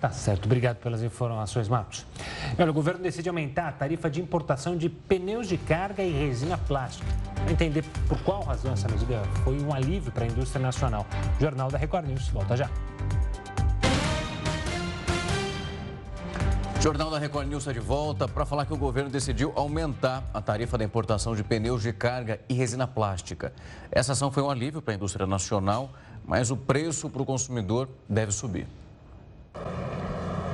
Tá 0.00 0.10
certo, 0.10 0.44
obrigado 0.44 0.76
pelas 0.76 1.02
informações, 1.02 1.68
Marcos. 1.68 2.06
Olha, 2.58 2.70
o 2.70 2.74
governo 2.74 3.02
decide 3.02 3.28
aumentar 3.28 3.68
a 3.68 3.72
tarifa 3.72 4.10
de 4.10 4.20
importação 4.20 4.76
de 4.76 4.90
pneus 4.90 5.48
de 5.48 5.56
carga 5.56 6.02
e 6.02 6.12
resina 6.12 6.58
plástica. 6.58 7.08
Para 7.34 7.50
entender 7.50 7.82
por 8.06 8.18
qual 8.20 8.42
razão 8.42 8.72
essa 8.72 8.88
medida 8.88 9.22
foi 9.42 9.58
um 9.60 9.72
alívio 9.72 10.12
para 10.12 10.24
a 10.24 10.28
indústria 10.28 10.60
nacional. 10.60 11.06
Jornal 11.40 11.70
da 11.70 11.78
Record 11.78 12.06
News, 12.06 12.28
volta 12.28 12.56
já. 12.56 12.68
Jornal 16.86 17.10
da 17.10 17.18
Record 17.18 17.48
News 17.48 17.64
está 17.64 17.72
de 17.72 17.80
volta 17.80 18.28
para 18.28 18.46
falar 18.46 18.64
que 18.64 18.72
o 18.72 18.76
governo 18.76 19.10
decidiu 19.10 19.52
aumentar 19.56 20.22
a 20.32 20.40
tarifa 20.40 20.78
da 20.78 20.84
importação 20.84 21.34
de 21.34 21.42
pneus 21.42 21.82
de 21.82 21.92
carga 21.92 22.38
e 22.48 22.54
resina 22.54 22.86
plástica. 22.86 23.52
Essa 23.90 24.12
ação 24.12 24.30
foi 24.30 24.40
um 24.40 24.48
alívio 24.48 24.80
para 24.80 24.94
a 24.94 24.96
indústria 24.96 25.26
nacional, 25.26 25.90
mas 26.24 26.52
o 26.52 26.56
preço 26.56 27.10
para 27.10 27.20
o 27.20 27.26
consumidor 27.26 27.88
deve 28.08 28.30
subir. 28.30 28.68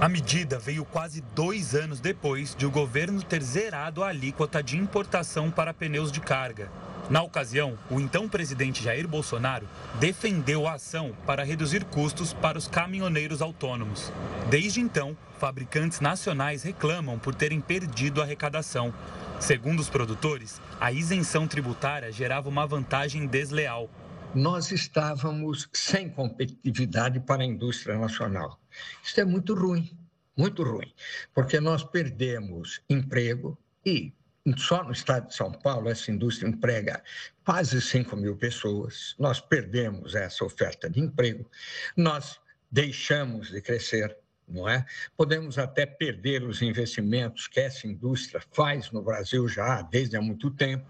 A 0.01 0.09
medida 0.09 0.59
veio 0.59 0.87
quase 0.87 1.21
dois 1.35 1.75
anos 1.75 2.01
depois 2.01 2.55
de 2.55 2.65
o 2.65 2.71
governo 2.71 3.23
ter 3.23 3.43
zerado 3.43 4.03
a 4.03 4.09
alíquota 4.09 4.63
de 4.63 4.79
importação 4.79 5.51
para 5.51 5.75
pneus 5.75 6.11
de 6.11 6.23
carga. 6.23 6.71
Na 7.11 7.21
ocasião, 7.21 7.77
o 7.91 8.01
então 8.01 8.27
presidente 8.27 8.83
Jair 8.83 9.07
Bolsonaro 9.07 9.69
defendeu 10.01 10.67
a 10.67 10.75
ação 10.75 11.13
para 11.27 11.45
reduzir 11.45 11.85
custos 11.85 12.33
para 12.33 12.57
os 12.57 12.67
caminhoneiros 12.67 13.43
autônomos. 13.43 14.11
Desde 14.49 14.81
então, 14.81 15.15
fabricantes 15.43 15.99
nacionais 15.99 16.63
reclamam 16.63 17.19
por 17.19 17.35
terem 17.35 17.61
perdido 17.61 18.21
a 18.21 18.25
arrecadação. 18.25 18.95
Segundo 19.41 19.81
os 19.81 19.91
produtores, 19.91 20.61
a 20.79 20.93
isenção 20.93 21.49
tributária 21.49 22.13
gerava 22.13 22.49
uma 22.49 22.65
vantagem 22.65 23.27
desleal. 23.27 23.91
Nós 24.37 24.71
estávamos 24.71 25.69
sem 25.73 26.09
competitividade 26.09 27.19
para 27.19 27.43
a 27.43 27.45
indústria 27.45 27.99
nacional. 27.99 28.57
Isso 29.03 29.21
é 29.21 29.25
muito 29.25 29.53
ruim, 29.53 29.91
muito 30.37 30.63
ruim, 30.63 30.95
porque 31.35 31.59
nós 31.59 31.83
perdemos 31.83 32.81
emprego 32.89 33.59
e 33.85 34.13
só 34.57 34.85
no 34.85 34.93
estado 34.93 35.27
de 35.27 35.35
São 35.35 35.51
Paulo 35.51 35.89
essa 35.89 36.13
indústria 36.13 36.49
emprega 36.49 37.03
quase 37.45 37.83
5 37.83 38.17
mil 38.17 38.37
pessoas. 38.37 39.17
Nós 39.19 39.41
perdemos 39.41 40.15
essa 40.15 40.45
oferta 40.45 40.89
de 40.89 41.01
emprego, 41.01 41.51
nós 41.97 42.41
deixamos 42.71 43.51
de 43.51 43.61
crescer, 43.61 44.17
não 44.53 44.69
é? 44.69 44.85
Podemos 45.17 45.59
até 45.59 45.87
perder 45.87 46.43
os 46.43 46.63
investimentos 46.63 47.47
que 47.47 47.61
essa 47.61 47.87
indústria 47.87 48.43
faz 48.53 48.91
no 48.91 49.03
Brasil 49.03 49.49
já 49.49 49.83
desde 49.83 50.17
há 50.17 50.21
muito 50.21 50.51
tempo. 50.51 50.85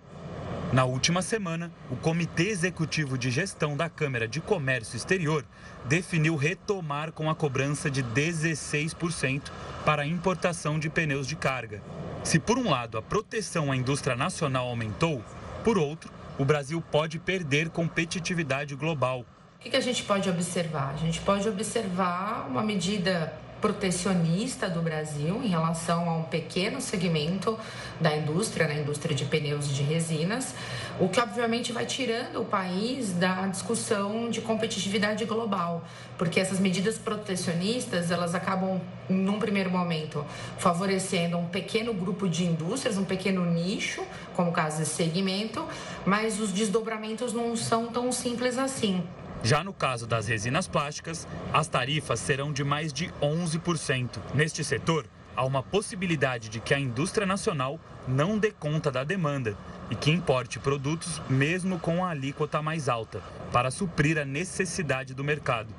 Na 0.72 0.86
última 0.86 1.20
semana, 1.20 1.70
o 1.90 1.96
Comitê 1.96 2.44
Executivo 2.44 3.18
de 3.18 3.30
Gestão 3.30 3.76
da 3.76 3.90
Câmara 3.90 4.26
de 4.26 4.40
Comércio 4.40 4.96
Exterior 4.96 5.44
definiu 5.84 6.34
retomar 6.34 7.12
com 7.12 7.28
a 7.28 7.34
cobrança 7.34 7.90
de 7.90 8.02
16% 8.02 9.50
para 9.84 10.02
a 10.02 10.06
importação 10.06 10.78
de 10.78 10.88
pneus 10.88 11.26
de 11.26 11.36
carga. 11.36 11.82
Se 12.24 12.38
por 12.38 12.56
um 12.56 12.70
lado 12.70 12.96
a 12.96 13.02
proteção 13.02 13.70
à 13.70 13.76
indústria 13.76 14.16
nacional 14.16 14.66
aumentou, 14.66 15.22
por 15.62 15.76
outro, 15.76 16.10
o 16.38 16.44
Brasil 16.44 16.82
pode 16.90 17.18
perder 17.18 17.68
competitividade 17.68 18.74
global. 18.74 19.26
O 19.64 19.70
que 19.70 19.76
a 19.76 19.80
gente 19.80 20.02
pode 20.02 20.28
observar? 20.30 20.94
A 20.94 20.96
gente 20.96 21.20
pode 21.20 21.48
observar 21.48 22.48
uma 22.48 22.62
medida 22.62 23.32
protecionista 23.62 24.68
do 24.68 24.82
Brasil 24.82 25.40
em 25.42 25.46
relação 25.46 26.10
a 26.10 26.16
um 26.16 26.24
pequeno 26.24 26.80
segmento 26.80 27.56
da 28.00 28.14
indústria, 28.14 28.66
na 28.66 28.74
indústria 28.74 29.14
de 29.14 29.24
pneus 29.24 29.70
e 29.70 29.72
de 29.72 29.82
resinas, 29.84 30.52
o 30.98 31.08
que 31.08 31.20
obviamente 31.20 31.72
vai 31.72 31.86
tirando 31.86 32.42
o 32.42 32.44
país 32.44 33.12
da 33.12 33.46
discussão 33.46 34.28
de 34.28 34.40
competitividade 34.40 35.24
global, 35.24 35.84
porque 36.18 36.40
essas 36.40 36.58
medidas 36.58 36.98
protecionistas, 36.98 38.10
elas 38.10 38.34
acabam 38.34 38.80
num 39.08 39.38
primeiro 39.38 39.70
momento 39.70 40.26
favorecendo 40.58 41.38
um 41.38 41.46
pequeno 41.46 41.94
grupo 41.94 42.28
de 42.28 42.44
indústrias, 42.44 42.98
um 42.98 43.04
pequeno 43.04 43.46
nicho, 43.46 44.02
como 44.34 44.50
o 44.50 44.52
caso 44.52 44.78
desse 44.78 44.94
segmento, 44.96 45.64
mas 46.04 46.40
os 46.40 46.50
desdobramentos 46.50 47.32
não 47.32 47.54
são 47.56 47.86
tão 47.86 48.10
simples 48.10 48.58
assim. 48.58 49.04
Já 49.44 49.64
no 49.64 49.72
caso 49.72 50.06
das 50.06 50.28
resinas 50.28 50.68
plásticas, 50.68 51.26
as 51.52 51.66
tarifas 51.66 52.20
serão 52.20 52.52
de 52.52 52.62
mais 52.62 52.92
de 52.92 53.08
11%. 53.20 54.18
Neste 54.34 54.62
setor, 54.62 55.04
há 55.34 55.44
uma 55.44 55.62
possibilidade 55.64 56.48
de 56.48 56.60
que 56.60 56.72
a 56.72 56.78
indústria 56.78 57.26
nacional 57.26 57.80
não 58.06 58.38
dê 58.38 58.52
conta 58.52 58.90
da 58.90 59.02
demanda 59.02 59.56
e 59.90 59.96
que 59.96 60.12
importe 60.12 60.60
produtos 60.60 61.20
mesmo 61.28 61.78
com 61.80 62.04
a 62.04 62.10
alíquota 62.10 62.62
mais 62.62 62.88
alta, 62.88 63.20
para 63.50 63.72
suprir 63.72 64.16
a 64.16 64.24
necessidade 64.24 65.12
do 65.12 65.24
mercado. 65.24 65.74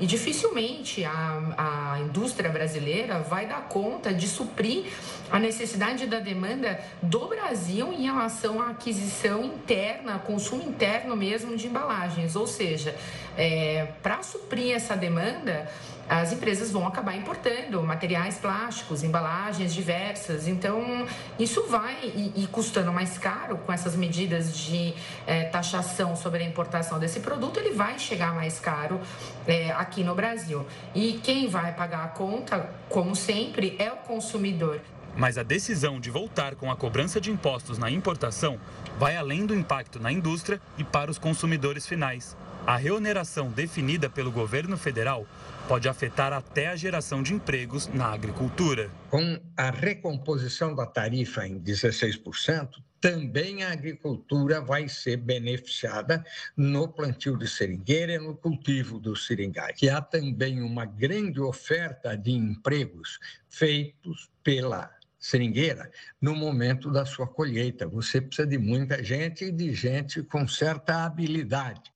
E 0.00 0.06
dificilmente 0.06 1.04
a, 1.04 1.92
a 1.94 2.00
indústria 2.00 2.50
brasileira 2.50 3.20
vai 3.20 3.46
dar 3.46 3.62
conta 3.68 4.14
de 4.14 4.28
suprir 4.28 4.86
a 5.30 5.38
necessidade 5.38 6.06
da 6.06 6.20
demanda 6.20 6.80
do 7.02 7.26
Brasil 7.26 7.92
em 7.92 8.04
relação 8.04 8.60
à 8.60 8.70
aquisição 8.70 9.44
interna, 9.44 10.18
consumo 10.18 10.62
interno 10.62 11.16
mesmo 11.16 11.56
de 11.56 11.66
embalagens. 11.66 12.36
Ou 12.36 12.46
seja, 12.46 12.94
é, 13.36 13.88
para 14.02 14.22
suprir 14.22 14.74
essa 14.74 14.96
demanda, 14.96 15.68
as 16.08 16.32
empresas 16.32 16.70
vão 16.70 16.86
acabar 16.86 17.14
importando 17.14 17.82
materiais 17.82 18.38
plásticos, 18.38 19.02
embalagens 19.02 19.74
diversas. 19.74 20.48
Então, 20.48 21.06
isso 21.38 21.66
vai 21.68 21.96
e, 22.02 22.48
custando 22.50 22.90
mais 22.90 23.18
caro 23.18 23.58
com 23.58 23.72
essas 23.72 23.94
medidas 23.94 24.56
de 24.56 24.94
é, 25.26 25.44
taxação 25.44 26.16
sobre 26.16 26.42
a 26.42 26.46
importação 26.46 26.98
desse 26.98 27.20
produto, 27.20 27.60
ele 27.60 27.74
vai 27.74 27.98
chegar 27.98 28.34
mais 28.34 28.58
caro 28.58 28.98
é, 29.46 29.70
aqui 29.88 30.04
no 30.04 30.14
Brasil. 30.14 30.66
E 30.94 31.14
quem 31.14 31.48
vai 31.48 31.74
pagar 31.74 32.04
a 32.04 32.08
conta, 32.08 32.70
como 32.90 33.16
sempre, 33.16 33.74
é 33.78 33.90
o 33.90 33.96
consumidor. 33.96 34.80
Mas 35.16 35.38
a 35.38 35.42
decisão 35.42 35.98
de 35.98 36.10
voltar 36.10 36.54
com 36.54 36.70
a 36.70 36.76
cobrança 36.76 37.20
de 37.20 37.30
impostos 37.30 37.78
na 37.78 37.90
importação 37.90 38.60
vai 38.98 39.16
além 39.16 39.46
do 39.46 39.54
impacto 39.54 39.98
na 39.98 40.12
indústria 40.12 40.60
e 40.76 40.84
para 40.84 41.10
os 41.10 41.18
consumidores 41.18 41.86
finais. 41.86 42.36
A 42.66 42.76
reoneração 42.76 43.48
definida 43.48 44.10
pelo 44.10 44.30
governo 44.30 44.76
federal 44.76 45.26
pode 45.66 45.88
afetar 45.88 46.32
até 46.32 46.68
a 46.68 46.76
geração 46.76 47.22
de 47.22 47.32
empregos 47.32 47.88
na 47.88 48.12
agricultura. 48.12 48.90
Com 49.10 49.40
a 49.56 49.70
recomposição 49.70 50.74
da 50.74 50.86
tarifa 50.86 51.46
em 51.46 51.58
16%, 51.58 52.68
também 53.00 53.62
a 53.62 53.72
agricultura 53.72 54.60
vai 54.60 54.88
ser 54.88 55.16
beneficiada 55.18 56.24
no 56.56 56.88
plantio 56.88 57.36
de 57.36 57.48
seringueira 57.48 58.14
e 58.14 58.18
no 58.18 58.36
cultivo 58.36 58.98
do 58.98 59.14
seringais. 59.14 59.76
Que 59.76 59.88
há 59.88 60.00
também 60.00 60.62
uma 60.62 60.84
grande 60.84 61.40
oferta 61.40 62.16
de 62.16 62.32
empregos 62.32 63.18
feitos 63.48 64.30
pela 64.42 64.90
seringueira 65.18 65.90
no 66.20 66.34
momento 66.34 66.90
da 66.90 67.04
sua 67.04 67.26
colheita. 67.26 67.86
Você 67.86 68.20
precisa 68.20 68.46
de 68.46 68.58
muita 68.58 69.02
gente 69.02 69.44
e 69.46 69.52
de 69.52 69.72
gente 69.72 70.22
com 70.22 70.46
certa 70.46 71.04
habilidade. 71.04 71.92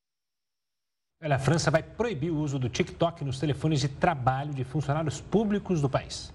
Olha, 1.23 1.37
a 1.37 1.39
França 1.39 1.71
vai 1.71 1.85
proibir 1.85 2.33
o 2.33 2.37
uso 2.37 2.59
do 2.59 2.69
TikTok 2.69 3.25
nos 3.25 3.39
telefones 3.39 3.81
de 3.81 3.89
trabalho 3.89 4.53
de 4.53 4.65
funcionários 4.65 5.21
públicos 5.21 5.81
do 5.81 5.89
país. 5.89 6.33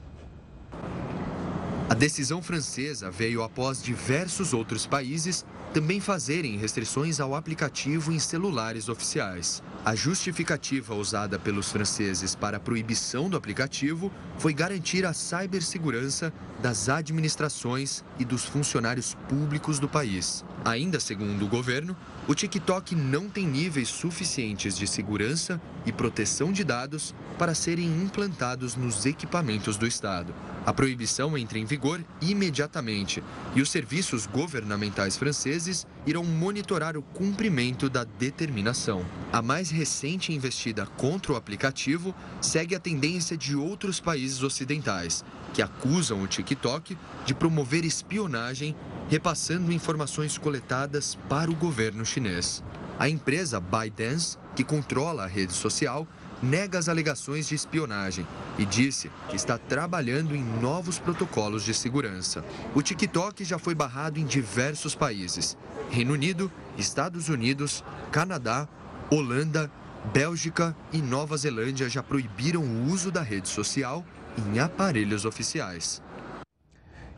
A 1.90 1.94
decisão 1.94 2.42
francesa 2.42 3.10
veio 3.10 3.42
após 3.42 3.82
diversos 3.82 4.54
outros 4.54 4.86
países 4.86 5.46
também 5.74 6.02
fazerem 6.02 6.58
restrições 6.58 7.22
ao 7.22 7.34
aplicativo 7.34 8.12
em 8.12 8.20
celulares 8.20 8.90
oficiais. 8.90 9.64
A 9.86 9.96
justificativa 9.96 10.94
usada 10.94 11.40
pelos 11.40 11.72
franceses 11.72 12.36
para 12.36 12.58
a 12.58 12.60
proibição 12.60 13.30
do 13.30 13.38
aplicativo 13.38 14.12
foi 14.38 14.54
garantir 14.54 15.06
a 15.06 15.14
cibersegurança 15.14 16.34
das 16.62 16.90
administrações 16.90 18.04
e 18.20 18.26
dos 18.26 18.44
funcionários 18.44 19.16
públicos 19.30 19.80
do 19.80 19.88
país. 19.88 20.44
Ainda 20.66 21.00
segundo 21.00 21.46
o 21.46 21.50
governo, 21.50 21.96
o 22.28 22.36
TikTok 22.36 22.94
não 22.94 23.30
tem 23.30 23.48
níveis 23.48 23.88
suficientes 23.88 24.78
de 24.78 24.86
segurança 24.86 25.62
e 25.86 25.94
proteção 25.94 26.52
de 26.52 26.62
dados 26.62 27.16
para 27.40 27.56
serem 27.56 27.86
implantados 27.86 28.76
nos 28.76 29.06
equipamentos 29.06 29.78
do 29.78 29.88
Estado. 29.88 30.36
A 30.66 30.74
proibição 30.74 31.38
entra 31.38 31.58
em 31.58 31.64
vigor 31.64 32.04
imediatamente 32.22 33.24
e 33.56 33.62
os 33.62 33.70
serviços 33.70 34.26
governamentais 34.26 35.16
franceses 35.16 35.88
irão 36.06 36.26
monitorar 36.26 36.98
o 36.98 37.02
cumprimento 37.02 37.90
da 37.90 38.04
determinação. 38.04 39.06
A 39.32 39.42
mais 39.42 39.70
recente 39.70 40.34
investida 40.34 40.86
contra 40.86 41.32
o 41.32 41.38
aplicativo 41.38 42.14
segue 42.42 42.76
a 42.76 42.80
tendência 42.80 43.38
de 43.38 43.56
outros 43.56 44.02
países 44.02 44.44
ocidentais, 44.44 45.24
que 45.54 45.62
acusam 45.62 46.22
o 46.22 46.28
TikTok 46.28 46.98
de 47.26 47.34
promover 47.34 47.86
espionagem, 47.86 48.76
repassando 49.10 49.72
informações 49.72 50.38
coletadas 50.38 51.18
para 51.30 51.50
o 51.50 51.56
governo 51.56 52.06
chinês. 52.06 52.64
A 53.00 53.08
empresa 53.08 53.60
ByteDance, 53.60 54.38
que 54.56 54.64
controla 54.64 55.24
a 55.24 55.28
rede 55.28 55.54
social, 55.54 56.08
nega 56.42 56.78
as 56.78 56.90
alegações 56.90 57.48
de 57.48 57.56
espionagem 57.56 58.28
e 58.58 58.66
disse 58.66 59.10
que 59.30 59.36
está 59.36 59.58
trabalhando 59.58 60.36
em 60.36 60.44
novos 60.62 61.00
protocolos 61.00 61.64
de 61.64 61.74
segurança. 61.74 62.44
O 62.76 62.82
TikTok 62.82 63.44
já 63.44 63.58
foi 63.58 63.74
barrado 63.74 64.20
em 64.20 64.26
diversos 64.26 64.94
países: 64.96 65.58
Reino 65.90 66.14
Unido, 66.14 66.52
Estados 66.78 67.30
Unidos, 67.30 67.84
Canadá, 68.12 68.68
Holanda, 69.10 69.72
Bélgica 70.14 70.76
e 70.92 71.02
Nova 71.02 71.38
Zelândia 71.38 71.90
já 71.90 72.04
proibiram 72.04 72.62
o 72.62 72.92
uso 72.92 73.12
da 73.12 73.22
rede 73.22 73.48
social 73.48 74.06
em 74.38 74.60
aparelhos 74.60 75.26
oficiais. 75.26 76.02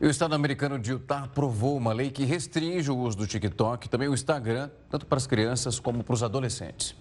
E 0.00 0.06
o 0.06 0.10
Estado 0.10 0.34
americano 0.34 0.78
de 0.78 0.92
Utah 0.92 1.24
aprovou 1.24 1.76
uma 1.76 1.92
lei 1.92 2.10
que 2.10 2.24
restringe 2.24 2.90
o 2.90 2.96
uso 2.96 3.18
do 3.18 3.26
TikTok, 3.26 3.86
também 3.86 4.08
o 4.08 4.14
Instagram, 4.14 4.70
tanto 4.88 5.04
para 5.04 5.18
as 5.18 5.26
crianças 5.26 5.78
como 5.78 6.02
para 6.02 6.14
os 6.14 6.22
adolescentes. 6.22 6.94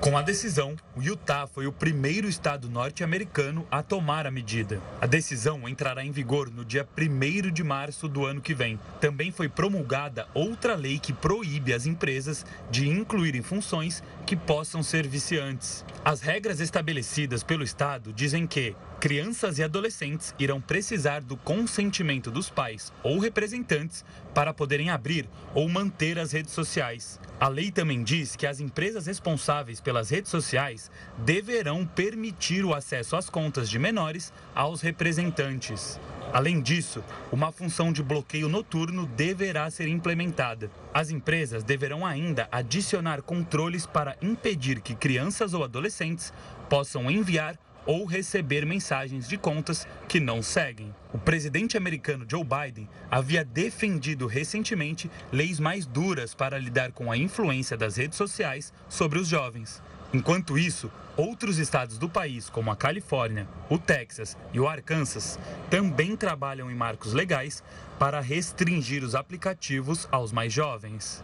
Com 0.00 0.16
a 0.16 0.22
decisão, 0.22 0.76
o 0.96 1.02
Utah 1.02 1.46
foi 1.46 1.66
o 1.66 1.72
primeiro 1.72 2.26
estado 2.26 2.70
norte-americano 2.70 3.66
a 3.70 3.82
tomar 3.82 4.26
a 4.26 4.30
medida. 4.30 4.80
A 4.98 5.06
decisão 5.06 5.68
entrará 5.68 6.02
em 6.02 6.10
vigor 6.10 6.50
no 6.50 6.64
dia 6.64 6.88
1 6.96 7.52
de 7.52 7.62
março 7.62 8.08
do 8.08 8.24
ano 8.24 8.40
que 8.40 8.54
vem. 8.54 8.80
Também 8.98 9.30
foi 9.30 9.46
promulgada 9.46 10.26
outra 10.32 10.74
lei 10.74 10.98
que 10.98 11.12
proíbe 11.12 11.74
as 11.74 11.84
empresas 11.84 12.46
de 12.70 12.88
incluírem 12.88 13.42
funções 13.42 14.02
que 14.24 14.34
possam 14.34 14.82
ser 14.82 15.06
viciantes. 15.06 15.84
As 16.02 16.22
regras 16.22 16.60
estabelecidas 16.60 17.42
pelo 17.42 17.62
estado 17.62 18.10
dizem 18.10 18.46
que 18.46 18.74
crianças 19.00 19.58
e 19.58 19.62
adolescentes 19.62 20.34
irão 20.38 20.62
precisar 20.62 21.20
do 21.20 21.36
consentimento 21.36 22.30
dos 22.30 22.48
pais 22.48 22.90
ou 23.02 23.18
representantes 23.18 24.02
para 24.34 24.54
poderem 24.54 24.90
abrir 24.90 25.28
ou 25.54 25.68
manter 25.68 26.18
as 26.18 26.32
redes 26.32 26.52
sociais. 26.52 27.20
A 27.38 27.48
lei 27.48 27.70
também 27.70 28.02
diz 28.02 28.36
que 28.36 28.46
as 28.46 28.60
empresas 28.60 29.06
responsáveis 29.06 29.80
pelas 29.80 30.10
redes 30.10 30.30
sociais 30.30 30.90
deverão 31.18 31.86
permitir 31.86 32.64
o 32.64 32.74
acesso 32.74 33.16
às 33.16 33.30
contas 33.30 33.68
de 33.68 33.78
menores 33.78 34.32
aos 34.54 34.80
representantes. 34.80 35.98
Além 36.32 36.60
disso, 36.60 37.02
uma 37.32 37.50
função 37.50 37.92
de 37.92 38.04
bloqueio 38.04 38.48
noturno 38.48 39.04
deverá 39.04 39.68
ser 39.68 39.88
implementada. 39.88 40.70
As 40.94 41.10
empresas 41.10 41.64
deverão 41.64 42.06
ainda 42.06 42.48
adicionar 42.52 43.20
controles 43.22 43.84
para 43.84 44.16
impedir 44.22 44.80
que 44.80 44.94
crianças 44.94 45.54
ou 45.54 45.64
adolescentes 45.64 46.32
possam 46.68 47.10
enviar 47.10 47.58
ou 47.86 48.04
receber 48.04 48.64
mensagens 48.66 49.28
de 49.28 49.36
contas 49.36 49.86
que 50.08 50.20
não 50.20 50.42
seguem. 50.42 50.94
O 51.12 51.18
presidente 51.18 51.76
americano 51.76 52.26
Joe 52.28 52.44
Biden 52.44 52.88
havia 53.10 53.44
defendido 53.44 54.26
recentemente 54.26 55.10
leis 55.32 55.58
mais 55.58 55.86
duras 55.86 56.34
para 56.34 56.58
lidar 56.58 56.92
com 56.92 57.10
a 57.10 57.16
influência 57.16 57.76
das 57.76 57.96
redes 57.96 58.16
sociais 58.16 58.72
sobre 58.88 59.18
os 59.18 59.28
jovens. 59.28 59.82
Enquanto 60.12 60.58
isso, 60.58 60.90
outros 61.16 61.58
estados 61.58 61.96
do 61.96 62.08
país, 62.08 62.50
como 62.50 62.70
a 62.70 62.76
Califórnia, 62.76 63.46
o 63.68 63.78
Texas 63.78 64.36
e 64.52 64.58
o 64.58 64.66
Arkansas, 64.66 65.38
também 65.68 66.16
trabalham 66.16 66.70
em 66.70 66.74
marcos 66.74 67.12
legais 67.12 67.62
para 67.98 68.20
restringir 68.20 69.04
os 69.04 69.14
aplicativos 69.14 70.08
aos 70.10 70.32
mais 70.32 70.52
jovens. 70.52 71.22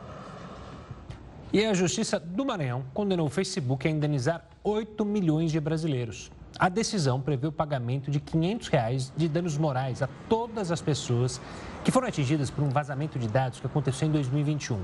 E 1.53 1.65
a 1.65 1.75
Justiça 1.75 2.21
do 2.21 2.45
Maranhão 2.45 2.85
condenou 2.93 3.27
o 3.27 3.31
Facebook 3.31 3.89
a 3.89 3.91
indenizar 3.91 4.47
8 4.63 5.05
milhões 5.05 5.51
de 5.51 5.59
brasileiros. 5.59 6.31
A 6.59 6.71
decisão 6.71 7.21
prevê 7.21 7.47
o 7.47 7.53
pagamento 7.53 8.11
de 8.11 8.19
500 8.19 8.69
reais 8.69 9.13
de 9.15 9.29
danos 9.29 9.59
morais 9.59 10.01
a 10.01 10.09
todas 10.27 10.73
as 10.73 10.81
pessoas 10.81 11.39
que 11.85 11.91
foram 11.91 12.09
atingidas 12.09 12.51
por 12.51 12.65
um 12.65 12.71
vazamento 12.71 13.19
de 13.19 13.29
dados 13.29 13.61
que 13.61 13.67
aconteceu 13.67 14.09
em 14.09 14.11
2021. 14.11 14.81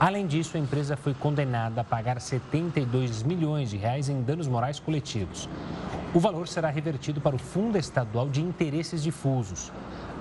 Além 0.00 0.26
disso, 0.26 0.56
a 0.56 0.60
empresa 0.60 0.96
foi 0.96 1.12
condenada 1.12 1.82
a 1.82 1.84
pagar 1.84 2.18
72 2.18 3.22
milhões 3.22 3.68
de 3.68 3.76
reais 3.76 4.08
em 4.08 4.22
danos 4.22 4.48
morais 4.48 4.80
coletivos. 4.80 5.50
O 6.14 6.18
valor 6.18 6.48
será 6.48 6.70
revertido 6.70 7.20
para 7.20 7.36
o 7.36 7.38
Fundo 7.38 7.76
Estadual 7.76 8.30
de 8.30 8.40
Interesses 8.40 9.02
Difusos. 9.02 9.70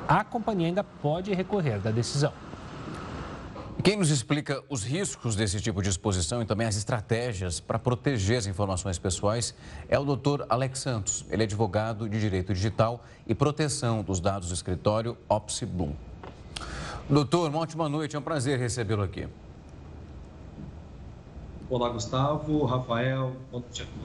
A 0.10 0.26
companhia 0.26 0.68
ainda 0.68 0.84
pode 0.84 1.34
recorrer 1.34 1.80
da 1.80 1.90
decisão. 1.90 2.34
Quem 3.84 3.98
nos 3.98 4.12
explica 4.12 4.64
os 4.70 4.84
riscos 4.84 5.36
desse 5.36 5.60
tipo 5.60 5.82
de 5.82 5.90
exposição 5.90 6.40
e 6.42 6.46
também 6.46 6.68
as 6.68 6.76
estratégias 6.76 7.60
para 7.60 7.80
proteger 7.80 8.38
as 8.38 8.46
informações 8.46 9.00
pessoais 9.00 9.56
é 9.90 9.98
o 9.98 10.06
doutor 10.06 10.46
Alex 10.50 10.80
Santos. 10.80 11.26
Ele 11.32 11.42
é 11.42 11.46
advogado 11.46 12.08
de 12.08 12.20
direito 12.20 12.54
digital 12.54 13.04
e 13.26 13.34
proteção 13.34 14.04
dos 14.04 14.20
dados 14.20 14.50
do 14.50 14.54
escritório 14.54 15.18
Opsi 15.28 15.66
Bloom. 15.66 15.94
Doutor, 17.10 17.50
uma 17.50 17.60
ótima 17.60 17.90
noite, 17.90 18.16
é 18.16 18.20
um 18.20 18.22
prazer 18.22 18.60
recebê-lo 18.60 19.02
aqui. 19.02 19.28
Olá, 21.68 21.90
Gustavo, 21.90 22.66
Rafael, 22.66 23.36
boa 23.50 23.64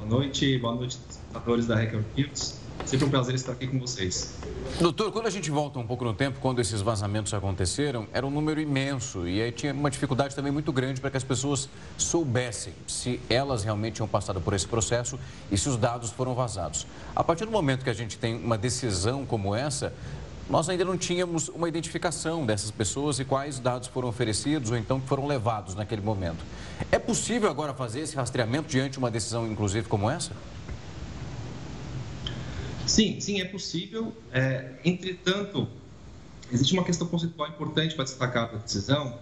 noite, 0.09 0.57
boa 0.59 0.75
noite, 0.75 0.99
espectadores 1.11 1.67
da 1.67 1.75
Hacker 1.75 2.03
News. 2.17 2.66
Sempre 2.85 3.07
um 3.07 3.11
prazer 3.11 3.35
estar 3.35 3.53
aqui 3.53 3.67
com 3.67 3.79
vocês. 3.79 4.35
Doutor, 4.79 5.11
quando 5.11 5.27
a 5.27 5.31
gente 5.31 5.51
volta 5.51 5.79
um 5.79 5.87
pouco 5.87 6.05
no 6.05 6.13
tempo, 6.13 6.39
quando 6.41 6.61
esses 6.61 6.81
vazamentos 6.81 7.33
aconteceram, 7.35 8.07
era 8.13 8.27
um 8.27 8.31
número 8.31 8.61
imenso 8.61 9.27
e 9.27 9.41
aí 9.41 9.51
tinha 9.51 9.73
uma 9.73 9.91
dificuldade 9.91 10.37
também 10.37 10.53
muito 10.53 10.73
grande 10.73 11.01
para 11.01 11.11
que 11.11 11.17
as 11.17 11.25
pessoas 11.25 11.69
soubessem 11.97 12.73
se 12.87 13.21
elas 13.29 13.65
realmente 13.65 13.95
tinham 13.95 14.07
passado 14.07 14.41
por 14.41 14.55
esse 14.55 14.67
processo 14.67 15.19
e 15.51 15.59
se 15.59 15.69
os 15.69 15.77
dados 15.77 16.11
foram 16.11 16.35
vazados. 16.35 16.87
A 17.15 17.25
partir 17.25 17.45
do 17.45 17.51
momento 17.51 17.83
que 17.83 17.91
a 17.91 17.95
gente 17.95 18.19
tem 18.19 18.37
uma 18.37 18.59
decisão 18.59 19.25
como 19.25 19.55
essa, 19.55 19.93
nós 20.49 20.69
ainda 20.69 20.85
não 20.85 20.97
tínhamos 20.97 21.49
uma 21.49 21.69
identificação 21.69 22.47
dessas 22.47 22.71
pessoas 22.71 23.19
e 23.19 23.25
quais 23.25 23.59
dados 23.59 23.89
foram 23.89 24.09
oferecidos 24.09 24.71
ou 24.71 24.77
então 24.77 25.01
que 25.01 25.09
foram 25.09 25.27
levados 25.27 25.75
naquele 25.75 26.03
momento. 26.03 26.45
É 26.93 26.99
possível 26.99 27.51
agora 27.51 27.75
fazer 27.75 28.01
esse 28.01 28.15
rastreamento 28.15 28.69
diante 28.69 28.93
de 28.93 28.99
uma 28.99 29.11
decisão, 29.11 29.47
inclusive, 29.47 29.89
como 29.89 30.09
essa? 30.09 30.33
Sim, 32.87 33.21
sim, 33.21 33.41
é 33.41 33.45
possível. 33.45 34.13
É, 34.33 34.75
entretanto, 34.85 35.69
existe 36.53 36.73
uma 36.73 36.85
questão 36.85 37.07
conceitual 37.07 37.49
importante 37.49 37.95
para 37.95 38.05
destacar 38.05 38.53
da 38.53 38.59
decisão, 38.59 39.19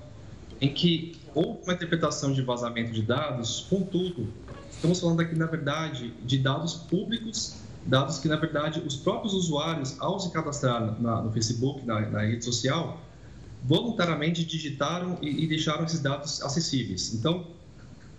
em 0.61 0.73
que 0.73 1.17
houve 1.35 1.63
uma 1.65 1.73
interpretação 1.73 2.33
de 2.33 2.43
vazamento 2.43 2.93
de 2.93 3.03
dados, 3.03 3.67
contudo, 3.69 4.29
estamos 4.71 5.01
falando 5.01 5.21
aqui, 5.21 5.35
na 5.35 5.47
verdade, 5.47 6.13
de 6.23 6.39
dados 6.39 6.75
públicos, 6.75 7.57
dados 7.85 8.19
que, 8.19 8.29
na 8.29 8.37
verdade, 8.37 8.81
os 8.87 8.97
próprios 8.97 9.35
usuários, 9.35 9.97
ao 9.99 10.21
se 10.21 10.31
cadastrar 10.31 11.01
na, 11.01 11.23
no 11.23 11.33
Facebook, 11.33 11.85
na, 11.85 12.01
na, 12.01 12.21
rede 12.21 12.45
social, 12.45 13.01
voluntariamente 13.63 14.45
digitaram 14.45 15.19
e, 15.23 15.45
e 15.45 15.47
deixaram 15.47 15.85
esses 15.85 16.01
dados 16.01 16.43
acessíveis. 16.43 17.15
Então, 17.15 17.47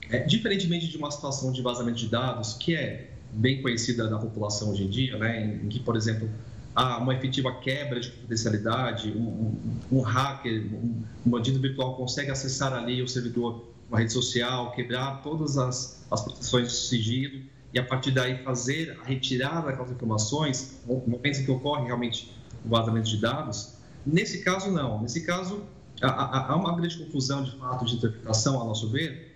é, 0.09 0.19
diferentemente 0.19 0.87
de 0.87 0.97
uma 0.97 1.09
situação 1.09 1.51
de 1.51 1.61
vazamento 1.61 1.97
de 1.97 2.09
dados, 2.09 2.53
que 2.53 2.75
é 2.75 3.14
bem 3.36 3.61
conhecida 3.61 4.07
da 4.07 4.17
população 4.17 4.71
hoje 4.71 4.83
em 4.83 4.89
dia, 4.89 5.17
né, 5.17 5.59
em, 5.63 5.67
que, 5.67 5.79
por 5.79 5.95
exemplo, 5.95 6.29
há 6.73 6.97
uma 6.97 7.13
efetiva 7.13 7.51
quebra 7.59 7.99
de 7.99 8.11
confidencialidade, 8.11 9.11
um, 9.11 9.21
um, 9.21 9.79
um 9.91 10.01
hacker, 10.01 10.65
um, 10.73 11.03
um, 11.25 11.29
bandido 11.29 11.59
virtual 11.59 11.95
consegue 11.95 12.31
acessar 12.31 12.73
ali 12.73 13.01
o 13.01 13.07
servidor, 13.07 13.65
uma 13.89 13.99
rede 13.99 14.13
social, 14.13 14.71
quebrar 14.71 15.21
todas 15.21 15.57
as, 15.57 16.05
as 16.09 16.21
proteções 16.21 16.69
de 16.69 16.73
sigilo 16.73 17.43
e, 17.73 17.79
a 17.79 17.83
partir 17.83 18.11
daí, 18.11 18.41
fazer 18.43 18.97
a 19.01 19.05
retirada 19.05 19.67
daquelas 19.67 19.91
informações, 19.91 20.79
no 20.88 20.95
momento 21.05 21.39
em 21.39 21.45
que 21.45 21.51
ocorre 21.51 21.86
realmente 21.86 22.33
o 22.63 22.69
vazamento 22.69 23.09
de 23.09 23.17
dados. 23.17 23.75
Nesse 24.05 24.43
caso, 24.43 24.71
não. 24.71 25.01
Nesse 25.01 25.25
caso, 25.25 25.63
há, 26.01 26.51
há 26.51 26.55
uma 26.55 26.75
grande 26.75 26.97
confusão, 26.97 27.43
de 27.43 27.55
fato, 27.57 27.86
de 27.86 27.95
interpretação, 27.95 28.61
a 28.61 28.65
nosso 28.65 28.89
ver, 28.89 29.36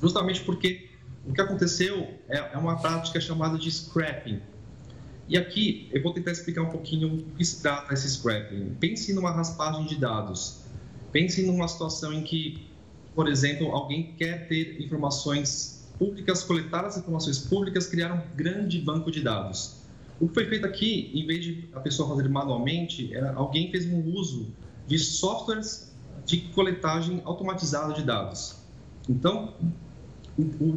justamente 0.00 0.40
porque 0.42 0.87
o 1.28 1.32
que 1.32 1.40
aconteceu 1.40 2.08
é, 2.28 2.38
é 2.54 2.56
uma 2.56 2.80
prática 2.80 3.20
chamada 3.20 3.58
de 3.58 3.70
scrapping. 3.70 4.40
E 5.28 5.36
aqui 5.36 5.88
eu 5.92 6.02
vou 6.02 6.14
tentar 6.14 6.32
explicar 6.32 6.62
um 6.62 6.70
pouquinho 6.70 7.16
o 7.16 7.36
que 7.36 7.44
se 7.44 7.60
trata 7.60 7.92
esse 7.92 8.08
scrapping. 8.08 8.76
Pense 8.80 9.12
numa 9.12 9.30
raspagem 9.30 9.84
de 9.84 9.96
dados. 9.96 10.62
Pense 11.12 11.44
numa 11.46 11.68
situação 11.68 12.14
em 12.14 12.22
que, 12.22 12.66
por 13.14 13.28
exemplo, 13.28 13.70
alguém 13.72 14.14
quer 14.16 14.48
ter 14.48 14.80
informações 14.80 15.86
públicas, 15.98 16.42
coletar 16.42 16.86
as 16.86 16.96
informações 16.96 17.38
públicas, 17.38 17.86
criar 17.86 18.12
um 18.14 18.22
grande 18.34 18.80
banco 18.80 19.10
de 19.10 19.20
dados. 19.20 19.82
O 20.18 20.28
que 20.28 20.34
foi 20.34 20.46
feito 20.46 20.64
aqui, 20.64 21.10
em 21.14 21.26
vez 21.26 21.44
de 21.44 21.68
a 21.74 21.80
pessoa 21.80 22.08
fazer 22.08 22.28
manualmente, 22.28 23.14
é, 23.14 23.20
alguém 23.34 23.70
fez 23.70 23.86
um 23.86 24.02
uso 24.14 24.48
de 24.86 24.98
softwares 24.98 25.94
de 26.24 26.38
coletagem 26.54 27.20
automatizada 27.24 27.92
de 27.92 28.02
dados. 28.02 28.56
Então, 29.08 29.54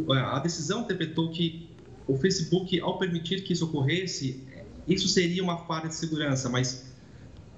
a 0.10 0.40
decisão 0.40 0.82
interpretou 0.82 1.30
que 1.30 1.70
o 2.08 2.18
Facebook, 2.18 2.80
ao 2.80 2.98
permitir 2.98 3.44
que 3.44 3.54
isso 3.54 3.66
ocorresse, 3.66 4.44
isso 4.88 5.08
seria 5.08 5.44
uma 5.44 5.58
falha 5.66 5.88
de 5.88 5.96
segurança, 5.96 6.50
mas 6.50 6.92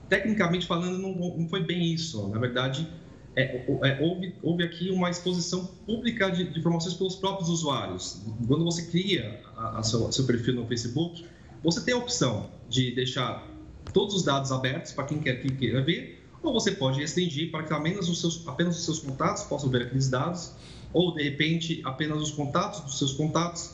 tecnicamente 0.10 0.68
falando, 0.68 0.98
não, 0.98 1.38
não 1.38 1.48
foi 1.48 1.64
bem 1.64 1.94
isso. 1.94 2.28
Na 2.28 2.40
verdade, 2.40 2.88
é, 3.36 3.66
é, 3.84 4.00
houve, 4.02 4.36
houve, 4.44 4.64
aqui 4.64 4.92
uma 4.92 5.10
exposição 5.10 5.66
pública 5.86 6.30
de, 6.30 6.44
de, 6.52 6.60
informações 6.60 6.94
pelos 6.94 7.16
próprios 7.16 7.50
usuários. 7.50 8.22
Quando 8.48 8.64
você 8.64 8.84
cria 8.84 9.42
a, 9.58 9.80
a 9.80 9.84
seu, 9.84 10.12
seu, 10.12 10.26
perfil 10.26 10.54
no 10.54 10.68
Facebook, 10.68 11.26
você 11.64 11.82
tem 11.82 11.94
a 11.94 11.98
opção 11.98 12.52
de 12.70 12.92
deixar 12.92 13.48
todos 13.92 14.14
os 14.14 14.24
dados 14.24 14.52
abertos 14.52 14.92
para 14.92 15.06
quem 15.06 15.20
quer 15.20 15.42
que 15.42 15.50
queira 15.50 15.82
ver, 15.82 16.24
ou 16.44 16.54
você 16.54 16.72
pode 16.72 17.00
restringir 17.00 17.50
para 17.50 17.64
que 17.64 17.74
os 17.74 18.20
seus, 18.20 18.48
apenas 18.48 18.78
os 18.78 18.86
seus 18.86 19.00
contatos 19.00 19.44
possam 19.44 19.70
ver 19.70 19.84
aqueles 19.84 20.10
dados 20.10 20.52
ou 20.94 21.14
de 21.14 21.24
repente 21.24 21.82
apenas 21.84 22.22
os 22.22 22.32
contatos 22.32 22.82
dos 22.82 22.98
seus 22.98 23.14
contatos, 23.14 23.72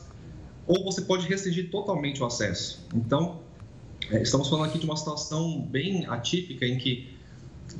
ou 0.65 0.83
você 0.83 1.01
pode 1.01 1.27
restringir 1.27 1.69
totalmente 1.69 2.21
o 2.21 2.25
acesso. 2.25 2.85
Então, 2.93 3.39
é, 4.09 4.21
estamos 4.21 4.47
falando 4.49 4.69
aqui 4.69 4.79
de 4.79 4.85
uma 4.85 4.95
situação 4.95 5.61
bem 5.61 6.05
atípica 6.05 6.65
em 6.65 6.77
que 6.77 7.13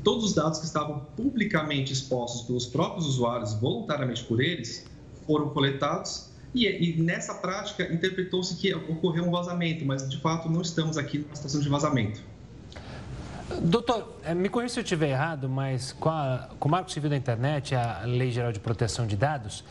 todos 0.04 0.24
os 0.24 0.34
dados 0.34 0.58
que 0.58 0.66
estavam 0.66 1.00
publicamente 1.16 1.92
expostos 1.92 2.42
pelos 2.42 2.66
próprios 2.66 3.06
usuários, 3.06 3.54
voluntariamente 3.54 4.22
por 4.24 4.40
eles, 4.40 4.86
foram 5.26 5.50
coletados 5.50 6.30
e, 6.54 6.66
e 6.66 7.00
nessa 7.00 7.34
prática 7.34 7.92
interpretou-se 7.92 8.56
que 8.56 8.74
ocorreu 8.74 9.24
um 9.24 9.30
vazamento, 9.30 9.84
mas 9.84 10.08
de 10.08 10.18
fato 10.18 10.48
não 10.48 10.62
estamos 10.62 10.96
aqui 10.98 11.18
numa 11.18 11.34
situação 11.34 11.60
de 11.60 11.68
vazamento. 11.68 12.20
Doutor, 13.58 14.16
eh, 14.24 14.32
me 14.32 14.48
corrija 14.48 14.74
se 14.74 14.80
eu 14.80 14.84
estiver 14.84 15.08
errado, 15.08 15.48
mas 15.48 15.92
com, 15.92 16.08
a, 16.08 16.48
com 16.58 16.68
o 16.68 16.70
Marco 16.70 16.90
Civil 16.90 17.10
da 17.10 17.16
Internet, 17.16 17.74
a 17.74 18.02
Lei 18.04 18.30
Geral 18.30 18.52
de 18.52 18.60
Proteção 18.60 19.06
de 19.06 19.16
Dados, 19.16 19.64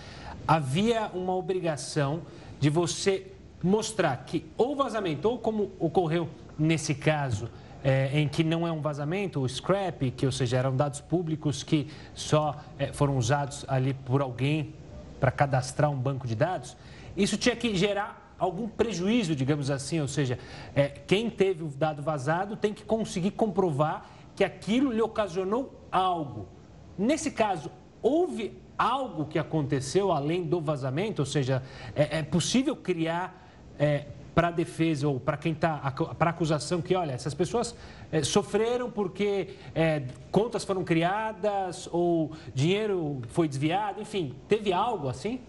havia 0.46 1.10
uma 1.14 1.34
obrigação 1.34 2.22
de 2.60 2.70
você 2.70 3.32
mostrar 3.64 4.18
que 4.26 4.46
ou 4.58 4.76
vazamento, 4.76 5.30
ou 5.30 5.40
como 5.40 5.72
ocorreu 5.80 6.30
nesse 6.58 6.94
caso, 6.94 7.50
é, 7.82 8.20
em 8.20 8.28
que 8.28 8.44
não 8.44 8.68
é 8.68 8.72
um 8.72 8.82
vazamento, 8.82 9.40
o 9.40 9.48
scrap, 9.48 10.12
que 10.12 10.26
ou 10.26 10.32
seja, 10.32 10.58
eram 10.58 10.76
dados 10.76 11.00
públicos 11.00 11.64
que 11.64 11.88
só 12.14 12.58
é, 12.78 12.92
foram 12.92 13.18
usados 13.18 13.64
ali 13.68 13.94
por 13.94 14.22
alguém 14.22 14.76
para 15.22 15.32
cadastrar 15.32 15.90
um 15.90 15.98
banco 15.98 16.28
de 16.28 16.36
dados, 16.36 16.76
isso 17.16 17.38
tinha 17.38 17.56
que 17.56 17.76
gerar 17.76 18.19
algum 18.40 18.68
prejuízo, 18.68 19.36
digamos 19.36 19.70
assim, 19.70 20.00
ou 20.00 20.08
seja, 20.08 20.40
é, 20.74 20.88
quem 20.88 21.30
teve 21.30 21.64
o 21.64 21.68
dado 21.68 22.02
vazado 22.02 22.56
tem 22.56 22.74
que 22.74 22.84
conseguir 22.84 23.32
comprovar 23.32 24.10
que 24.36 24.44
aquilo 24.44 24.92
lhe 24.92 25.02
ocasionou 25.02 25.86
algo. 25.92 26.48
Nesse 26.98 27.32
caso, 27.32 27.70
houve 28.02 28.58
algo 28.78 29.26
que 29.26 29.38
aconteceu 29.38 30.12
além 30.12 30.44
do 30.44 30.62
vazamento, 30.62 31.22
ou 31.22 31.26
seja, 31.26 31.62
é, 31.94 32.20
é 32.20 32.24
possível 32.24 32.76
criar 32.76 33.52
é, 33.78 34.06
para 34.34 34.48
a 34.48 34.52
defesa 34.52 35.06
ou 35.06 35.20
para 35.20 35.36
quem 35.36 35.52
está, 35.52 35.92
para 36.18 36.30
acusação 36.30 36.82
que, 36.82 36.96
olha, 36.96 37.12
essas 37.12 37.34
pessoas 37.34 37.76
é, 38.10 38.24
sofreram 38.24 38.90
porque 38.90 39.56
é, 39.76 40.04
contas 40.32 40.64
foram 40.64 40.86
criadas 40.86 41.90
ou 41.92 42.32
dinheiro 42.54 43.22
foi 43.28 43.50
desviado, 43.50 44.02
enfim, 44.02 44.34
teve 44.48 44.72
algo 44.72 45.10
assim? 45.10 45.42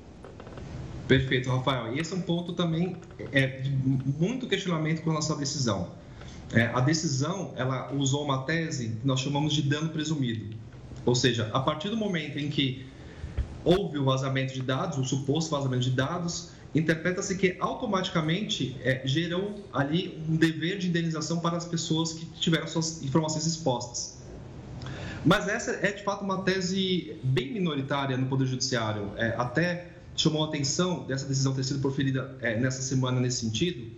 Perfeito, 1.11 1.51
Rafael. 1.51 1.93
E 1.93 1.99
esse 1.99 2.13
é 2.13 2.17
um 2.17 2.21
ponto 2.21 2.53
também 2.53 2.97
é, 3.33 3.49
de 3.49 3.69
muito 3.69 4.47
questionamento 4.47 5.03
com 5.03 5.11
a 5.11 5.15
nossa 5.15 5.35
decisão. 5.35 5.89
É, 6.53 6.67
a 6.67 6.79
decisão, 6.79 7.53
ela 7.57 7.93
usou 7.93 8.23
uma 8.25 8.45
tese 8.45 8.91
que 8.91 9.05
nós 9.05 9.19
chamamos 9.19 9.53
de 9.53 9.63
dano 9.63 9.89
presumido. 9.89 10.55
Ou 11.05 11.17
seja, 11.17 11.51
a 11.53 11.59
partir 11.59 11.89
do 11.89 11.97
momento 11.97 12.39
em 12.39 12.49
que 12.49 12.87
houve 13.65 13.99
o 13.99 14.05
vazamento 14.05 14.55
de 14.55 14.63
dados, 14.63 14.99
o 14.99 15.05
suposto 15.05 15.51
vazamento 15.51 15.83
de 15.83 15.91
dados, 15.91 16.51
interpreta-se 16.73 17.37
que 17.37 17.57
automaticamente 17.59 18.77
é, 18.81 19.03
gerou 19.05 19.57
ali 19.73 20.17
um 20.29 20.37
dever 20.37 20.79
de 20.79 20.87
indenização 20.87 21.41
para 21.41 21.57
as 21.57 21.65
pessoas 21.65 22.13
que 22.13 22.25
tiveram 22.39 22.69
suas 22.69 23.03
informações 23.03 23.47
expostas. 23.47 24.17
Mas 25.25 25.49
essa 25.49 25.73
é 25.73 25.91
de 25.91 26.05
fato 26.05 26.25
uma 26.25 26.43
tese 26.43 27.17
bem 27.25 27.53
minoritária 27.53 28.17
no 28.17 28.27
Poder 28.27 28.47
Judiciário. 28.47 29.11
É, 29.17 29.35
até 29.37 29.90
chamou 30.17 30.45
a 30.45 30.49
atenção 30.49 31.05
dessa 31.07 31.27
decisão 31.27 31.55
ter 31.55 31.65
sido 31.65 31.81
proferida 31.81 32.37
é, 32.41 32.59
nessa 32.59 32.83
semana 32.83 33.21
nesse 33.21 33.41
sentido, 33.41 33.91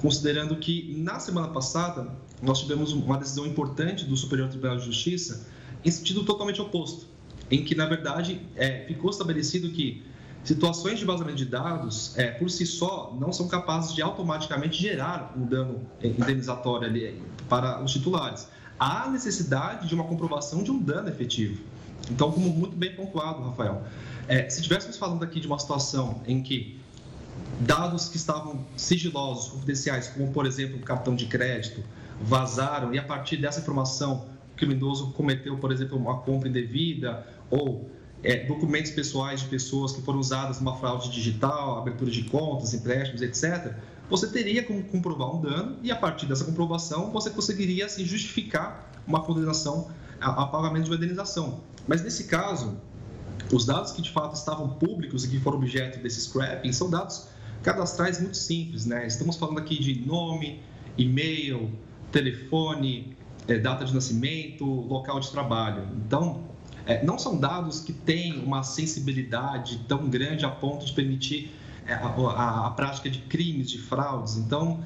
considerando 0.00 0.56
que 0.56 0.94
na 0.98 1.18
semana 1.18 1.48
passada 1.48 2.10
nós 2.42 2.60
tivemos 2.60 2.92
uma 2.92 3.16
decisão 3.16 3.46
importante 3.46 4.04
do 4.04 4.16
Superior 4.16 4.48
Tribunal 4.48 4.76
de 4.76 4.84
Justiça 4.84 5.46
em 5.84 5.90
sentido 5.90 6.24
totalmente 6.24 6.60
oposto, 6.60 7.06
em 7.50 7.64
que 7.64 7.74
na 7.74 7.86
verdade 7.86 8.40
é, 8.56 8.84
ficou 8.86 9.10
estabelecido 9.10 9.70
que 9.70 10.02
situações 10.44 10.98
de 10.98 11.04
vazamento 11.04 11.36
de 11.36 11.46
dados 11.46 12.16
é, 12.18 12.30
por 12.32 12.50
si 12.50 12.66
só 12.66 13.16
não 13.18 13.32
são 13.32 13.46
capazes 13.46 13.94
de 13.94 14.02
automaticamente 14.02 14.80
gerar 14.80 15.32
um 15.36 15.46
dano 15.46 15.80
indenizatório 16.02 16.88
ali 16.88 17.22
para 17.48 17.82
os 17.82 17.92
titulares. 17.92 18.48
Há 18.78 19.08
necessidade 19.08 19.88
de 19.88 19.94
uma 19.94 20.04
comprovação 20.04 20.62
de 20.62 20.70
um 20.70 20.78
dano 20.80 21.08
efetivo. 21.08 21.62
Então, 22.10 22.30
como 22.32 22.48
muito 22.50 22.76
bem 22.76 22.94
pontuado, 22.94 23.42
Rafael, 23.42 23.82
é, 24.28 24.48
se 24.48 24.60
estivéssemos 24.60 24.96
falando 24.96 25.22
aqui 25.22 25.40
de 25.40 25.46
uma 25.46 25.58
situação 25.58 26.20
em 26.26 26.42
que 26.42 26.80
dados 27.60 28.08
que 28.08 28.16
estavam 28.16 28.64
sigilosos, 28.76 29.52
confidenciais, 29.52 30.08
como 30.08 30.32
por 30.32 30.46
exemplo 30.46 30.78
o 30.78 30.80
cartão 30.80 31.14
de 31.14 31.26
crédito, 31.26 31.82
vazaram 32.20 32.94
e 32.94 32.98
a 32.98 33.02
partir 33.02 33.36
dessa 33.36 33.60
informação 33.60 34.26
o 34.52 34.56
criminoso 34.56 35.12
cometeu, 35.12 35.56
por 35.58 35.72
exemplo, 35.72 35.98
uma 35.98 36.18
compra 36.18 36.48
indevida 36.48 37.26
ou 37.50 37.90
é, 38.22 38.44
documentos 38.44 38.92
pessoais 38.92 39.40
de 39.40 39.46
pessoas 39.46 39.92
que 39.92 40.02
foram 40.02 40.20
usadas 40.20 40.60
numa 40.60 40.76
fraude 40.76 41.10
digital, 41.10 41.78
abertura 41.78 42.10
de 42.10 42.22
contas, 42.24 42.72
empréstimos, 42.74 43.22
etc., 43.22 43.74
você 44.08 44.26
teria 44.28 44.62
como 44.62 44.82
comprovar 44.84 45.34
um 45.34 45.40
dano 45.40 45.76
e 45.82 45.90
a 45.90 45.96
partir 45.96 46.26
dessa 46.26 46.44
comprovação 46.44 47.10
você 47.10 47.30
conseguiria 47.30 47.86
assim, 47.86 48.04
justificar 48.04 48.90
uma 49.06 49.22
condenação 49.22 49.88
a, 50.22 50.42
a 50.42 50.46
pagamento 50.46 50.88
de 50.88 50.96
indenização. 50.96 51.60
Mas 51.86 52.02
nesse 52.02 52.24
caso, 52.24 52.76
os 53.52 53.66
dados 53.66 53.92
que 53.92 54.00
de 54.00 54.10
fato 54.10 54.34
estavam 54.34 54.68
públicos 54.70 55.24
e 55.24 55.28
que 55.28 55.40
foram 55.40 55.58
objeto 55.58 56.00
desse 56.02 56.20
scrapping 56.22 56.72
são 56.72 56.88
dados 56.88 57.28
cadastrais 57.62 58.20
muito 58.20 58.36
simples, 58.36 58.86
né? 58.86 59.06
Estamos 59.06 59.36
falando 59.36 59.58
aqui 59.58 59.78
de 59.78 60.06
nome, 60.06 60.60
e-mail, 60.96 61.70
telefone, 62.10 63.16
é, 63.46 63.58
data 63.58 63.84
de 63.84 63.94
nascimento, 63.94 64.64
local 64.64 65.20
de 65.20 65.30
trabalho. 65.30 65.86
Então, 66.06 66.44
é, 66.86 67.04
não 67.04 67.18
são 67.18 67.38
dados 67.38 67.80
que 67.80 67.92
têm 67.92 68.42
uma 68.42 68.62
sensibilidade 68.62 69.78
tão 69.88 70.08
grande 70.08 70.44
a 70.44 70.48
ponto 70.48 70.84
de 70.84 70.92
permitir 70.92 71.52
é, 71.86 71.94
a, 71.94 72.06
a, 72.06 72.66
a 72.66 72.70
prática 72.70 73.08
de 73.08 73.18
crimes, 73.20 73.70
de 73.70 73.78
fraudes. 73.78 74.36
Então, 74.36 74.82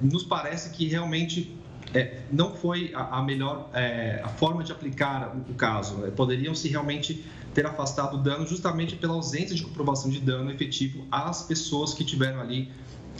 nos 0.00 0.22
parece 0.22 0.70
que 0.70 0.86
realmente 0.86 1.57
é, 1.94 2.18
não 2.30 2.54
foi 2.54 2.92
a, 2.94 3.18
a 3.18 3.22
melhor 3.22 3.70
é, 3.72 4.20
a 4.22 4.28
forma 4.28 4.62
de 4.62 4.72
aplicar 4.72 5.34
o, 5.34 5.52
o 5.52 5.54
caso. 5.54 6.04
É, 6.04 6.10
poderiam 6.10 6.54
se 6.54 6.68
realmente 6.68 7.24
ter 7.54 7.66
afastado 7.66 8.14
o 8.14 8.18
dano 8.18 8.46
justamente 8.46 8.96
pela 8.96 9.14
ausência 9.14 9.54
de 9.54 9.62
comprovação 9.62 10.10
de 10.10 10.20
dano 10.20 10.50
efetivo 10.50 11.06
às 11.10 11.42
pessoas 11.42 11.94
que 11.94 12.04
tiveram 12.04 12.40
ali 12.40 12.70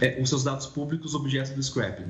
é, 0.01 0.21
os 0.21 0.29
seus 0.29 0.45
dados 0.45 0.67
públicos 0.67 1.15
objeto 1.15 1.55
do 1.55 1.63
scrapping. 1.63 2.07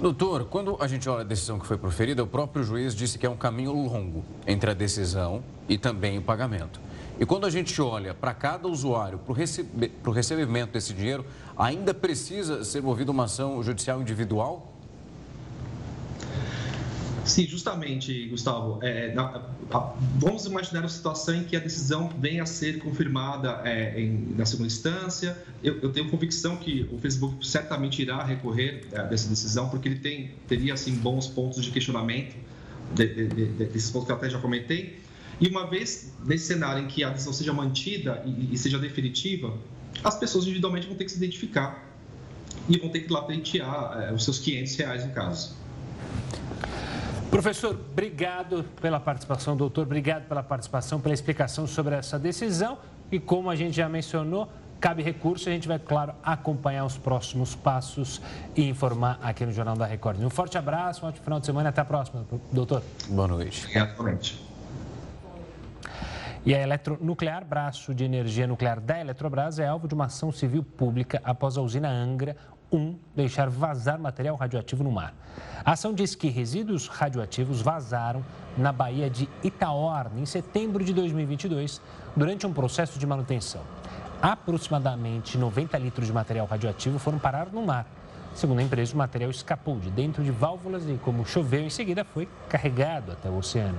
Doutor, 0.00 0.44
quando 0.44 0.76
a 0.78 0.86
gente 0.86 1.08
olha 1.08 1.22
a 1.22 1.24
decisão 1.24 1.58
que 1.58 1.66
foi 1.66 1.78
proferida, 1.78 2.22
o 2.22 2.26
próprio 2.26 2.62
juiz 2.62 2.94
disse 2.94 3.18
que 3.18 3.24
é 3.24 3.30
um 3.30 3.36
caminho 3.36 3.72
longo 3.72 4.24
entre 4.46 4.70
a 4.70 4.74
decisão 4.74 5.42
e 5.66 5.78
também 5.78 6.18
o 6.18 6.22
pagamento. 6.22 6.78
E 7.18 7.24
quando 7.24 7.46
a 7.46 7.50
gente 7.50 7.80
olha 7.80 8.12
para 8.12 8.34
cada 8.34 8.68
usuário, 8.68 9.18
para 9.18 9.32
o 9.32 9.34
recebe, 9.34 9.90
recebimento 10.12 10.74
desse 10.74 10.92
dinheiro, 10.92 11.24
ainda 11.56 11.94
precisa 11.94 12.62
ser 12.62 12.82
movida 12.82 13.10
uma 13.10 13.24
ação 13.24 13.62
judicial 13.62 14.02
individual? 14.02 14.75
Sim, 17.26 17.44
justamente, 17.46 18.28
Gustavo. 18.28 18.78
É, 18.82 19.12
na, 19.12 19.42
a, 19.70 19.94
vamos 20.16 20.46
imaginar 20.46 20.80
uma 20.80 20.88
situação 20.88 21.34
em 21.34 21.44
que 21.44 21.56
a 21.56 21.58
decisão 21.58 22.08
venha 22.18 22.44
a 22.44 22.46
ser 22.46 22.78
confirmada 22.78 23.60
é, 23.64 24.00
em, 24.00 24.34
na 24.36 24.46
segunda 24.46 24.68
instância. 24.68 25.36
Eu, 25.62 25.80
eu, 25.80 25.92
tenho 25.92 26.08
convicção 26.08 26.56
que 26.56 26.88
o 26.92 26.98
Facebook 26.98 27.46
certamente 27.46 28.00
irá 28.00 28.22
recorrer 28.22 28.86
é, 28.92 29.02
dessa 29.08 29.28
decisão, 29.28 29.68
porque 29.68 29.88
ele 29.88 29.98
tem, 29.98 30.30
teria 30.46 30.74
assim, 30.74 30.94
bons 30.94 31.26
pontos 31.26 31.64
de 31.64 31.70
questionamento 31.72 32.36
de, 32.94 33.06
de, 33.06 33.26
de, 33.28 33.46
desses 33.66 33.90
pontos 33.90 34.06
que 34.06 34.12
eu 34.12 34.16
até 34.16 34.30
já 34.30 34.38
comentei. 34.38 35.00
E 35.40 35.48
uma 35.48 35.66
vez 35.66 36.12
nesse 36.24 36.46
cenário 36.46 36.84
em 36.84 36.86
que 36.86 37.02
a 37.02 37.10
decisão 37.10 37.32
seja 37.32 37.52
mantida 37.52 38.22
e, 38.24 38.54
e 38.54 38.56
seja 38.56 38.78
definitiva, 38.78 39.52
as 40.04 40.16
pessoas 40.16 40.44
individualmente 40.44 40.86
vão 40.86 40.96
ter 40.96 41.04
que 41.04 41.10
se 41.10 41.18
identificar 41.18 41.84
e 42.68 42.78
vão 42.78 42.88
ter 42.88 43.00
que 43.00 43.12
lá 43.12 43.22
pleitear 43.22 44.08
é, 44.08 44.12
os 44.12 44.24
seus 44.24 44.38
500 44.38 44.76
reais 44.76 45.04
no 45.04 45.12
caso. 45.12 45.56
Professor, 47.30 47.70
obrigado 47.70 48.64
pela 48.80 49.00
participação. 49.00 49.56
Doutor, 49.56 49.82
obrigado 49.82 50.26
pela 50.28 50.42
participação, 50.42 51.00
pela 51.00 51.14
explicação 51.14 51.66
sobre 51.66 51.94
essa 51.94 52.18
decisão. 52.18 52.78
E 53.10 53.18
como 53.18 53.50
a 53.50 53.56
gente 53.56 53.76
já 53.76 53.88
mencionou, 53.88 54.48
cabe 54.80 55.02
recurso. 55.02 55.48
A 55.48 55.52
gente 55.52 55.68
vai, 55.68 55.78
claro, 55.78 56.14
acompanhar 56.22 56.84
os 56.84 56.96
próximos 56.96 57.54
passos 57.54 58.20
e 58.54 58.68
informar 58.68 59.18
aqui 59.22 59.44
no 59.44 59.52
Jornal 59.52 59.76
da 59.76 59.86
Record. 59.86 60.20
Um 60.20 60.30
forte 60.30 60.56
abraço, 60.56 61.04
um 61.04 61.08
ótimo 61.08 61.24
final 61.24 61.40
de 61.40 61.46
semana 61.46 61.68
e 61.68 61.70
até 61.70 61.80
a 61.80 61.84
próxima, 61.84 62.24
doutor. 62.52 62.82
Boa 63.08 63.28
noite. 63.28 63.60
Obrigado, 63.64 63.96
boa 63.96 64.10
noite. 64.10 64.46
E 66.44 66.54
a 66.54 66.62
Eletronuclear, 66.62 67.44
braço 67.44 67.92
de 67.92 68.04
energia 68.04 68.46
nuclear 68.46 68.80
da 68.80 69.00
Eletrobras, 69.00 69.58
é 69.58 69.66
alvo 69.66 69.88
de 69.88 69.94
uma 69.94 70.04
ação 70.04 70.30
civil 70.30 70.62
pública 70.62 71.20
após 71.24 71.58
a 71.58 71.60
usina 71.60 71.88
Angra 71.88 72.36
1 72.72 72.96
deixar 73.14 73.48
vazar 73.48 73.98
material 73.98 74.36
radioativo 74.36 74.82
no 74.82 74.90
mar. 74.90 75.14
A 75.64 75.72
ação 75.72 75.92
diz 75.92 76.14
que 76.14 76.28
resíduos 76.28 76.88
radioativos 76.88 77.60
vazaram 77.60 78.24
na 78.56 78.72
Baía 78.72 79.10
de 79.10 79.28
Itaorna 79.42 80.20
em 80.20 80.26
setembro 80.26 80.84
de 80.84 80.92
2022, 80.92 81.80
durante 82.14 82.46
um 82.46 82.52
processo 82.52 82.98
de 82.98 83.06
manutenção. 83.06 83.62
Aproximadamente 84.20 85.36
90 85.36 85.76
litros 85.78 86.06
de 86.06 86.12
material 86.12 86.46
radioativo 86.46 86.98
foram 86.98 87.18
parar 87.18 87.48
no 87.52 87.64
mar. 87.64 87.86
Segundo 88.34 88.58
a 88.58 88.62
empresa, 88.62 88.94
o 88.94 88.98
material 88.98 89.30
escapou 89.30 89.78
de 89.78 89.90
dentro 89.90 90.22
de 90.22 90.30
válvulas 90.30 90.88
e, 90.88 90.98
como 91.02 91.24
choveu, 91.24 91.62
em 91.62 91.70
seguida 91.70 92.04
foi 92.04 92.28
carregado 92.48 93.12
até 93.12 93.28
o 93.30 93.38
oceano. 93.38 93.78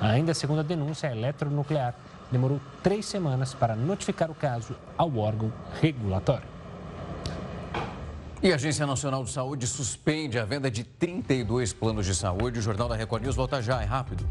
Ainda 0.00 0.34
segundo 0.34 0.60
a 0.60 0.62
denúncia, 0.62 1.08
a 1.08 1.12
eletronuclear 1.12 1.94
demorou 2.30 2.60
três 2.82 3.06
semanas 3.06 3.54
para 3.54 3.74
notificar 3.74 4.30
o 4.30 4.34
caso 4.34 4.76
ao 4.96 5.16
órgão 5.16 5.52
regulatório. 5.80 6.55
E 8.46 8.52
a 8.52 8.54
Agência 8.54 8.86
Nacional 8.86 9.24
de 9.24 9.32
Saúde 9.32 9.66
suspende 9.66 10.38
a 10.38 10.44
venda 10.44 10.70
de 10.70 10.84
32 10.84 11.72
planos 11.72 12.06
de 12.06 12.14
saúde. 12.14 12.60
O 12.60 12.62
Jornal 12.62 12.88
da 12.88 12.94
Record 12.94 13.24
News 13.24 13.34
volta 13.34 13.60
já, 13.60 13.82
é 13.82 13.84
rápido. 13.84 14.24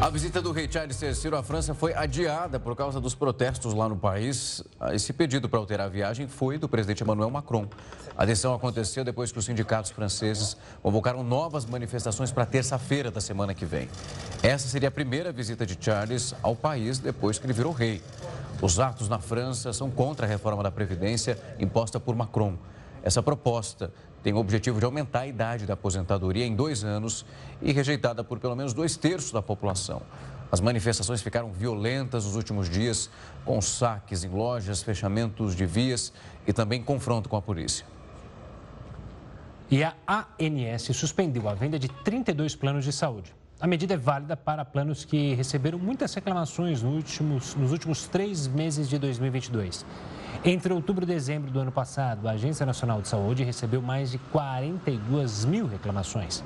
A 0.00 0.08
visita 0.08 0.40
do 0.40 0.52
rei 0.52 0.70
Charles 0.70 1.02
III 1.02 1.34
à 1.36 1.42
França 1.42 1.74
foi 1.74 1.92
adiada 1.92 2.60
por 2.60 2.76
causa 2.76 3.00
dos 3.00 3.16
protestos 3.16 3.74
lá 3.74 3.88
no 3.88 3.96
país. 3.96 4.62
Esse 4.92 5.12
pedido 5.12 5.48
para 5.48 5.58
alterar 5.58 5.86
a 5.86 5.90
viagem 5.90 6.28
foi 6.28 6.56
do 6.56 6.68
presidente 6.68 7.02
Emmanuel 7.02 7.30
Macron. 7.30 7.66
A 8.16 8.24
decisão 8.24 8.54
aconteceu 8.54 9.02
depois 9.04 9.32
que 9.32 9.38
os 9.40 9.44
sindicatos 9.44 9.90
franceses 9.90 10.56
convocaram 10.80 11.24
novas 11.24 11.66
manifestações 11.66 12.30
para 12.30 12.46
terça-feira 12.46 13.10
da 13.10 13.20
semana 13.20 13.54
que 13.54 13.66
vem. 13.66 13.88
Essa 14.40 14.68
seria 14.68 14.88
a 14.88 14.92
primeira 14.92 15.32
visita 15.32 15.66
de 15.66 15.76
Charles 15.80 16.32
ao 16.44 16.54
país 16.54 17.00
depois 17.00 17.40
que 17.40 17.46
ele 17.46 17.52
virou 17.52 17.72
rei. 17.72 18.00
Os 18.64 18.80
atos 18.80 19.10
na 19.10 19.18
França 19.18 19.74
são 19.74 19.90
contra 19.90 20.24
a 20.24 20.28
reforma 20.28 20.62
da 20.62 20.70
Previdência 20.70 21.38
imposta 21.60 22.00
por 22.00 22.16
Macron. 22.16 22.56
Essa 23.02 23.22
proposta 23.22 23.92
tem 24.22 24.32
o 24.32 24.38
objetivo 24.38 24.78
de 24.78 24.86
aumentar 24.86 25.20
a 25.20 25.26
idade 25.26 25.66
da 25.66 25.74
aposentadoria 25.74 26.46
em 26.46 26.56
dois 26.56 26.82
anos 26.82 27.26
e 27.60 27.72
rejeitada 27.72 28.24
por 28.24 28.38
pelo 28.38 28.56
menos 28.56 28.72
dois 28.72 28.96
terços 28.96 29.32
da 29.32 29.42
população. 29.42 30.00
As 30.50 30.62
manifestações 30.62 31.20
ficaram 31.20 31.52
violentas 31.52 32.24
nos 32.24 32.36
últimos 32.36 32.70
dias, 32.70 33.10
com 33.44 33.60
saques 33.60 34.24
em 34.24 34.30
lojas, 34.30 34.82
fechamentos 34.82 35.54
de 35.54 35.66
vias 35.66 36.10
e 36.46 36.52
também 36.54 36.82
confronto 36.82 37.28
com 37.28 37.36
a 37.36 37.42
polícia. 37.42 37.84
E 39.70 39.84
a 39.84 39.94
ANS 40.08 40.84
suspendeu 40.96 41.50
a 41.50 41.54
venda 41.54 41.78
de 41.78 41.90
32 42.02 42.56
planos 42.56 42.86
de 42.86 42.94
saúde. 42.94 43.43
A 43.60 43.68
medida 43.68 43.94
é 43.94 43.96
válida 43.96 44.36
para 44.36 44.64
planos 44.64 45.04
que 45.04 45.32
receberam 45.34 45.78
muitas 45.78 46.12
reclamações 46.12 46.82
nos 46.82 46.92
últimos, 46.92 47.54
nos 47.54 47.70
últimos 47.70 48.08
três 48.08 48.48
meses 48.48 48.88
de 48.88 48.98
2022. 48.98 49.86
Entre 50.44 50.72
outubro 50.72 51.04
e 51.04 51.06
dezembro 51.06 51.52
do 51.52 51.60
ano 51.60 51.70
passado, 51.70 52.26
a 52.28 52.32
Agência 52.32 52.66
Nacional 52.66 53.00
de 53.00 53.06
Saúde 53.06 53.44
recebeu 53.44 53.80
mais 53.80 54.10
de 54.10 54.18
42 54.18 55.44
mil 55.44 55.68
reclamações. 55.68 56.42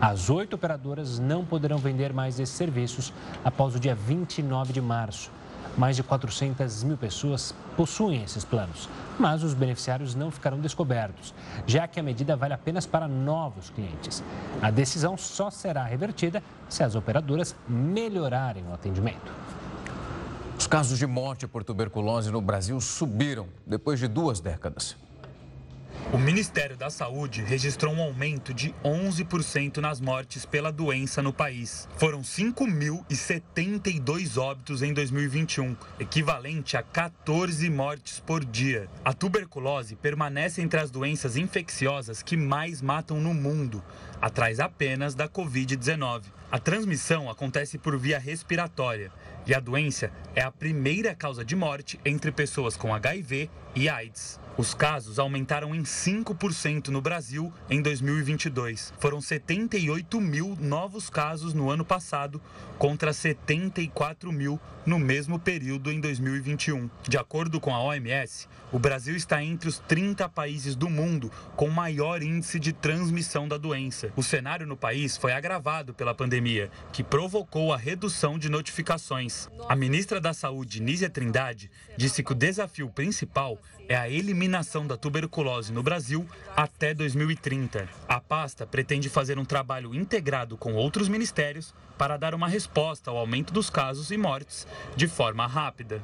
As 0.00 0.30
oito 0.30 0.56
operadoras 0.56 1.18
não 1.18 1.44
poderão 1.44 1.76
vender 1.76 2.12
mais 2.14 2.40
esses 2.40 2.56
serviços 2.56 3.12
após 3.44 3.74
o 3.74 3.78
dia 3.78 3.94
29 3.94 4.72
de 4.72 4.80
março. 4.80 5.30
Mais 5.76 5.94
de 5.96 6.02
400 6.02 6.82
mil 6.84 6.96
pessoas 6.96 7.54
possuem 7.76 8.22
esses 8.22 8.44
planos, 8.44 8.88
mas 9.18 9.42
os 9.42 9.52
beneficiários 9.52 10.14
não 10.14 10.30
ficarão 10.30 10.58
descobertos, 10.58 11.34
já 11.66 11.86
que 11.86 12.00
a 12.00 12.02
medida 12.02 12.34
vale 12.34 12.54
apenas 12.54 12.86
para 12.86 13.06
novos 13.06 13.70
clientes. 13.70 14.22
A 14.62 14.70
decisão 14.70 15.16
só 15.16 15.50
será 15.50 15.84
revertida 15.84 16.42
se 16.68 16.82
as 16.82 16.94
operadoras 16.94 17.54
melhorarem 17.68 18.64
o 18.66 18.72
atendimento. 18.72 19.32
Os 20.58 20.66
casos 20.66 20.98
de 20.98 21.06
morte 21.06 21.46
por 21.46 21.62
tuberculose 21.62 22.30
no 22.30 22.40
Brasil 22.40 22.80
subiram 22.80 23.46
depois 23.66 24.00
de 24.00 24.08
duas 24.08 24.40
décadas. 24.40 24.96
O 26.12 26.18
Ministério 26.18 26.76
da 26.76 26.88
Saúde 26.88 27.42
registrou 27.42 27.92
um 27.92 28.00
aumento 28.00 28.54
de 28.54 28.72
11% 28.84 29.78
nas 29.78 30.00
mortes 30.00 30.46
pela 30.46 30.70
doença 30.70 31.20
no 31.20 31.32
país. 31.32 31.88
Foram 31.96 32.20
5.072 32.20 34.40
óbitos 34.40 34.82
em 34.82 34.94
2021, 34.94 35.74
equivalente 35.98 36.76
a 36.76 36.82
14 36.82 37.68
mortes 37.68 38.20
por 38.20 38.44
dia. 38.44 38.86
A 39.04 39.12
tuberculose 39.12 39.96
permanece 39.96 40.62
entre 40.62 40.78
as 40.78 40.92
doenças 40.92 41.36
infecciosas 41.36 42.22
que 42.22 42.36
mais 42.36 42.80
matam 42.80 43.20
no 43.20 43.34
mundo, 43.34 43.82
atrás 44.22 44.60
apenas 44.60 45.12
da 45.12 45.28
Covid-19. 45.28 46.22
A 46.56 46.58
transmissão 46.58 47.28
acontece 47.28 47.76
por 47.76 47.98
via 47.98 48.18
respiratória 48.18 49.12
e 49.46 49.54
a 49.54 49.60
doença 49.60 50.10
é 50.34 50.40
a 50.40 50.50
primeira 50.50 51.14
causa 51.14 51.44
de 51.44 51.54
morte 51.54 52.00
entre 52.02 52.32
pessoas 52.32 52.78
com 52.78 52.94
HIV 52.94 53.50
e 53.74 53.90
AIDS. 53.90 54.40
Os 54.56 54.72
casos 54.72 55.18
aumentaram 55.18 55.74
em 55.74 55.82
5% 55.82 56.88
no 56.88 57.02
Brasil 57.02 57.52
em 57.68 57.82
2022. 57.82 58.94
Foram 58.98 59.20
78 59.20 60.18
mil 60.18 60.56
novos 60.58 61.10
casos 61.10 61.52
no 61.52 61.70
ano 61.70 61.84
passado, 61.84 62.40
contra 62.78 63.12
74 63.12 64.32
mil 64.32 64.58
no 64.86 64.98
mesmo 64.98 65.38
período 65.38 65.92
em 65.92 66.00
2021. 66.00 66.88
De 67.06 67.18
acordo 67.18 67.60
com 67.60 67.74
a 67.74 67.82
OMS, 67.82 68.48
o 68.72 68.78
Brasil 68.78 69.14
está 69.14 69.42
entre 69.42 69.68
os 69.68 69.78
30 69.80 70.26
países 70.30 70.74
do 70.74 70.88
mundo 70.88 71.30
com 71.54 71.68
maior 71.68 72.22
índice 72.22 72.58
de 72.58 72.72
transmissão 72.72 73.46
da 73.46 73.58
doença. 73.58 74.10
O 74.16 74.22
cenário 74.22 74.66
no 74.66 74.76
país 74.76 75.18
foi 75.18 75.32
agravado 75.32 75.92
pela 75.92 76.14
pandemia, 76.14 76.45
que 76.92 77.02
provocou 77.02 77.72
a 77.72 77.76
redução 77.76 78.38
de 78.38 78.48
notificações. 78.48 79.48
A 79.68 79.74
ministra 79.74 80.20
da 80.20 80.32
Saúde, 80.32 80.80
Nízia 80.80 81.10
Trindade, 81.10 81.70
disse 81.96 82.22
que 82.22 82.32
o 82.32 82.34
desafio 82.34 82.88
principal 82.88 83.58
é 83.88 83.96
a 83.96 84.08
eliminação 84.08 84.86
da 84.86 84.96
tuberculose 84.96 85.72
no 85.72 85.82
Brasil 85.82 86.26
até 86.56 86.94
2030. 86.94 87.88
A 88.08 88.20
pasta 88.20 88.66
pretende 88.66 89.08
fazer 89.08 89.38
um 89.38 89.44
trabalho 89.44 89.94
integrado 89.94 90.56
com 90.56 90.74
outros 90.74 91.08
ministérios 91.08 91.74
para 91.98 92.16
dar 92.16 92.34
uma 92.34 92.48
resposta 92.48 93.10
ao 93.10 93.16
aumento 93.16 93.52
dos 93.52 93.70
casos 93.70 94.10
e 94.10 94.16
mortes 94.16 94.66
de 94.96 95.06
forma 95.06 95.46
rápida. 95.46 96.02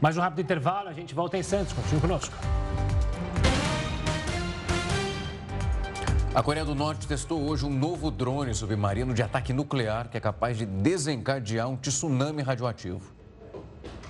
Mais 0.00 0.16
um 0.16 0.20
rápido 0.20 0.40
intervalo, 0.40 0.88
a 0.88 0.92
gente 0.92 1.14
volta 1.14 1.36
em 1.36 1.42
Santos. 1.42 1.72
Continue 1.72 2.00
conosco. 2.00 2.34
A 6.32 6.44
Coreia 6.44 6.64
do 6.64 6.76
Norte 6.76 7.08
testou 7.08 7.42
hoje 7.42 7.64
um 7.64 7.70
novo 7.70 8.08
drone 8.08 8.54
submarino 8.54 9.12
de 9.12 9.20
ataque 9.20 9.52
nuclear 9.52 10.08
que 10.08 10.16
é 10.16 10.20
capaz 10.20 10.56
de 10.56 10.64
desencadear 10.64 11.68
um 11.68 11.76
tsunami 11.76 12.40
radioativo. 12.40 13.02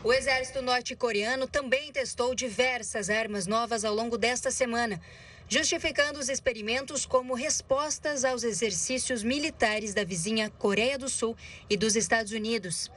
O 0.04 0.12
exército 0.12 0.60
norte-coreano 0.60 1.46
também 1.46 1.90
testou 1.90 2.34
diversas 2.34 3.08
armas 3.08 3.46
novas 3.46 3.86
ao 3.86 3.94
longo 3.94 4.18
desta 4.18 4.50
semana, 4.50 5.00
justificando 5.48 6.18
os 6.18 6.28
experimentos 6.28 7.06
como 7.06 7.32
respostas 7.32 8.22
aos 8.22 8.44
exercícios 8.44 9.22
militares 9.22 9.94
da 9.94 10.04
vizinha 10.04 10.50
Coreia 10.50 10.98
do 10.98 11.08
Sul 11.08 11.34
e 11.70 11.76
dos 11.76 11.96
Estados 11.96 12.32
Unidos. 12.32 12.90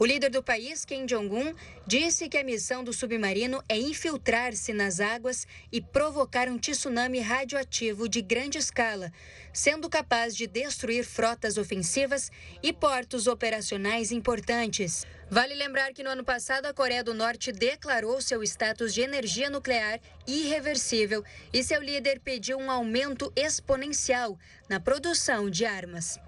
O 0.00 0.06
líder 0.06 0.30
do 0.30 0.44
país, 0.44 0.84
Kim 0.84 1.06
Jong-un, 1.06 1.52
disse 1.84 2.28
que 2.28 2.38
a 2.38 2.44
missão 2.44 2.84
do 2.84 2.92
submarino 2.92 3.60
é 3.68 3.76
infiltrar-se 3.76 4.72
nas 4.72 5.00
águas 5.00 5.44
e 5.72 5.80
provocar 5.80 6.48
um 6.48 6.56
tsunami 6.56 7.18
radioativo 7.18 8.08
de 8.08 8.22
grande 8.22 8.58
escala, 8.58 9.12
sendo 9.52 9.88
capaz 9.88 10.36
de 10.36 10.46
destruir 10.46 11.04
frotas 11.04 11.58
ofensivas 11.58 12.30
e 12.62 12.72
portos 12.72 13.26
operacionais 13.26 14.12
importantes. 14.12 15.04
Vale 15.28 15.56
lembrar 15.56 15.92
que 15.92 16.04
no 16.04 16.10
ano 16.10 16.22
passado 16.22 16.66
a 16.66 16.72
Coreia 16.72 17.02
do 17.02 17.12
Norte 17.12 17.50
declarou 17.50 18.22
seu 18.22 18.40
status 18.44 18.94
de 18.94 19.00
energia 19.00 19.50
nuclear 19.50 19.98
irreversível 20.28 21.24
e 21.52 21.64
seu 21.64 21.82
líder 21.82 22.20
pediu 22.20 22.56
um 22.56 22.70
aumento 22.70 23.32
exponencial 23.34 24.38
na 24.68 24.78
produção 24.78 25.50
de 25.50 25.64
armas. 25.64 26.20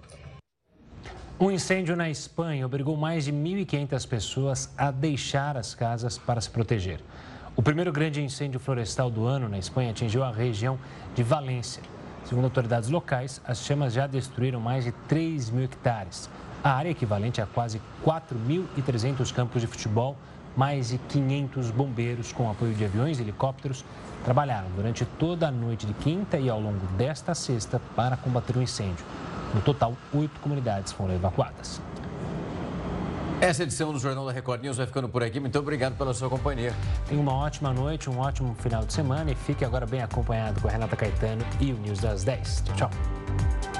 Um 1.42 1.50
incêndio 1.50 1.96
na 1.96 2.10
Espanha 2.10 2.66
obrigou 2.66 2.98
mais 2.98 3.24
de 3.24 3.32
1.500 3.32 4.06
pessoas 4.06 4.70
a 4.76 4.90
deixar 4.90 5.56
as 5.56 5.74
casas 5.74 6.18
para 6.18 6.38
se 6.38 6.50
proteger. 6.50 7.00
O 7.56 7.62
primeiro 7.62 7.90
grande 7.90 8.22
incêndio 8.22 8.60
florestal 8.60 9.10
do 9.10 9.24
ano 9.24 9.48
na 9.48 9.56
Espanha 9.56 9.90
atingiu 9.90 10.22
a 10.22 10.30
região 10.30 10.78
de 11.14 11.22
Valência. 11.22 11.82
Segundo 12.26 12.44
autoridades 12.44 12.90
locais, 12.90 13.40
as 13.46 13.64
chamas 13.64 13.94
já 13.94 14.06
destruíram 14.06 14.60
mais 14.60 14.84
de 14.84 14.92
3 15.08 15.48
mil 15.48 15.64
hectares. 15.64 16.28
A 16.62 16.72
área 16.72 16.90
equivalente 16.90 17.40
a 17.40 17.46
quase 17.46 17.80
4.300 18.04 19.32
campos 19.32 19.62
de 19.62 19.66
futebol, 19.66 20.18
mais 20.54 20.90
de 20.90 20.98
500 20.98 21.70
bombeiros 21.70 22.32
com 22.32 22.50
apoio 22.50 22.74
de 22.74 22.84
aviões 22.84 23.18
e 23.18 23.22
helicópteros 23.22 23.82
trabalharam 24.24 24.68
durante 24.76 25.04
toda 25.04 25.48
a 25.48 25.50
noite 25.50 25.86
de 25.86 25.94
quinta 25.94 26.38
e 26.38 26.48
ao 26.48 26.60
longo 26.60 26.86
desta 26.96 27.34
sexta 27.34 27.80
para 27.96 28.16
combater 28.16 28.56
o 28.56 28.62
incêndio. 28.62 29.04
No 29.54 29.60
total, 29.60 29.94
oito 30.14 30.38
comunidades 30.40 30.92
foram 30.92 31.14
evacuadas. 31.14 31.80
Essa 33.40 33.62
edição 33.62 33.90
do 33.90 33.98
Jornal 33.98 34.26
da 34.26 34.32
Record 34.32 34.60
News 34.60 34.76
vai 34.76 34.86
ficando 34.86 35.08
por 35.08 35.22
aqui. 35.22 35.40
Muito 35.40 35.58
obrigado 35.58 35.96
pela 35.96 36.12
sua 36.12 36.28
companhia. 36.28 36.74
Tenha 37.08 37.18
uma 37.18 37.32
ótima 37.32 37.72
noite, 37.72 38.10
um 38.10 38.18
ótimo 38.18 38.54
final 38.56 38.84
de 38.84 38.92
semana 38.92 39.30
e 39.30 39.34
fique 39.34 39.64
agora 39.64 39.86
bem 39.86 40.02
acompanhado 40.02 40.60
com 40.60 40.68
a 40.68 40.70
Renata 40.70 40.94
Caetano 40.94 41.42
e 41.58 41.72
o 41.72 41.76
News 41.78 42.00
das 42.00 42.22
10. 42.22 42.64
Tchau, 42.66 42.76
tchau. 42.76 43.79